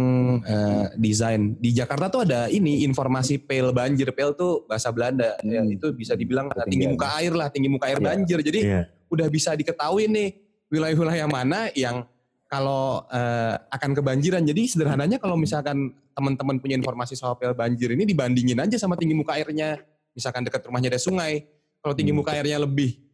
eh, 0.40 0.86
desain 0.94 1.58
di 1.58 1.74
Jakarta 1.74 2.06
tuh 2.06 2.22
ada 2.22 2.46
ini 2.46 2.86
informasi 2.86 3.42
pel 3.42 3.74
banjir. 3.74 4.14
Pel 4.14 4.38
tuh 4.38 4.62
bahasa 4.64 4.94
Belanda. 4.94 5.34
Ya, 5.42 5.60
Hmm. 5.60 5.74
itu 5.74 5.90
bisa 5.90 6.14
dibilang 6.14 6.46
Ketinggian. 6.46 6.70
tinggi 6.70 6.86
muka 6.88 7.08
air 7.18 7.32
lah, 7.34 7.48
tinggi 7.50 7.66
muka 7.66 7.90
air 7.90 7.98
Iya. 7.98 8.06
banjir. 8.06 8.38
Jadi 8.38 8.60
Iya. 8.64 8.82
udah 9.10 9.26
bisa 9.26 9.50
diketahui 9.52 10.06
nih 10.06 10.28
wilayah-wilayah 10.70 11.26
mana 11.26 11.74
yang 11.74 12.06
kalau 12.46 13.02
eh, 13.10 13.54
akan 13.68 13.90
kebanjiran. 13.92 14.40
Jadi 14.40 14.70
sederhananya 14.70 15.18
kalau 15.18 15.34
misalkan 15.34 15.90
teman-teman 16.14 16.62
punya 16.62 16.78
informasi 16.78 17.18
soal 17.18 17.34
pel 17.34 17.50
banjir 17.50 17.90
ini 17.90 18.06
dibandingin 18.06 18.62
aja 18.62 18.78
sama 18.78 18.94
tinggi 18.94 19.12
muka 19.12 19.34
airnya. 19.34 19.82
Misalkan 20.14 20.46
dekat 20.46 20.62
rumahnya 20.62 20.94
ada 20.94 21.02
sungai. 21.02 21.50
Kalau 21.82 21.98
tinggi 21.98 22.14
Hmm. 22.14 22.22
muka 22.22 22.30
airnya 22.30 22.62
lebih 22.62 23.07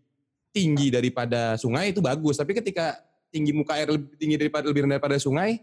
tinggi 0.55 0.87
daripada 0.89 1.59
sungai 1.59 1.91
itu 1.91 1.99
bagus. 1.99 2.39
Tapi 2.39 2.55
ketika 2.55 2.95
tinggi 3.29 3.51
muka 3.51 3.75
air 3.75 3.91
lebih 3.91 4.15
tinggi 4.15 4.39
daripada 4.39 4.65
lebih 4.65 4.87
rendah 4.87 5.03
daripada 5.03 5.19
sungai, 5.19 5.59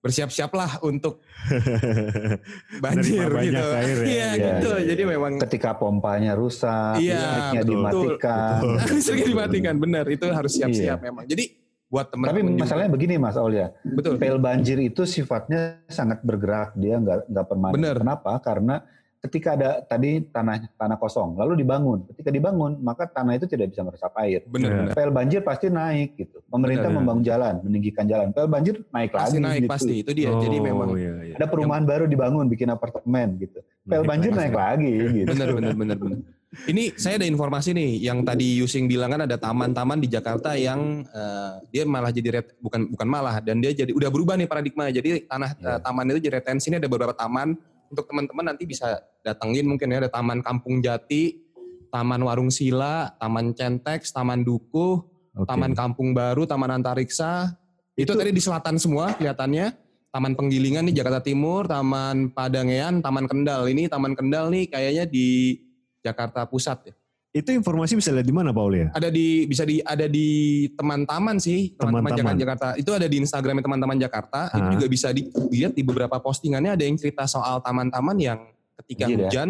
bersiap-siaplah 0.00 0.80
untuk 0.80 1.20
banjir 2.82 3.28
gitu. 3.28 3.66
air 3.76 3.96
ya. 4.00 4.06
Iya 4.08 4.08
Iya, 4.08 4.28
gitu. 4.56 4.70
iya, 4.72 4.84
Jadi 4.88 5.02
iya. 5.04 5.12
memang 5.12 5.32
Ketika 5.44 5.70
pompanya 5.76 6.32
rusak, 6.32 6.96
Iya, 6.98 7.20
listriknya 7.20 7.60
betul. 7.60 7.72
dimatikan. 7.76 8.58
Betul. 8.64 8.74
listriknya 8.96 9.28
dimatikan. 9.28 9.74
Benar, 9.76 10.04
itu 10.08 10.26
harus 10.26 10.52
siap-siap 10.54 10.98
memang. 11.00 11.24
Jadi 11.28 11.44
buat 11.90 12.06
Tapi 12.06 12.14
teman-teman 12.16 12.48
juga- 12.48 12.60
masalahnya 12.62 12.90
begini 12.90 13.14
Mas 13.18 13.34
Aulia, 13.34 13.66
betul. 13.82 14.14
pel 14.14 14.38
banjir 14.38 14.78
itu 14.78 15.02
sifatnya 15.04 15.82
sangat 15.90 16.22
bergerak, 16.22 16.72
dia 16.78 16.96
nggak 16.96 17.26
nggak 17.26 17.46
permanen. 17.50 17.74
Benar. 17.74 17.96
Kenapa? 17.98 18.32
Karena 18.38 18.74
ketika 19.20 19.52
ada 19.52 19.70
tadi 19.82 20.24
tanah 20.24 20.72
tanah 20.74 20.96
kosong, 20.96 21.36
lalu 21.36 21.60
dibangun. 21.60 22.08
Ketika 22.08 22.28
dibangun, 22.28 22.80
maka 22.80 23.04
tanah 23.04 23.36
itu 23.36 23.44
tidak 23.44 23.70
bisa 23.70 23.84
meresap 23.84 24.16
air. 24.16 24.40
Benar, 24.44 24.66
Iya. 24.66 24.78
benar. 24.80 24.94
Pel 24.94 25.10
banjir 25.10 25.40
pasti 25.40 25.66
naik 25.68 26.16
gitu. 26.16 26.40
Pemerintah 26.46 26.88
Benar. 26.88 26.98
membangun 26.98 27.22
jalan, 27.22 27.54
meninggikan 27.60 28.04
jalan. 28.04 28.32
Pel 28.32 28.48
banjir 28.48 28.80
naik 28.88 29.10
Pasti 29.10 29.36
lagi. 29.36 29.44
naik 29.44 29.60
gitu. 29.62 29.70
pasti. 29.70 29.94
Itu 30.00 30.12
dia. 30.12 30.30
Jadi 30.32 30.56
Oh, 30.56 30.64
memang 30.64 30.88
iya, 30.96 31.14
iya. 31.22 31.34
Ada 31.36 31.46
perumahan 31.46 31.84
baru 31.84 32.04
dibangun, 32.04 32.48
bikin 32.48 32.68
apartemen 32.68 33.36
gitu. 33.38 33.60
Pel 33.82 34.00
Naik 34.00 34.08
banjir 34.08 34.30
lagi. 34.30 34.40
naik 34.40 34.54
lagi 34.56 34.92
gitu. 35.14 35.28
benar 35.30 35.48
benar 35.52 35.72
benar 35.74 35.98
benar. 35.98 36.18
Ini 36.50 36.98
saya 36.98 37.14
ada 37.14 37.22
informasi 37.24 37.70
nih 37.70 38.02
yang 38.02 38.26
tadi 38.26 38.58
Yusing 38.58 38.90
bilang 38.90 39.06
kan 39.08 39.22
ada 39.22 39.38
taman-taman 39.38 39.96
di 39.96 40.10
Jakarta 40.10 40.58
yang 40.58 41.06
eh, 41.06 41.52
dia 41.70 41.86
malah 41.86 42.10
jadi 42.10 42.42
ret- 42.42 42.58
bukan 42.58 42.90
bukan 42.90 43.06
malah 43.06 43.38
dan 43.38 43.62
dia 43.62 43.70
jadi 43.70 43.94
udah 43.94 44.10
berubah 44.10 44.34
nih 44.34 44.44
paradigma. 44.44 44.90
Jadi 44.90 45.22
tanah 45.24 45.54
Iya. 45.54 45.68
eh, 45.68 45.78
taman 45.78 46.10
itu 46.10 46.18
jadi 46.18 46.34
retensi 46.34 46.66
ini 46.66 46.76
ada 46.76 46.90
beberapa 46.90 47.14
taman 47.14 47.54
untuk 47.90 48.06
teman-teman 48.06 48.54
nanti 48.54 48.64
bisa 48.64 49.02
datengin 49.26 49.66
mungkin 49.66 49.90
ya 49.90 50.06
ada 50.06 50.10
Taman 50.10 50.40
Kampung 50.40 50.78
Jati, 50.78 51.42
Taman 51.90 52.22
Warung 52.22 52.48
Sila, 52.48 53.10
Taman 53.18 53.52
Centex, 53.52 54.14
Taman 54.14 54.46
Dukuh, 54.46 55.02
Oke. 55.34 55.46
Taman 55.50 55.74
Kampung 55.74 56.14
Baru, 56.14 56.46
Taman 56.46 56.80
Antariksa. 56.80 57.50
Itu, 57.98 58.14
Itu- 58.14 58.18
tadi 58.22 58.30
di 58.30 58.40
selatan 58.40 58.78
semua 58.78 59.12
kelihatannya. 59.18 59.90
Taman 60.10 60.34
Penggilingan 60.34 60.90
di 60.90 60.94
Jakarta 60.94 61.22
Timur, 61.22 61.70
Taman 61.70 62.34
Padangean, 62.34 62.98
Taman 62.98 63.30
Kendal. 63.30 63.70
Ini 63.70 63.86
Taman 63.86 64.18
Kendal 64.18 64.50
nih 64.50 64.66
kayaknya 64.66 65.06
di 65.06 65.54
Jakarta 66.02 66.42
Pusat 66.50 66.78
ya. 66.90 66.94
Itu 67.30 67.54
informasi 67.54 67.94
bisa 67.94 68.10
lihat 68.10 68.26
di 68.26 68.34
mana 68.34 68.50
Paul 68.50 68.74
ya? 68.74 68.88
Ada 68.90 69.06
di 69.06 69.46
bisa 69.46 69.62
di 69.62 69.78
ada 69.78 70.10
di 70.10 70.28
teman-taman 70.74 71.38
sih, 71.38 71.78
teman-teman 71.78 72.10
Teman-teman. 72.10 72.34
Jakarta, 72.34 72.74
Jakarta. 72.74 72.80
Itu 72.82 72.90
ada 72.90 73.06
di 73.06 73.16
Instagramnya 73.22 73.62
teman-teman 73.62 73.96
Jakarta. 74.02 74.40
Itu 74.50 74.66
Ah. 74.66 74.72
juga 74.74 74.86
bisa 74.90 75.08
dilihat 75.14 75.72
di 75.78 75.82
beberapa 75.86 76.18
postingannya 76.18 76.74
ada 76.74 76.82
yang 76.82 76.98
cerita 76.98 77.30
soal 77.30 77.62
taman-taman 77.62 78.18
yang 78.18 78.38
ketika 78.82 79.06
Banjir 79.06 79.14
ya? 79.14 79.22
hujan 79.30 79.48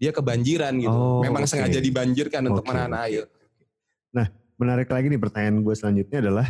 dia 0.00 0.10
kebanjiran 0.10 0.72
gitu. 0.80 0.90
Oh, 0.90 1.22
Memang 1.22 1.46
oke. 1.46 1.50
sengaja 1.54 1.78
dibanjirkan 1.78 2.42
untuk 2.50 2.66
Oke, 2.66 2.74
menahan 2.74 2.94
air. 3.06 3.24
Menarik 4.60 4.92
lagi 4.92 5.08
nih 5.08 5.16
pertanyaan 5.16 5.64
gue 5.64 5.72
selanjutnya 5.72 6.20
adalah 6.20 6.44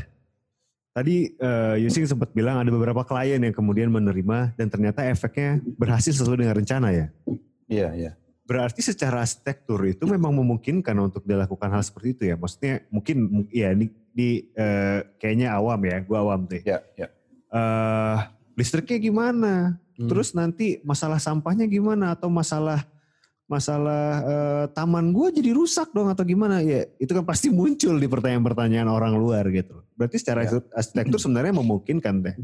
tadi 0.90 1.30
eh, 1.30 1.74
Yusing 1.78 2.10
sempat 2.10 2.34
bilang 2.34 2.58
ada 2.58 2.66
beberapa 2.66 3.06
klien 3.06 3.38
yang 3.38 3.54
kemudian 3.54 3.86
menerima 3.86 4.58
dan 4.58 4.66
ternyata 4.66 5.06
efeknya 5.06 5.62
berhasil 5.78 6.10
sesuai 6.18 6.42
dengan 6.42 6.58
rencana 6.58 6.90
ya. 6.90 7.06
Iya, 7.70 7.88
iya. 7.94 8.12
Berarti 8.50 8.82
secara 8.82 9.22
arsitektur 9.22 9.78
itu 9.86 10.10
memang 10.10 10.34
memungkinkan 10.34 10.98
untuk 10.98 11.22
dilakukan 11.22 11.70
hal 11.70 11.86
seperti 11.86 12.18
itu 12.18 12.22
ya. 12.26 12.34
Maksudnya 12.34 12.82
mungkin 12.90 13.46
ya 13.54 13.70
di, 13.78 13.86
di, 14.10 14.50
eh, 14.58 15.06
kayaknya 15.22 15.54
awam 15.54 15.78
ya, 15.86 16.02
gue 16.02 16.18
awam 16.18 16.50
tuh. 16.50 16.58
Iya, 16.66 16.82
iya. 16.98 17.08
eh 17.54 18.18
listriknya 18.58 18.98
gimana? 18.98 19.78
Hmm. 19.94 20.08
Terus 20.10 20.34
nanti 20.34 20.82
masalah 20.82 21.22
sampahnya 21.22 21.70
gimana 21.70 22.18
atau 22.18 22.26
masalah 22.26 22.82
masalah 23.46 24.02
eh, 24.22 24.64
taman 24.74 25.14
gua 25.14 25.30
jadi 25.34 25.50
rusak 25.54 25.90
dong 25.94 26.06
atau 26.06 26.22
gimana 26.22 26.62
ya 26.62 26.86
itu 27.02 27.10
kan 27.10 27.26
pasti 27.26 27.50
muncul 27.50 27.98
di 27.98 28.06
pertanyaan-pertanyaan 28.06 28.90
orang 28.90 29.14
luar 29.14 29.46
gitu. 29.50 29.82
Berarti 29.94 30.18
secara 30.18 30.42
Ya. 30.46 30.58
arsitektur 30.74 31.22
sebenarnya 31.22 31.54
memungkinkan 31.54 32.14
teh. 32.26 32.34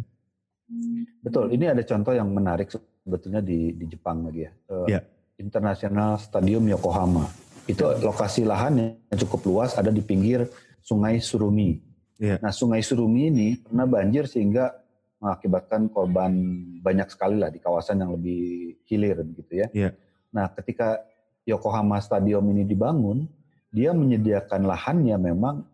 Betul, 1.23 1.55
ini 1.55 1.67
ada 1.71 1.83
contoh 1.83 2.11
yang 2.15 2.31
menarik 2.31 2.71
sebetulnya 2.71 3.39
di, 3.43 3.75
di 3.75 3.87
Jepang 3.91 4.27
lagi 4.27 4.47
ya. 4.47 4.53
Eh, 4.71 4.99
Ya. 4.99 5.01
International 5.37 6.17
Stadium 6.17 6.65
Yokohama. 6.69 7.29
Itu 7.67 7.85
lokasi 7.99 8.47
lahan 8.47 8.79
yang 8.79 9.19
cukup 9.27 9.41
luas 9.49 9.77
ada 9.77 9.93
di 9.93 10.01
pinggir 10.01 10.47
Sungai 10.81 11.19
Surumi. 11.19 11.83
Ya. 12.17 12.41
Nah, 12.41 12.55
Sungai 12.55 12.81
Surumi 12.81 13.29
ini 13.29 13.49
pernah 13.61 13.85
banjir 13.85 14.25
sehingga 14.31 14.73
mengakibatkan 15.21 15.89
korban 15.91 16.33
banyak 16.81 17.09
sekali 17.11 17.41
lah 17.41 17.51
di 17.51 17.59
kawasan 17.59 18.05
yang 18.05 18.15
lebih 18.15 18.77
hilir 18.87 19.17
gitu 19.35 19.53
ya. 19.65 19.69
Ya. 19.73 19.91
Nah, 20.31 20.53
ketika 20.53 21.03
Yokohama 21.49 21.99
Stadium 21.99 22.45
ini 22.53 22.63
dibangun, 22.63 23.27
dia 23.73 23.93
menyediakan 23.93 24.65
lahannya 24.65 25.17
memang 25.19 25.67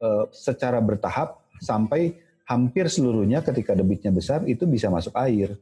eh, 0.00 0.24
secara 0.30 0.78
bertahap 0.80 1.42
sampai 1.60 2.16
hampir 2.46 2.90
seluruhnya 2.90 3.40
ketika 3.40 3.72
debitnya 3.72 4.12
besar 4.12 4.44
itu 4.46 4.66
bisa 4.68 4.88
masuk 4.92 5.14
air. 5.18 5.56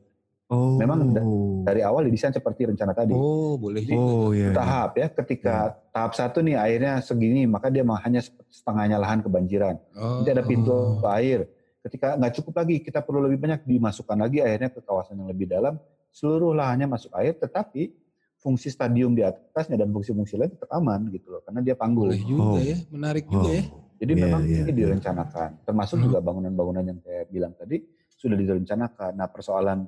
Oh. 0.50 0.74
Memang 0.76 1.14
Dari 1.62 1.80
awal 1.80 2.10
didesain 2.10 2.34
seperti 2.34 2.66
rencana 2.66 2.90
tadi. 2.90 3.14
Oh, 3.14 3.54
boleh. 3.54 3.86
Jadi, 3.86 3.94
Oh 3.94 4.34
iya. 4.34 4.50
iya. 4.50 4.52
tahap 4.52 4.90
ya 4.94 5.06
ketika 5.08 5.54
tahap 5.88 6.12
satu 6.12 6.42
nih 6.42 6.58
airnya 6.58 6.98
segini 6.98 7.46
maka 7.46 7.70
dia 7.70 7.86
hanya 7.86 8.18
setengahnya 8.48 8.98
lahan 8.98 9.22
kebanjiran 9.22 9.78
Oh. 9.94 10.20
nanti 10.20 10.30
ada 10.30 10.42
pintu 10.42 10.74
air 11.08 11.46
ketika 11.80 12.12
nggak 12.14 12.34
cukup 12.36 12.54
lagi 12.56 12.76
kita 12.78 13.00
perlu 13.00 13.22
lebih 13.22 13.38
banyak 13.38 13.62
dimasukkan 13.62 14.18
lagi 14.18 14.42
airnya 14.42 14.68
ke 14.68 14.80
kawasan 14.80 15.16
yang 15.16 15.30
lebih 15.30 15.46
dalam 15.46 15.78
seluruh 16.10 16.50
lahannya 16.50 16.84
masuk 16.86 17.14
air 17.14 17.32
tetapi 17.32 17.94
fungsi 18.36 18.68
stadium 18.68 19.12
di 19.12 19.22
atasnya 19.22 19.76
dan 19.76 19.88
fungsi-fungsi 19.88 20.34
lain 20.34 20.50
tetap 20.50 20.66
aman 20.70 21.06
gitu 21.08 21.30
loh 21.30 21.40
karena 21.40 21.60
dia 21.60 21.72
panggul 21.74 22.10
Boleh 22.10 22.20
juga 22.20 22.42
Oh. 22.42 22.58
ya, 22.58 22.76
menarik 22.90 23.24
Oh. 23.26 23.32
juga 23.38 23.50
ya. 23.54 23.62
jadi 23.96 24.12
Iya, 24.12 24.22
memang 24.26 24.42
iya, 24.42 24.56
ini 24.58 24.66
iya. 24.66 24.76
direncanakan 24.76 25.48
termasuk 25.62 25.96
Hmm. 25.96 26.04
juga 26.04 26.18
bangunan-bangunan 26.20 26.84
yang 26.84 26.98
saya 26.98 27.22
bilang 27.24 27.52
tadi 27.54 27.76
sudah 28.10 28.34
direncanakan 28.34 29.10
nah 29.14 29.28
persoalan 29.28 29.78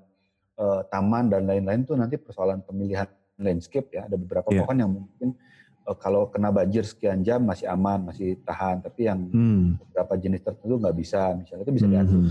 eh, 0.63 0.81
taman 0.87 1.27
dan 1.27 1.43
lain-lain 1.45 1.83
tuh 1.83 1.95
nanti 1.95 2.15
persoalan 2.17 2.63
pemilihan 2.63 3.11
landscape 3.37 3.91
ya 3.91 4.07
ada 4.07 4.15
beberapa 4.15 4.47
Iya. 4.49 4.63
pohon 4.63 4.77
yang 4.79 4.91
mungkin 4.93 5.29
eh, 5.83 5.97
kalau 5.99 6.29
kena 6.29 6.49
banjir 6.51 6.85
sekian 6.85 7.21
jam 7.21 7.43
masih 7.43 7.67
aman 7.67 8.07
masih 8.07 8.39
tahan 8.41 8.79
tapi 8.81 9.01
yang 9.05 9.19
Hmm. 9.27 9.75
beberapa 9.83 10.15
jenis 10.17 10.41
tertentu 10.41 10.79
nggak 10.79 10.95
bisa 10.95 11.35
misalnya 11.35 11.63
itu 11.63 11.75
bisa 11.75 11.87
Mhm. 11.87 11.93
diatur 11.93 12.23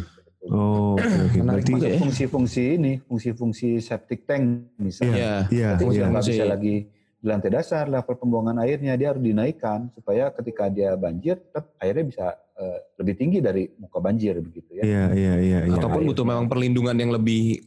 Oh, 0.43 0.97
oke 0.97 1.05
oke. 1.21 1.37
Menarik 1.37 1.69
Berarti 1.69 1.85
ya. 1.87 2.01
fungsi-fungsi 2.01 2.63
ini 2.73 2.91
fungsi-fungsi 2.99 3.77
septic 3.77 4.25
tank 4.25 4.73
misalnya 4.75 5.13
Iya. 5.13 5.33
Iya, 5.47 5.69
itu 5.77 5.83
iya. 5.83 5.93
sudah 5.93 6.09
nggak 6.09 6.23
fungsi. 6.25 6.33
bisa 6.33 6.45
lagi 6.49 6.75
di 7.13 7.25
lantai 7.29 7.51
dasar 7.51 7.85
level 7.85 8.15
pembuangan 8.17 8.57
airnya 8.57 8.97
dia 8.97 9.13
harus 9.13 9.21
dinaikkan 9.21 9.93
supaya 9.93 10.33
ketika 10.33 10.65
dia 10.67 10.97
banjir 10.97 11.37
tetap 11.37 11.69
airnya 11.77 12.01
bisa 12.03 12.25
eh, 12.55 12.77
lebih 12.95 13.13
tinggi 13.15 13.37
dari 13.39 13.69
muka 13.75 13.97
banjir 13.99 14.33
begitu 14.39 14.69
ya 14.71 14.81
Iya, 14.81 15.03
iya, 15.13 15.33
iya, 15.37 15.59
iya. 15.63 15.75
Ataupun 15.75 16.01
air. 16.01 16.09
butuh 16.09 16.25
memang 16.25 16.45
perlindungan 16.47 16.95
yang 16.95 17.11
lebih 17.11 17.61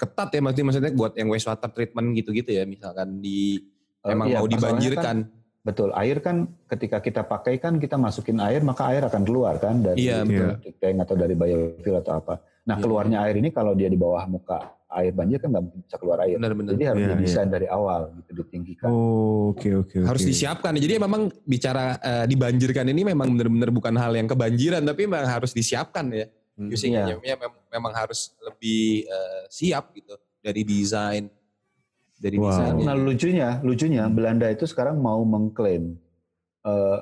ketat 0.00 0.28
ya 0.30 0.40
maksudnya 0.40 0.66
maksudnya 0.66 0.92
buat 0.92 1.12
yang 1.14 1.28
wastewater 1.28 1.68
treatment 1.68 2.16
gitu-gitu 2.16 2.50
ya 2.50 2.64
misalkan 2.64 3.20
di 3.20 3.60
Eh, 4.00 4.16
emang 4.16 4.32
iya, 4.32 4.40
mau 4.40 4.48
dibanjirkan. 4.48 5.04
kan- 5.20 5.38
betul 5.60 5.92
air 5.92 6.24
kan 6.24 6.48
ketika 6.66 7.04
kita 7.04 7.20
pakai 7.20 7.60
kan 7.60 7.76
kita 7.76 8.00
masukin 8.00 8.40
air 8.40 8.64
maka 8.64 8.88
air 8.88 9.04
akan 9.04 9.20
keluar 9.20 9.60
kan 9.60 9.76
dari 9.78 10.08
Iya, 10.08 10.24
tank 10.74 11.04
atau 11.04 11.14
dari 11.14 11.36
biofil 11.36 12.00
atau 12.00 12.16
apa 12.16 12.40
nah 12.62 12.74
Iya. 12.74 12.82
keluarnya 12.82 13.18
air 13.20 13.36
ini 13.36 13.52
kalau 13.52 13.76
dia 13.76 13.84
di 13.86 14.00
bawah 14.00 14.24
muka 14.24 14.56
air 14.88 15.12
banjir 15.12 15.36
kan 15.36 15.52
nggak 15.52 15.62
mungkin 15.62 15.80
bisa 15.84 15.96
keluar 16.00 16.24
air 16.24 16.40
Benar-benar. 16.40 16.72
jadi 16.72 16.84
harus 16.88 17.00
Iya, 17.02 17.12
didesain 17.12 17.50
dari 17.50 17.66
awal 17.68 18.00
gitu 18.16 18.40
ditinggikan 18.40 18.88
Oh, 18.88 19.52
oke 19.52 19.68
oke 19.76 19.96
oke. 20.00 20.08
Harus 20.08 20.24
disiapkan. 20.24 20.72
Jadi 20.74 20.96
memang 20.96 21.28
bicara 21.44 21.84
eh, 22.00 22.24
dibanjirkan 22.24 22.88
ini 22.88 23.02
memang 23.04 23.28
benar-benar 23.28 23.68
bukan 23.68 23.94
hal 23.94 24.16
yang 24.16 24.26
kebanjiran 24.26 24.80
tapi 24.80 25.04
memang 25.04 25.28
harus 25.28 25.52
disiapkan 25.52 26.08
ya. 26.08 26.24
Hmm. 26.56 26.72
Usingnya 26.72 27.20
ya, 27.20 27.36
mem- 27.36 27.59
memang 27.70 27.92
harus 27.92 28.34
lebih 28.40 28.82
eh, 29.04 29.42
siap 29.48 29.94
gitu 29.94 30.14
dari 30.38 30.62
desain 30.62 31.30
dari 32.16 32.36
Wow. 32.36 32.46
desainnya. 32.46 32.84
Nah 32.84 32.94
lucunya, 32.94 33.48
lucunya 33.60 34.04
Belanda 34.06 34.46
itu 34.46 34.64
sekarang 34.64 34.98
mau 34.98 35.22
mengklaim 35.22 35.96
eh, 36.60 36.98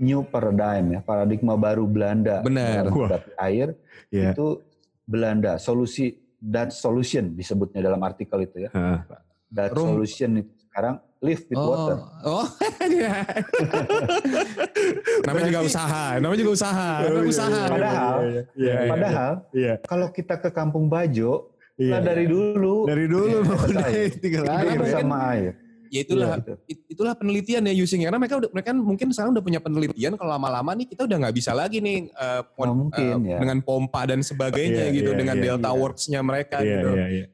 new 0.00 0.24
paradigm 0.24 0.86
ya, 0.90 1.00
paradigma 1.00 1.54
baru 1.54 1.84
Belanda 1.84 2.40
Benar. 2.40 2.82
dalam 2.82 2.90
Wah. 2.90 2.96
menghadapi 3.06 3.30
air 3.38 3.68
Iya. 4.10 4.32
itu 4.32 4.64
Belanda 5.04 5.54
solusi 5.56 6.16
that 6.40 6.72
solution 6.72 7.30
disebutnya 7.30 7.78
dalam 7.80 8.00
artikel 8.00 8.40
itu 8.40 8.64
ya. 8.64 8.70
Hah. 8.72 9.04
That 9.50 9.70
Rum- 9.70 9.94
solution 9.94 10.40
itu 10.40 10.52
sekarang 10.64 10.98
live 11.20 11.42
with 11.46 11.58
water. 11.58 11.96
Oh, 12.24 12.40
oh, 12.40 12.46
iya. 12.88 13.12
namanya 15.26 15.46
juga 15.48 15.62
usaha, 15.62 16.04
namanya 16.16 16.40
juga 16.40 16.52
usaha, 16.52 16.90
Oh, 16.98 17.12
iya, 17.12 17.28
usaha. 17.28 17.60
iya, 17.60 17.68
Padahal, 17.68 18.16
iya, 18.16 18.42
iya, 18.56 18.72
iya. 18.74 18.88
Padahal 18.88 19.32
Iya. 19.52 19.74
kalau 19.84 20.08
kita 20.10 20.34
ke 20.38 20.48
Kampung 20.50 20.88
Bajo, 20.88 21.52
Iya. 21.76 21.92
lah 21.92 22.00
dari 22.02 22.24
dulu 22.24 22.84
dari 22.84 23.04
dulu 23.04 23.36
Iya, 23.68 24.08
tinggal 24.14 24.44
air. 24.46 24.56
Karena 24.66 24.72
bersama 24.76 25.16
air. 25.32 25.52
Ya 25.90 26.00
itulah, 26.00 26.28
Iya, 26.28 26.38
gitu. 26.38 26.52
it- 26.68 26.86
itulah 26.88 27.12
penelitian 27.12 27.66
ya 27.66 27.74
using 27.74 28.00
karena 28.00 28.14
mereka 28.14 28.38
udah, 28.38 28.50
mereka 28.50 28.68
kan 28.70 28.78
mungkin 28.78 29.06
sekarang 29.10 29.34
udah 29.34 29.42
punya 29.42 29.58
penelitian 29.58 30.14
kalau 30.14 30.30
lama-lama 30.30 30.70
nih 30.72 30.86
kita 30.86 31.02
udah 31.02 31.16
nggak 31.18 31.34
bisa 31.34 31.50
lagi 31.50 31.82
nih 31.82 32.06
eh, 32.06 32.42
pon- 32.54 32.70
Nah, 32.70 32.76
mungkin, 32.78 33.14
eh, 33.26 33.34
ya. 33.34 33.38
dengan 33.38 33.58
pompa 33.58 34.06
dan 34.06 34.22
sebagainya 34.22 34.86
Iya, 34.86 34.94
gitu 34.94 35.10
iya, 35.10 35.18
dengan 35.18 35.36
iya, 35.36 35.44
Delta 35.50 35.68
iya. 35.68 35.76
Works-nya 35.76 36.20
mereka 36.22 36.56
Iya, 36.60 36.68
gitu. 36.70 36.88
iya, 36.94 37.06
iya. 37.10 37.26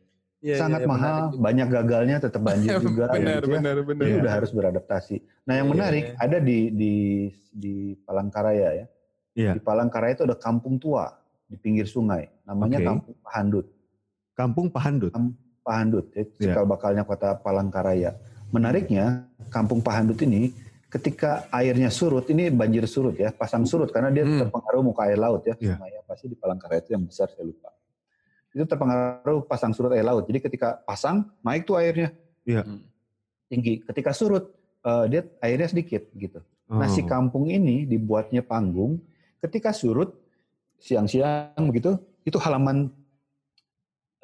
Iya, 0.46 0.62
Sangat 0.62 0.80
iya, 0.80 0.86
mahal, 0.86 1.14
menarik 1.26 1.42
banyak 1.42 1.68
gagalnya 1.68 2.16
tetap 2.22 2.38
banjir 2.40 2.78
juga. 2.86 3.10
benar, 3.10 3.42
gitu 3.42 3.50
ya. 3.50 3.54
benar, 3.58 3.76
benar. 3.82 4.02
Jadi 4.06 4.12
Iya. 4.14 4.20
udah 4.22 4.32
harus 4.38 4.50
beradaptasi. 4.54 5.16
Nah 5.42 5.54
yang 5.58 5.66
Iya. 5.66 5.74
menarik 5.74 6.04
ada 6.16 6.38
di 6.38 6.58
di 6.70 6.94
di 7.50 7.74
Palangkaraya 7.98 8.68
ya. 8.72 8.86
Iya. 9.34 9.52
Di 9.52 9.60
Palangkaraya 9.60 10.14
itu 10.14 10.22
ada 10.22 10.38
kampung 10.38 10.78
tua 10.78 11.10
di 11.44 11.58
pinggir 11.58 11.90
sungai. 11.90 12.30
Namanya 12.46 12.78
Oke. 12.78 12.86
Kampung 12.86 13.14
Pahandut. 13.20 13.66
Kampung 14.32 14.66
Pahandut. 14.70 15.12
Pahandut, 15.60 16.06
ya, 16.14 16.22
Iya. 16.22 16.30
cikal 16.54 16.64
bakalnya 16.64 17.02
kota 17.02 17.34
Palangkaraya. 17.36 18.14
Menariknya 18.54 19.26
Kampung 19.50 19.82
Pahandut 19.82 20.14
ini 20.22 20.54
ketika 20.86 21.50
airnya 21.50 21.90
surut, 21.90 22.22
ini 22.30 22.46
banjir 22.48 22.86
surut 22.86 23.18
ya, 23.18 23.34
pasang 23.34 23.66
surut 23.66 23.90
karena 23.90 24.14
dia 24.14 24.22
Hmm. 24.22 24.46
terpengaruh 24.46 24.82
muka 24.86 25.10
air 25.10 25.18
laut 25.18 25.42
ya. 25.42 25.58
Iya. 25.58 25.74
Sungai 25.74 25.92
apa 25.98 26.12
sih 26.14 26.30
di 26.30 26.38
Palangkaraya 26.38 26.80
itu 26.80 26.94
yang 26.94 27.02
besar 27.02 27.26
saya 27.28 27.42
lupa. 27.42 27.74
Itu 28.56 28.64
terpengaruh 28.64 29.44
pasang 29.44 29.76
surut 29.76 29.92
air 29.92 30.00
laut. 30.00 30.24
Jadi 30.24 30.40
ketika 30.40 30.80
pasang 30.80 31.28
naik 31.44 31.68
tuh 31.68 31.76
airnya 31.76 32.08
Iya. 32.48 32.64
Hmm. 32.64 32.80
tinggi. 33.46 33.84
Ketika 33.84 34.16
surut 34.16 34.48
eh, 34.80 35.04
dia 35.12 35.20
airnya 35.44 35.68
sedikit 35.68 36.08
gitu. 36.16 36.40
Nah 36.72 36.88
si 36.88 37.04
Oh. 37.04 37.06
kampung 37.06 37.46
ini 37.46 37.84
dibuatnya 37.84 38.40
panggung. 38.40 38.96
Ketika 39.38 39.70
surut 39.70 40.16
siang-siang 40.78 41.60
begitu, 41.68 42.00
itu 42.24 42.40
halaman 42.40 42.88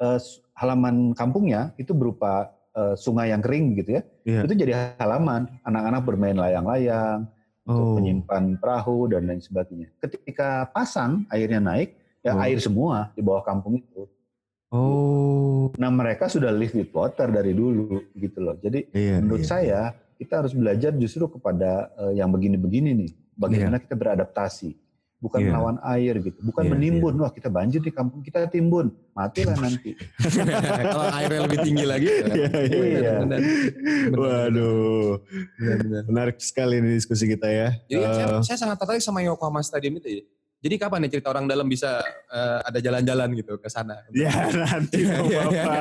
eh, 0.01 0.17
s- 0.17 0.41
halaman 0.57 1.13
kampungnya 1.13 1.71
itu 1.77 1.93
berupa 1.93 2.49
eh, 2.73 2.97
sungai 2.97 3.29
yang 3.29 3.37
kering 3.37 3.77
gitu 3.77 3.89
ya. 3.95 4.03
Iya. 4.25 4.39
Itu 4.49 4.53
jadi 4.57 4.73
halaman. 4.97 5.45
Anak-anak 5.61 6.01
bermain 6.01 6.33
layang-layang, 6.33 7.29
untuk 7.63 7.85
Oh. 7.85 7.95
menyimpan 7.95 8.57
perahu 8.57 9.07
dan 9.07 9.23
lain 9.23 9.39
sebagainya. 9.39 9.87
Ketika 10.01 10.67
pasang 10.73 11.23
airnya 11.29 11.61
naik, 11.61 11.93
ya 12.19 12.33
Oh. 12.33 12.41
air 12.43 12.57
semua 12.59 13.13
di 13.13 13.21
bawah 13.21 13.45
kampung 13.45 13.77
itu. 13.77 14.09
Oh. 14.73 15.69
Nah 15.77 15.93
mereka 15.93 16.25
sudah 16.25 16.49
live 16.49 16.73
with 16.73 16.89
water 16.89 17.29
dari 17.29 17.53
dulu 17.53 18.09
gitu 18.17 18.41
loh. 18.41 18.57
Jadi 18.57 18.89
Iya. 18.89 19.21
menurut 19.21 19.45
iya. 19.45 19.49
saya 19.49 19.81
kita 20.17 20.41
harus 20.41 20.53
belajar 20.57 20.91
justru 20.97 21.29
kepada 21.29 21.93
eh, 21.93 22.17
yang 22.17 22.33
begini-begini 22.33 22.89
nih. 22.97 23.11
Bagaimana 23.37 23.77
kita 23.77 23.93
beradaptasi. 23.93 24.73
Bukan 25.23 25.39
Iya. 25.39 25.55
melawan 25.55 25.77
air 25.87 26.19
gitu. 26.19 26.35
Bukan 26.43 26.67
Iya, 26.67 26.71
menimbun. 26.75 27.15
Wah 27.15 27.31
kita 27.31 27.47
banjir 27.47 27.79
di 27.79 27.93
kampung 27.93 28.19
kita 28.19 28.43
timbun. 28.51 28.91
Matilah 29.15 29.55
nanti. 29.55 29.95
kalau 30.89 31.07
airnya 31.15 31.41
lebih 31.47 31.59
tinggi 31.63 31.85
lagi. 31.87 32.09
Iya, 32.11 32.49
iya, 32.67 32.83
iya. 32.83 33.13
benar, 33.23 33.39
benar. 33.39 34.19
Waduh. 34.19 35.11
Benar, 35.55 35.77
benar. 35.79 36.03
Menarik 36.11 36.37
sekali 36.43 36.81
ini 36.81 36.99
diskusi 36.99 37.23
kita 37.23 37.47
ya. 37.47 37.71
Jadi 37.87 38.01
kan 38.03 38.11
saya, 38.11 38.25
Eh, 38.27 38.41
saya 38.43 38.57
sangat 38.59 38.77
tertarik 38.83 38.99
sama 38.99 39.23
Yokohama 39.23 39.63
Stadium 39.63 39.95
itu 40.01 40.09
ya. 40.11 40.23
Jadi 40.63 40.79
kapan 40.79 41.03
nih 41.03 41.11
cerita 41.11 41.27
orang 41.27 41.43
dalam 41.43 41.67
bisa 41.67 41.99
eh, 42.31 42.59
ada 42.63 42.79
jalan-jalan 42.79 43.35
gitu 43.35 43.59
ke 43.59 43.67
sana? 43.67 43.99
Ya 44.15 44.31
nanti 44.47 45.03
Iya, 45.03 45.19
mau 45.19 45.27
iya, 45.27 45.41
iya. 45.51 45.63
apa. 45.67 45.75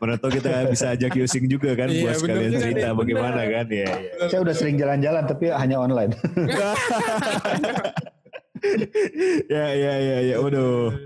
Mana 0.00 0.14
tahu 0.16 0.40
kita 0.40 0.50
bisa 0.72 0.96
ajak 0.96 1.12
Yusing 1.14 1.44
juga 1.44 1.76
kan 1.76 1.92
Iya, 1.92 2.08
buat 2.08 2.16
sekalian 2.16 2.52
cerita 2.56 2.88
nih, 2.88 2.96
bagaimana 2.96 3.40
bener. 3.44 3.52
kan 3.52 3.66
ya. 3.68 3.88
ya. 3.92 4.26
saya 4.32 4.40
udah 4.40 4.54
sering 4.56 4.80
jalan-jalan 4.80 5.22
tapi 5.28 5.52
hanya 5.52 5.76
online. 5.76 6.16
ya 9.52 9.66
ya 9.72 9.94
ya 10.00 10.16
ya. 10.32 10.36
Waduh. 10.40 10.96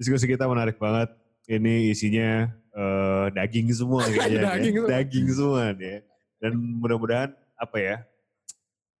Diskusi 0.00 0.24
kita 0.24 0.48
menarik 0.48 0.80
banget. 0.80 1.12
Ini 1.44 1.92
isinya 1.92 2.48
eh, 2.72 3.26
daging 3.36 3.68
semua 3.74 4.08
kayaknya. 4.08 4.40
Daging 4.56 4.72
ya. 4.72 4.80
semua. 4.80 4.88
Daging 4.88 5.26
semua 5.28 5.62
nih. 5.76 5.88
ya. 5.88 5.98
Dan 6.40 6.52
mudah-mudahan 6.56 7.30
apa 7.54 7.76
ya? 7.76 7.96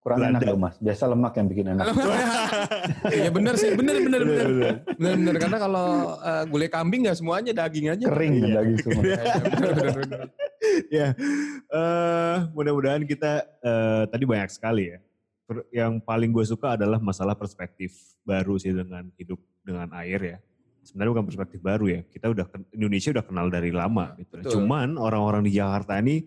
Kurang 0.00 0.16
Belanda. 0.16 0.40
enak 0.40 0.48
loh 0.48 0.58
mas. 0.58 0.74
Biasa 0.80 1.04
lemak 1.06 1.32
yang 1.36 1.46
bikin 1.46 1.66
enak. 1.70 1.84
Iya 3.10 3.28
benar 3.28 3.54
sih, 3.54 3.70
benar 3.72 3.96
benar 3.98 4.20
benar. 4.22 4.46
Benar 4.96 5.14
benar 5.14 5.34
karena 5.36 5.58
kalau 5.58 5.86
eh, 6.16 6.44
gulai 6.46 6.68
kambing 6.68 7.00
nggak 7.04 7.16
semuanya 7.16 7.52
daging 7.54 7.86
aja. 7.90 8.06
Kering 8.06 8.32
Iya. 8.34 8.54
daging 8.56 8.78
semua. 8.78 9.02
Iya, 9.02 9.20
iya, 9.20 10.26
ya, 10.90 11.08
eh 11.68 12.36
mudah-mudahan 12.50 13.04
kita 13.04 13.32
eh, 13.60 14.02
tadi 14.06 14.24
banyak 14.24 14.50
sekali 14.50 14.88
ya. 14.88 14.98
Per- 15.44 15.68
Yang 15.68 15.92
paling 16.00 16.30
gue 16.30 16.44
suka 16.44 16.76
adalah 16.76 16.96
masalah 16.96 17.34
perspektif 17.34 17.92
baru 18.22 18.56
sih 18.56 18.72
dengan 18.72 19.04
hidup 19.16 19.36
dengan 19.60 19.92
air 19.96 20.20
ya. 20.20 20.38
Sebenarnya 20.80 21.12
bukan 21.12 21.26
perspektif 21.26 21.60
baru 21.60 21.86
ya. 21.90 22.00
Kita 22.04 22.26
udah 22.26 22.44
Indonesia 22.70 23.12
udah 23.12 23.24
kenal 23.24 23.46
dari 23.48 23.68
lama 23.68 24.16
gitu. 24.16 24.32
Betul. 24.38 24.52
Cuman 24.56 24.96
orang-orang 24.96 25.44
di 25.44 25.52
Jakarta 25.52 26.00
ini 26.00 26.24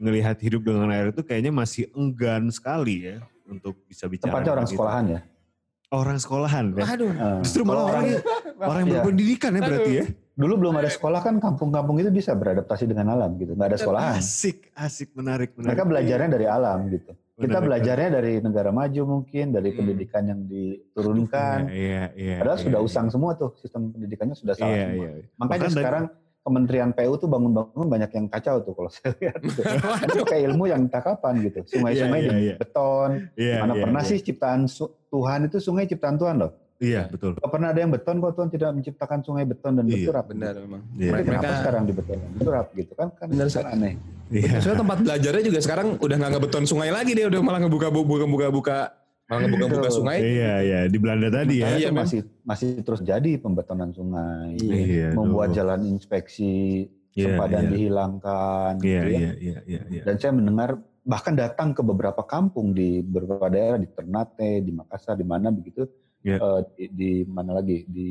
ngelihat 0.00 0.36
hidup 0.40 0.64
dengan 0.64 0.88
air 0.88 1.12
itu 1.12 1.20
kayaknya 1.20 1.52
masih 1.52 1.92
enggan 1.92 2.48
sekali 2.48 3.04
ya 3.04 3.16
untuk 3.44 3.76
bisa 3.84 4.08
bicara. 4.08 4.32
Tepatnya 4.32 4.52
orang 4.56 4.64
gitu. 4.66 4.72
sekolahan 4.74 5.04
ya. 5.06 5.20
Orang 5.90 6.16
sekolahan 6.16 6.64
ya. 6.72 6.84
Aduh. 6.86 7.12
Eh, 7.12 7.38
Justru 7.44 7.62
malah 7.66 7.84
orang, 7.84 8.04
yang- 8.08 8.24
orang 8.56 8.80
yang 8.80 8.88
Iya. 8.88 8.94
berpendidikan 8.96 9.50
ya 9.52 9.60
berarti 9.60 9.92
ya. 9.92 10.04
Dulu 10.40 10.54
belum 10.56 10.74
ada 10.74 10.88
sekolah 10.88 11.20
kan 11.20 11.36
kampung-kampung 11.36 12.00
itu 12.00 12.08
bisa 12.08 12.32
beradaptasi 12.32 12.88
dengan 12.88 13.12
alam 13.12 13.36
gitu. 13.36 13.52
Nggak 13.52 13.68
ada 13.74 13.78
sekolahan. 13.78 14.16
Asik, 14.16 14.72
asik, 14.72 15.12
menarik, 15.12 15.52
menarik. 15.52 15.76
Mereka 15.76 15.84
belajarnya 15.84 16.28
dari 16.32 16.46
alam 16.48 16.78
gitu. 16.88 17.12
Kita 17.40 17.56
Menarik, 17.56 17.66
belajarnya 17.72 18.08
dari 18.12 18.32
negara 18.38 18.68
maju 18.70 19.02
mungkin, 19.08 19.44
dari 19.48 19.72
Hmm. 19.72 19.78
pendidikan 19.80 20.22
yang 20.28 20.40
diturunkan. 20.44 21.58
Iya, 21.68 21.72
iya, 21.72 22.04
iya. 22.12 22.36
Padahal 22.36 22.58
iya, 22.60 22.64
sudah 22.68 22.80
iya. 22.80 22.86
usang 22.86 23.06
semua 23.08 23.32
tuh 23.32 23.50
sistem 23.56 23.88
pendidikannya 23.90 24.36
sudah 24.36 24.54
salah 24.54 24.70
Iya, 24.70 24.84
semua. 24.86 25.04
iya. 25.08 25.10
Makanya 25.10 25.48
Bahkan 25.48 25.60
dari- 25.64 25.76
sekarang 25.80 26.04
Kementerian 26.40 26.90
PU 26.96 27.20
tuh 27.20 27.28
bangun-bangun 27.28 27.84
banyak 27.84 28.10
yang 28.16 28.26
kacau 28.32 28.64
tuh 28.64 28.72
kalau 28.72 28.90
saya 28.96 29.12
lihat. 29.20 29.38
Gitu. 29.44 29.60
Itu 30.08 30.24
kayak 30.24 30.42
ilmu 30.52 30.64
yang 30.72 30.88
entah 30.88 31.04
kapan 31.04 31.44
gitu. 31.44 31.60
Sungai-sungai 31.68 32.20
iya, 32.24 32.28
jadi 32.32 32.40
iya. 32.40 32.54
beton. 32.56 33.10
Iya, 33.36 33.56
Mana 33.60 33.72
iya, 33.76 33.82
pernah 33.84 34.02
iya. 34.02 34.10
sih 34.10 34.18
ciptaan 34.24 34.60
Tuhan 35.10 35.40
itu 35.50 35.56
sungai 35.60 35.84
ciptaan 35.84 36.16
Tuhan 36.16 36.36
loh. 36.40 36.52
Iya, 36.80 37.12
betul. 37.12 37.36
Gak 37.36 37.50
pernah 37.52 37.76
ada 37.76 37.80
yang 37.84 37.92
beton 37.92 38.24
kok 38.24 38.32
Tuhan 38.40 38.48
tidak 38.48 38.68
menciptakan 38.72 39.18
sungai 39.20 39.44
beton 39.44 39.72
dan 39.76 39.84
Iya, 39.84 39.94
berturap. 40.00 40.24
Benar 40.32 40.54
memang. 40.64 40.80
Iya. 40.96 41.10
Tapi 41.12 41.22
kenapa 41.28 41.42
Mereka- 41.44 41.60
sekarang 41.60 41.82
dibeton 41.84 42.18
berturap 42.40 42.66
gitu 42.72 42.92
kan? 42.96 43.08
Kan 43.20 43.26
Benar, 43.28 43.46
kan 43.52 43.66
aneh. 43.68 43.94
Iya. 44.32 44.52
Soalnya 44.64 44.78
tempat 44.80 44.98
belajarnya 45.04 45.42
juga 45.44 45.58
sekarang 45.60 45.86
udah 46.00 46.16
nggak 46.16 46.32
ngebeton 46.38 46.64
sungai 46.64 46.88
lagi 46.88 47.12
dia 47.12 47.26
udah 47.28 47.40
malah 47.44 47.60
ngebuka 47.60 47.88
buka 47.92 48.24
buka 48.24 48.46
buka 48.48 48.78
malah 49.30 49.46
ngebuka-buka 49.46 49.90
sungai. 49.94 50.18
Iya, 50.18 50.54
iya. 50.66 50.80
Di 50.90 50.98
Belanda 50.98 51.28
tadi 51.30 51.62
ya. 51.62 51.78
Iya, 51.78 51.94
masih 51.94 52.26
masih 52.42 52.82
terus 52.82 52.98
jadi 53.06 53.38
pembetonan 53.38 53.94
sungai, 53.94 54.58
Iya, 54.58 55.14
membuat 55.14 55.54
aduh. 55.54 55.56
jalan 55.62 55.80
inspeksi, 55.86 56.90
Iya, 57.14 57.38
sempadan 57.38 57.62
iya. 57.62 57.70
dihilangkan, 57.70 58.72
Iya, 58.82 58.82
gitu 58.82 59.06
ya. 59.06 59.18
iya, 59.22 59.32
iya, 59.38 59.58
iya, 59.70 59.80
iya. 59.86 60.02
Dan 60.02 60.14
saya 60.18 60.32
mendengar 60.34 60.82
bahkan 61.06 61.38
datang 61.38 61.70
ke 61.72 61.82
beberapa 61.86 62.26
kampung 62.26 62.74
di 62.74 63.06
beberapa 63.06 63.46
daerah 63.46 63.78
di 63.78 63.86
Ternate, 63.86 64.66
di 64.66 64.70
Makassar, 64.74 65.14
di 65.14 65.26
mana 65.26 65.54
begitu, 65.54 65.86
Iya. 66.26 66.36
eh, 66.36 66.60
di, 66.74 66.84
di 66.90 67.10
mana 67.24 67.62
lagi 67.62 67.86
di, 67.86 68.10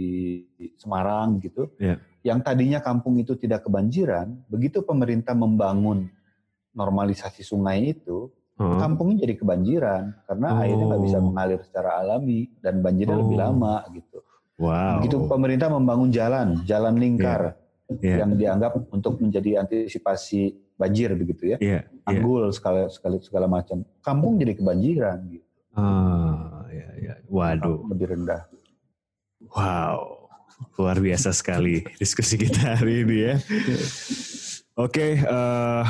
di 0.55 0.65
Semarang 0.79 1.35
gitu, 1.43 1.75
Iya. 1.75 1.99
yang 2.23 2.39
tadinya 2.39 2.79
kampung 2.79 3.19
itu 3.19 3.35
tidak 3.35 3.67
kebanjiran, 3.67 4.39
begitu 4.47 4.87
pemerintah 4.87 5.35
membangun 5.35 6.07
normalisasi 6.71 7.43
sungai 7.43 7.91
itu, 7.91 8.31
Heeh. 8.59 8.75
kampungnya 8.75 9.23
jadi 9.23 9.33
kebanjiran 9.39 10.03
karena 10.27 10.47
Oh. 10.51 10.61
airnya 10.61 10.85
nggak 10.85 11.03
bisa 11.07 11.17
mengalir 11.17 11.59
secara 11.63 11.89
alami 11.97 12.51
dan 12.59 12.83
banjirnya 12.83 13.17
lebih 13.17 13.37
Oh. 13.39 13.43
lama 13.47 13.75
gitu. 13.89 14.19
Wow. 14.59 14.99
Begitu 14.99 15.15
pemerintah 15.25 15.71
membangun 15.71 16.11
jalan, 16.11 16.47
jalan 16.63 16.99
lingkar 16.99 17.55
Iya, 17.89 18.21
yang 18.21 18.35
dianggap 18.35 18.75
untuk 18.91 19.17
menjadi 19.17 19.63
antisipasi 19.63 20.53
banjir 20.75 21.09
begitu 21.11 21.49
ya, 21.49 21.57
iya, 21.57 21.79
iya. 21.81 22.03
tanggul 22.05 22.51
segala 22.51 22.85
segala 22.87 23.17
segala 23.17 23.47
macam. 23.47 23.81
Kampung 23.99 24.37
jadi 24.37 24.53
kebanjiran 24.53 25.17
gitu. 25.25 25.47
Ah, 25.73 26.67
iya, 26.69 26.87
iya. 26.99 27.13
Waduh. 27.25 27.87
Lebih 27.89 28.13
rendah. 28.13 28.45
Wow, 29.49 30.27
luar 30.75 30.99
biasa 30.99 31.31
sekali 31.31 31.81
diskusi 32.01 32.35
kita 32.35 32.77
hari 32.77 33.01
ini 33.01 33.17
ya. 33.23 33.35
Oke, 34.75 35.17
eh, 35.17 35.83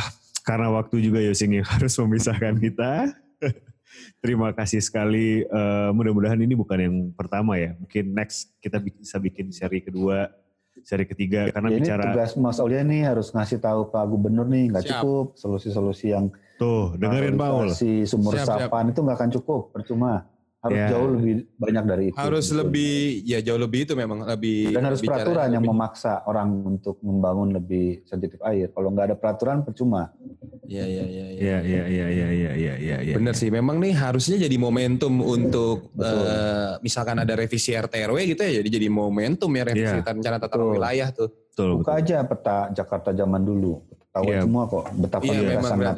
karena 0.49 0.67
waktu 0.73 0.95
juga 0.99 1.21
Yosing 1.21 1.61
yang 1.61 1.67
harus 1.77 1.93
memisahkan 1.93 2.57
kita. 2.57 3.13
Terima 4.23 4.49
kasih 4.51 4.81
sekali. 4.81 5.43
Eh, 5.43 5.89
mudah-mudahan 5.93 6.39
ini 6.39 6.53
bukan 6.53 6.77
yang 6.79 6.95
pertama 7.13 7.55
ya. 7.55 7.77
Mungkin 7.77 8.11
next 8.11 8.57
kita 8.57 8.81
bi- 8.81 8.93
bisa 8.93 9.17
bikin 9.17 9.49
seri 9.49 9.79
kedua, 9.79 10.29
seri 10.81 11.05
ketiga 11.05 11.49
karena 11.49 11.69
Ya, 11.69 11.75
ini 11.75 11.81
bicara 11.85 12.03
tugas 12.09 12.31
Mas 12.35 12.57
Aulia 12.57 12.81
nih 12.81 13.05
harus 13.05 13.29
ngasih 13.29 13.59
tahu 13.59 13.89
Pak 13.89 14.05
Gubernur 14.07 14.47
nih 14.47 14.71
nggak 14.71 14.85
cukup 14.87 15.25
solusi-solusi 15.35 16.11
yang 16.11 16.31
tuh 16.55 16.95
dengerin 16.95 17.35
Paul. 17.35 17.71
si 17.71 18.03
sumur 18.03 18.35
Siap, 18.35 18.45
siap. 18.47 18.57
resapan 18.67 18.85
itu 18.89 18.99
nggak 18.99 19.17
akan 19.19 19.31
cukup 19.39 19.61
percuma. 19.71 20.25
Harus 20.59 20.75
Ya. 20.75 20.87
jauh 20.91 21.07
lebih 21.15 21.33
banyak 21.55 21.83
dari 21.87 22.03
itu. 22.11 22.19
Harus 22.19 22.51
gitu. 22.51 22.59
lebih 22.59 22.91
ya 23.23 23.39
jauh 23.39 23.55
lebih 23.55 23.87
itu 23.87 23.93
memang 23.95 24.27
lebih 24.27 24.75
dan 24.75 24.91
harus 24.91 24.99
peraturan 24.99 25.47
yang 25.47 25.63
lebih- 25.63 25.71
memaksa 25.71 26.27
orang 26.27 26.49
untuk 26.67 26.99
membangun 26.99 27.55
lebih 27.55 28.03
sensitif 28.03 28.43
air. 28.43 28.67
Kalau 28.67 28.91
nggak 28.91 29.05
ada 29.07 29.15
peraturan 29.15 29.63
percuma. 29.63 30.11
Iya 30.67 30.83
iya 30.83 31.03
iya. 31.07 31.25
iya. 31.31 31.37
Iya, 31.39 31.57
iya, 31.63 31.83
iya, 31.87 32.27
iya, 32.29 32.51
iya, 32.75 32.97
iya. 32.99 33.13
Bener 33.15 33.31
sih, 33.33 33.47
memang 33.47 33.79
nih 33.79 33.95
harusnya 33.95 34.35
jadi 34.37 34.57
momentum 34.59 35.23
untuk 35.23 35.95
Betul. 35.95 36.27
eh, 36.27 36.73
misalkan 36.83 37.15
ada 37.17 37.33
revisi 37.33 37.71
RT 37.71 37.95
RW 38.03 38.17
gitu 38.27 38.41
ya, 38.43 38.59
jadi 38.59 38.69
jadi 38.69 38.87
momentum 38.91 39.49
ya 39.49 39.63
revisi 39.63 39.95
Iya. 39.95 40.03
rencana 40.03 40.37
tata 40.37 40.59
Betul. 40.59 40.75
wilayah 40.75 41.07
tuh. 41.09 41.31
Betul, 41.49 41.69
Buka 41.79 41.95
betul. 41.95 42.03
aja 42.03 42.17
peta 42.21 42.57
Jakarta 42.75 43.09
zaman 43.13 43.41
dulu. 43.41 43.79
Tahu 44.09 44.23
Iya. 44.27 44.43
semua 44.43 44.63
kok 44.65 44.83
betapa 44.91 45.23
kita 45.23 45.39
memang 45.39 45.71
sangat 45.71 45.95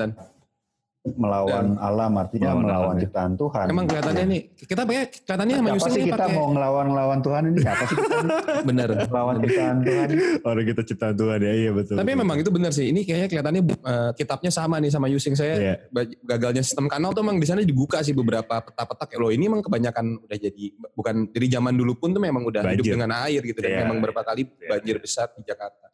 melawan 1.01 1.81
alam 1.81 2.13
artinya 2.13 2.53
Melawan 2.53 2.61
melawan 2.61 2.95
ya. 2.95 3.01
ciptaan 3.03 3.33
Tuhan. 3.33 3.65
Emang 3.67 3.85
kelihatannya 3.89 4.25
nih, 4.27 4.41
kita 4.53 4.81
pakai 4.85 5.05
kelihatannya 5.09 5.55
sama 5.55 5.65
apa 5.65 5.75
Yusuf 5.75 5.89
sih 5.89 6.01
kita 6.05 6.13
pakai 6.15 6.35
mau 6.37 6.47
ngelawan 6.53 6.85
ngelawan 6.87 7.19
Tuhan 7.19 7.41
ini? 7.43 7.57
Apa 7.63 7.83
sih 7.83 7.97
bener. 8.69 8.89
melawan 9.09 9.35
ciptaan 9.41 9.77
Tuhan? 9.81 10.07
Orang 10.51 10.63
kita 10.63 10.81
ciptaan 10.85 11.15
Tuhan 11.17 11.39
ya, 11.41 11.53
iya 11.57 11.71
betul. 11.73 11.95
Tapi 11.97 12.05
betul. 12.05 12.21
memang 12.21 12.37
itu 12.37 12.49
benar 12.53 12.71
sih. 12.71 12.85
Ini 12.87 13.01
kayaknya 13.01 13.27
kelihatannya 13.27 13.61
eh, 13.65 14.11
kitabnya 14.13 14.51
sama 14.53 14.75
nih 14.77 14.91
sama 14.93 15.07
Yusing 15.09 15.33
saya. 15.33 15.55
Iya. 15.57 15.75
Ba- 15.89 16.05
Gagalnya 16.21 16.61
sistem 16.61 16.85
kanal 16.85 17.09
tuh 17.11 17.25
emang 17.25 17.41
di 17.41 17.47
sana 17.49 17.65
dibuka 17.65 17.97
sih 17.99 18.13
beberapa 18.13 18.61
peta-peta. 18.61 19.03
kayak, 19.03 19.17
Loh 19.17 19.33
ini 19.33 19.49
emang 19.49 19.65
kebanyakan 19.65 20.21
udah 20.21 20.37
jadi 20.37 20.65
bukan 20.93 21.15
dari 21.27 21.47
zaman 21.49 21.73
dulu 21.73 21.97
pun 21.97 22.13
tuh 22.13 22.21
memang 22.21 22.45
udah 22.45 22.61
hidup 22.67 22.85
Banjir. 22.85 22.93
dengan 22.93 23.09
air 23.25 23.41
gitu 23.41 23.57
dan 23.57 23.69
Iya, 23.71 23.79
memang 23.83 23.97
berapa 23.99 24.21
kali 24.21 24.45
iya, 24.45 24.69
banjir 24.69 25.01
besar 25.01 25.33
di 25.33 25.41
Jakarta. 25.41 25.89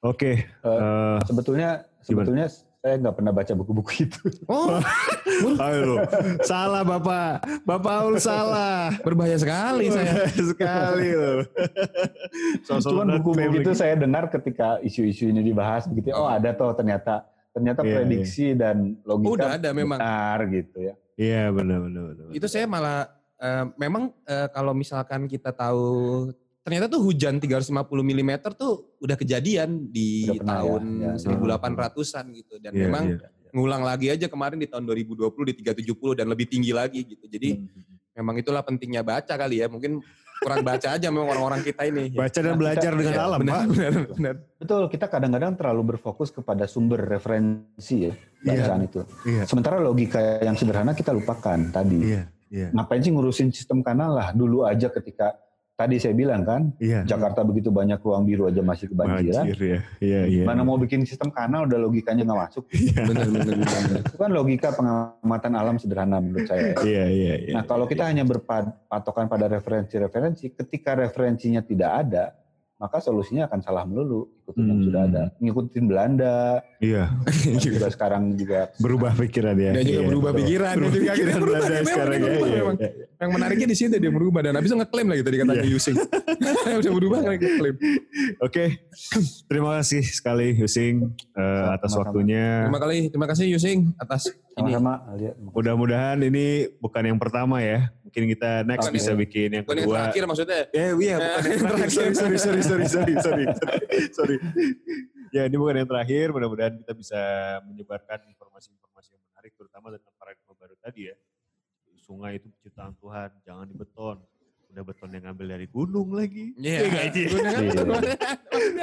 Oke, 0.00 0.32
eh, 0.48 1.16
Sebetulnya 1.22 1.84
sebetulnya 2.00 2.48
saya 2.82 2.98
nggak 2.98 3.14
pernah 3.14 3.30
baca 3.30 3.52
buku-buku 3.54 3.92
itu. 4.02 4.18
Oh, 4.50 4.74
ayo, 5.70 6.02
salah 6.42 6.82
Bapak, 6.82 7.46
Bapak 7.62 7.94
Aul 8.02 8.18
salah. 8.18 8.90
berbahaya 9.06 9.38
sekali 9.38 9.86
saya. 9.86 10.26
sekali 10.34 11.14
loh. 11.14 11.46
Sosok 12.66 12.90
Cuman 12.90 13.06
not 13.06 13.14
buku-buku 13.22 13.62
itu 13.62 13.72
saya 13.72 13.94
dengar 13.94 14.26
ketika 14.26 14.82
isu-isu 14.82 15.30
ini 15.30 15.46
dibahas 15.46 15.86
begitu. 15.86 16.10
Oh 16.10 16.26
ada 16.26 16.50
toh 16.50 16.74
ternyata 16.74 17.22
ternyata 17.54 17.86
Iya, 17.86 17.92
prediksi 17.94 18.58
dan 18.58 18.98
logika 19.06 19.30
Oh, 19.30 19.36
udah 19.38 19.50
ada 19.54 19.70
memang. 19.70 19.98
benar 20.02 20.38
gitu 20.50 20.76
ya. 20.82 20.94
Iya 21.14 21.42
benar 21.54 21.78
benar 21.86 22.02
benar. 22.10 22.24
Itu 22.34 22.46
saya 22.50 22.66
malah 22.66 23.06
eh, 23.38 23.64
memang 23.78 24.10
eh, 24.26 24.48
kalau 24.50 24.74
misalkan 24.74 25.30
kita 25.30 25.54
tahu 25.54 26.34
ternyata 26.62 26.86
tuh 26.86 27.02
hujan 27.02 27.36
350 27.36 27.74
mm 28.06 28.32
tuh 28.54 28.94
udah 28.98 29.16
kejadian 29.16 29.90
di 29.90 30.24
Udah 30.24 30.34
pernah 30.38 30.54
tahun 30.62 30.82
ya, 30.96 31.12
ya. 31.18 31.34
1800-an 31.34 32.24
gitu 32.32 32.54
dan 32.58 32.72
Iya, 32.72 32.82
memang 32.86 33.04
iya. 33.10 33.28
ngulang 33.50 33.82
lagi 33.82 34.06
aja 34.08 34.26
kemarin 34.26 34.56
di 34.56 34.66
tahun 34.66 34.86
2020 34.86 35.26
di 35.44 35.54
370 35.58 36.14
dan 36.14 36.26
lebih 36.26 36.46
tinggi 36.46 36.70
lagi 36.70 37.02
gitu. 37.04 37.26
Jadi 37.26 37.58
Hmm. 37.58 37.98
memang 38.14 38.38
itulah 38.38 38.62
pentingnya 38.62 39.02
baca 39.02 39.34
kali 39.34 39.58
ya. 39.58 39.66
Mungkin 39.66 39.98
kurang 40.38 40.62
baca 40.62 40.88
aja 40.94 41.06
memang 41.06 41.28
orang-orang 41.28 41.62
kita 41.62 41.82
ini. 41.84 42.10
baca 42.12 42.34
dan 42.34 42.46
Nah, 42.48 42.58
belajar 42.58 42.90
kita- 42.90 42.98
dengan 42.98 43.14
Ya, 43.14 43.22
alam, 43.22 43.38
benar, 43.38 43.54
Pak. 43.54 43.64
benar, 43.68 43.92
benar. 44.10 44.34
Betul, 44.56 44.82
kita 44.88 45.06
kadang-kadang 45.06 45.52
terlalu 45.54 45.82
berfokus 45.88 46.30
kepada 46.30 46.66
sumber 46.66 46.98
referensi 47.00 48.06
ya 48.06 48.12
bacaan 48.40 48.80
itu. 48.82 49.00
Iya. 49.22 49.42
Sementara 49.44 49.78
logika 49.78 50.18
yang 50.40 50.54
sederhana 50.54 50.94
kita 50.94 51.10
lupakan 51.10 51.58
tadi. 51.70 51.98
Iya, 52.04 52.22
iya, 52.48 52.68
Ngapain 52.70 53.00
sih 53.00 53.10
ngurusin 53.10 53.50
sistem 53.50 53.82
kanal 53.82 54.14
lah? 54.14 54.28
Dulu 54.30 54.62
aja 54.62 54.86
ketika 54.88 55.34
tadi 55.82 55.98
saya 55.98 56.14
bilang 56.14 56.46
kan, 56.46 56.70
iya. 56.78 57.02
Jakarta 57.02 57.42
begitu 57.42 57.74
banyak 57.74 57.98
ruang 57.98 58.22
biru 58.22 58.46
aja 58.46 58.62
masih 58.62 58.86
kebanjiran. 58.94 59.44
Banjir 59.50 59.58
ya. 59.58 59.80
Iya, 59.98 60.20
iya. 60.30 60.44
Mana 60.46 60.62
mau 60.62 60.78
bikin 60.78 61.02
sistem 61.02 61.34
kanal 61.34 61.66
udah 61.66 61.78
logikanya 61.82 62.22
nggak 62.22 62.40
masuk. 62.46 62.64
Benar, 62.94 63.26
benar, 63.26 63.54
benar. 63.58 64.00
Itu 64.06 64.16
kan 64.16 64.30
logika 64.30 64.68
pengamatan 64.78 65.52
alam 65.58 65.76
sederhana 65.82 66.22
menurut 66.22 66.46
saya. 66.46 66.78
Iya, 66.86 67.04
iya, 67.10 67.34
iya. 67.50 67.52
Nah 67.58 67.66
kalau 67.66 67.90
kita 67.90 68.06
hanya 68.06 68.22
berpatokan 68.22 69.26
pada 69.26 69.50
referensi-referensi, 69.50 70.54
ketika 70.54 70.94
referensinya 70.94 71.66
tidak 71.66 71.90
ada, 72.06 72.24
maka 72.82 72.98
solusinya 72.98 73.46
akan 73.46 73.60
salah 73.60 73.86
melulu. 73.86 74.26
Ikutin 74.42 74.64
yang 74.64 74.74
Hmm. 74.74 74.86
sudah 74.90 75.02
ada. 75.06 75.22
Ngikutin 75.38 75.84
Belanda, 75.86 76.36
Iya, 76.76 77.14
yang 77.46 77.62
juga 77.70 77.86
sekarang 77.88 78.34
juga 78.34 78.74
berubah 78.76 79.14
pikiran 79.14 79.54
ya. 79.54 79.70
Dia 79.70 79.82
juga 79.82 79.94
Iya, 79.94 80.02
berubah 80.04 80.30
betul. 80.30 80.40
pikiran. 80.42 80.74
Berubah 80.74 80.90
juga 80.92 80.98
akhirnya 81.06 81.14
pikiran 81.22 81.38
berubah. 81.38 81.60
Belanda 81.62 81.80
sekarang 81.86 82.12
ya. 82.12 82.18
berubah, 82.20 82.42
Iya, 82.44 82.58
memang. 82.58 82.76
iya. 82.76 82.90
Yang 83.16 83.30
menariknya 83.30 83.66
di 83.66 83.76
situ 83.78 83.94
dia 83.96 84.10
berubah 84.12 84.40
dan 84.42 84.52
habis 84.52 84.70
ngeklaim 84.72 85.08
lagi 85.08 85.22
tadi 85.22 85.36
katanya 85.38 85.62
Iya. 85.62 85.70
Yusing. 85.70 85.96
Udah 86.82 86.92
berubah 86.92 87.18
kan 87.20 87.30
ngeklaim. 87.32 87.76
Oke, 88.40 88.64
terima 89.46 89.70
kasih 89.78 90.02
sekali 90.02 90.46
Yusing 90.54 90.94
eh, 91.32 91.64
atas 91.70 91.88
Sama-sama. 91.88 92.02
waktunya. 92.10 92.46
Terima 92.66 92.80
kasih, 92.82 93.00
terima 93.08 93.26
kasih 93.30 93.44
Yusing 93.48 93.78
atas 93.96 94.22
ini. 94.26 94.74
sama-sama. 94.74 94.92
Alia. 95.06 95.32
Mudah-mudahan 95.38 96.18
ini 96.20 96.46
bukan 96.76 97.02
yang 97.04 97.16
pertama 97.16 97.62
ya. 97.62 97.94
Mungkin 98.12 98.28
kita 98.28 98.60
next 98.68 98.92
bisa 98.92 99.16
yang- 99.16 99.24
bikin 99.24 99.48
yang 99.48 99.64
Bukan 99.64 99.72
yang 99.72 99.88
kedua. 99.88 99.96
terakhir 100.04 100.22
maksudnya. 100.28 100.60
Eh 100.68 100.90
iya 101.00 101.16
bukan 101.16 101.48
yang 101.48 101.64
terakhir. 101.64 101.88
Sorry, 101.96 102.12
sorry, 102.12 102.36
sorry, 102.36 102.60
sorry, 102.60 102.84
sorry, 102.84 103.14
sorry, 103.16 103.44
sorry. 104.12 104.36
Ya 105.32 105.48
ini 105.48 105.56
bukan 105.56 105.80
yang 105.80 105.88
terakhir. 105.88 106.28
Mudah-mudahan 106.28 106.76
kita 106.76 106.92
bisa 106.92 107.20
menyebarkan 107.64 108.20
informasi-informasi 108.28 109.16
yang 109.16 109.22
menarik, 109.32 109.56
terutama 109.56 109.96
tentang 109.96 110.12
paradigma 110.20 110.52
baru 110.60 110.76
tadi 110.76 111.08
ya. 111.08 111.16
Sungai 111.96 112.36
itu 112.36 112.52
ciptaan 112.60 112.92
Tuhan, 113.00 113.32
jangan 113.48 113.64
dibeton. 113.64 114.20
Udah 114.68 114.84
beton 114.84 115.08
yang 115.08 115.24
ngambil 115.32 115.46
dari 115.56 115.66
gunung 115.72 116.12
lagi. 116.12 116.52
Iya. 116.60 117.08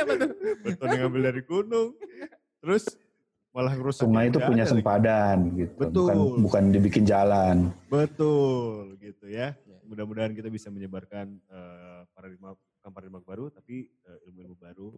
Apa 0.02 0.14
tuh? 0.18 0.30
Beton 0.66 0.88
yang 0.90 1.02
ngambil 1.06 1.22
dari 1.22 1.42
gunung. 1.46 1.94
Terus 2.66 2.84
malah 3.60 3.76
ngerusak 3.76 4.07
Sungai 4.07 4.32
itu 4.32 4.39
punya 4.39 4.64
sempadan 4.64 5.38
gitu. 5.60 5.74
Betul. 5.76 6.07
Bukan, 6.07 6.18
bukan 6.47 6.64
dibikin 6.72 7.03
jalan. 7.03 7.76
Betul 7.91 8.95
gitu 9.03 9.28
ya. 9.28 9.51
Mudah-mudahan 9.84 10.32
kita 10.32 10.47
bisa 10.47 10.72
menyebarkan 10.72 11.36
eh, 11.51 12.01
paradigma 12.16 12.55
bukan 12.55 12.91
paradigma 12.95 13.20
baru 13.20 13.51
tapi 13.51 13.91
eh, 13.91 14.28
ilmu-ilmu 14.32 14.55
baru 14.55 14.95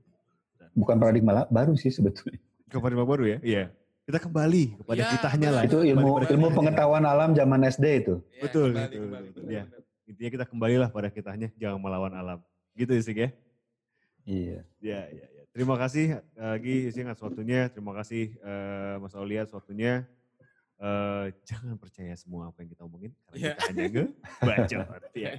dan 0.61 0.69
Bukan 0.77 0.95
paradigma 1.01 1.49
baru 1.49 1.73
sih 1.73 1.89
sebetulnya. 1.89 2.37
ke 2.69 2.77
paradigma 2.77 3.09
baru 3.09 3.25
ya. 3.25 3.37
Iya. 3.41 3.65
Kita 4.05 4.17
kembali 4.21 4.63
kepada 4.85 5.01
Ya, 5.01 5.09
kitanya 5.09 5.49
lah. 5.57 5.61
Itu 5.65 5.81
Kembali 5.81 5.93
ilmu 5.97 6.09
ilmu 6.21 6.47
pengetahuan 6.53 7.03
alam 7.05 7.33
zaman 7.33 7.65
SD 7.65 7.85
itu. 8.05 8.15
Iya, 8.29 8.41
Betul, 8.45 8.69
kembali, 8.77 8.85
betul, 8.85 9.01
kembali, 9.09 9.27
benar, 9.33 9.49
ya. 9.49 9.63
Intinya 10.09 10.29
kita 10.37 10.45
kembalilah 10.49 10.89
pada 10.91 11.09
kitanya, 11.09 11.47
jangan 11.57 11.79
melawan 11.81 12.13
alam. 12.13 12.39
Gitu 12.77 12.93
sih 13.01 13.13
ya. 13.17 13.29
Iya. 14.25 14.59
Ya, 14.81 14.99
ya, 15.09 15.25
ya. 15.31 15.40
Terima 15.51 15.75
kasih 15.75 16.17
eh, 16.17 16.49
lagi 16.55 16.75
Yusi 16.87 17.03
atas 17.03 17.21
waktunya. 17.21 17.67
Terima 17.67 17.91
kasih 17.93 18.35
eh, 18.39 18.95
Mas 18.99 19.13
Aulia 19.13 19.43
atas 19.43 19.53
waktunya. 19.53 20.07
Eh, 20.81 21.25
jangan 21.45 21.77
percaya 21.77 22.17
semua 22.17 22.49
apa 22.49 22.65
yang 22.65 22.73
kita 22.73 22.81
omongin 22.89 23.13
karena 23.29 23.37
Iya. 23.37 23.51
kita 23.53 23.63
hanya 23.69 23.85
ngebacot. 23.93 24.87
ya. 25.25 25.31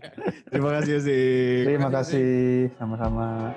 Terima 0.47 0.71
kasih 0.79 0.91
Yusi. 1.01 1.23
Terima 1.67 1.89
kasih, 1.91 2.31
sama-sama. 2.79 3.51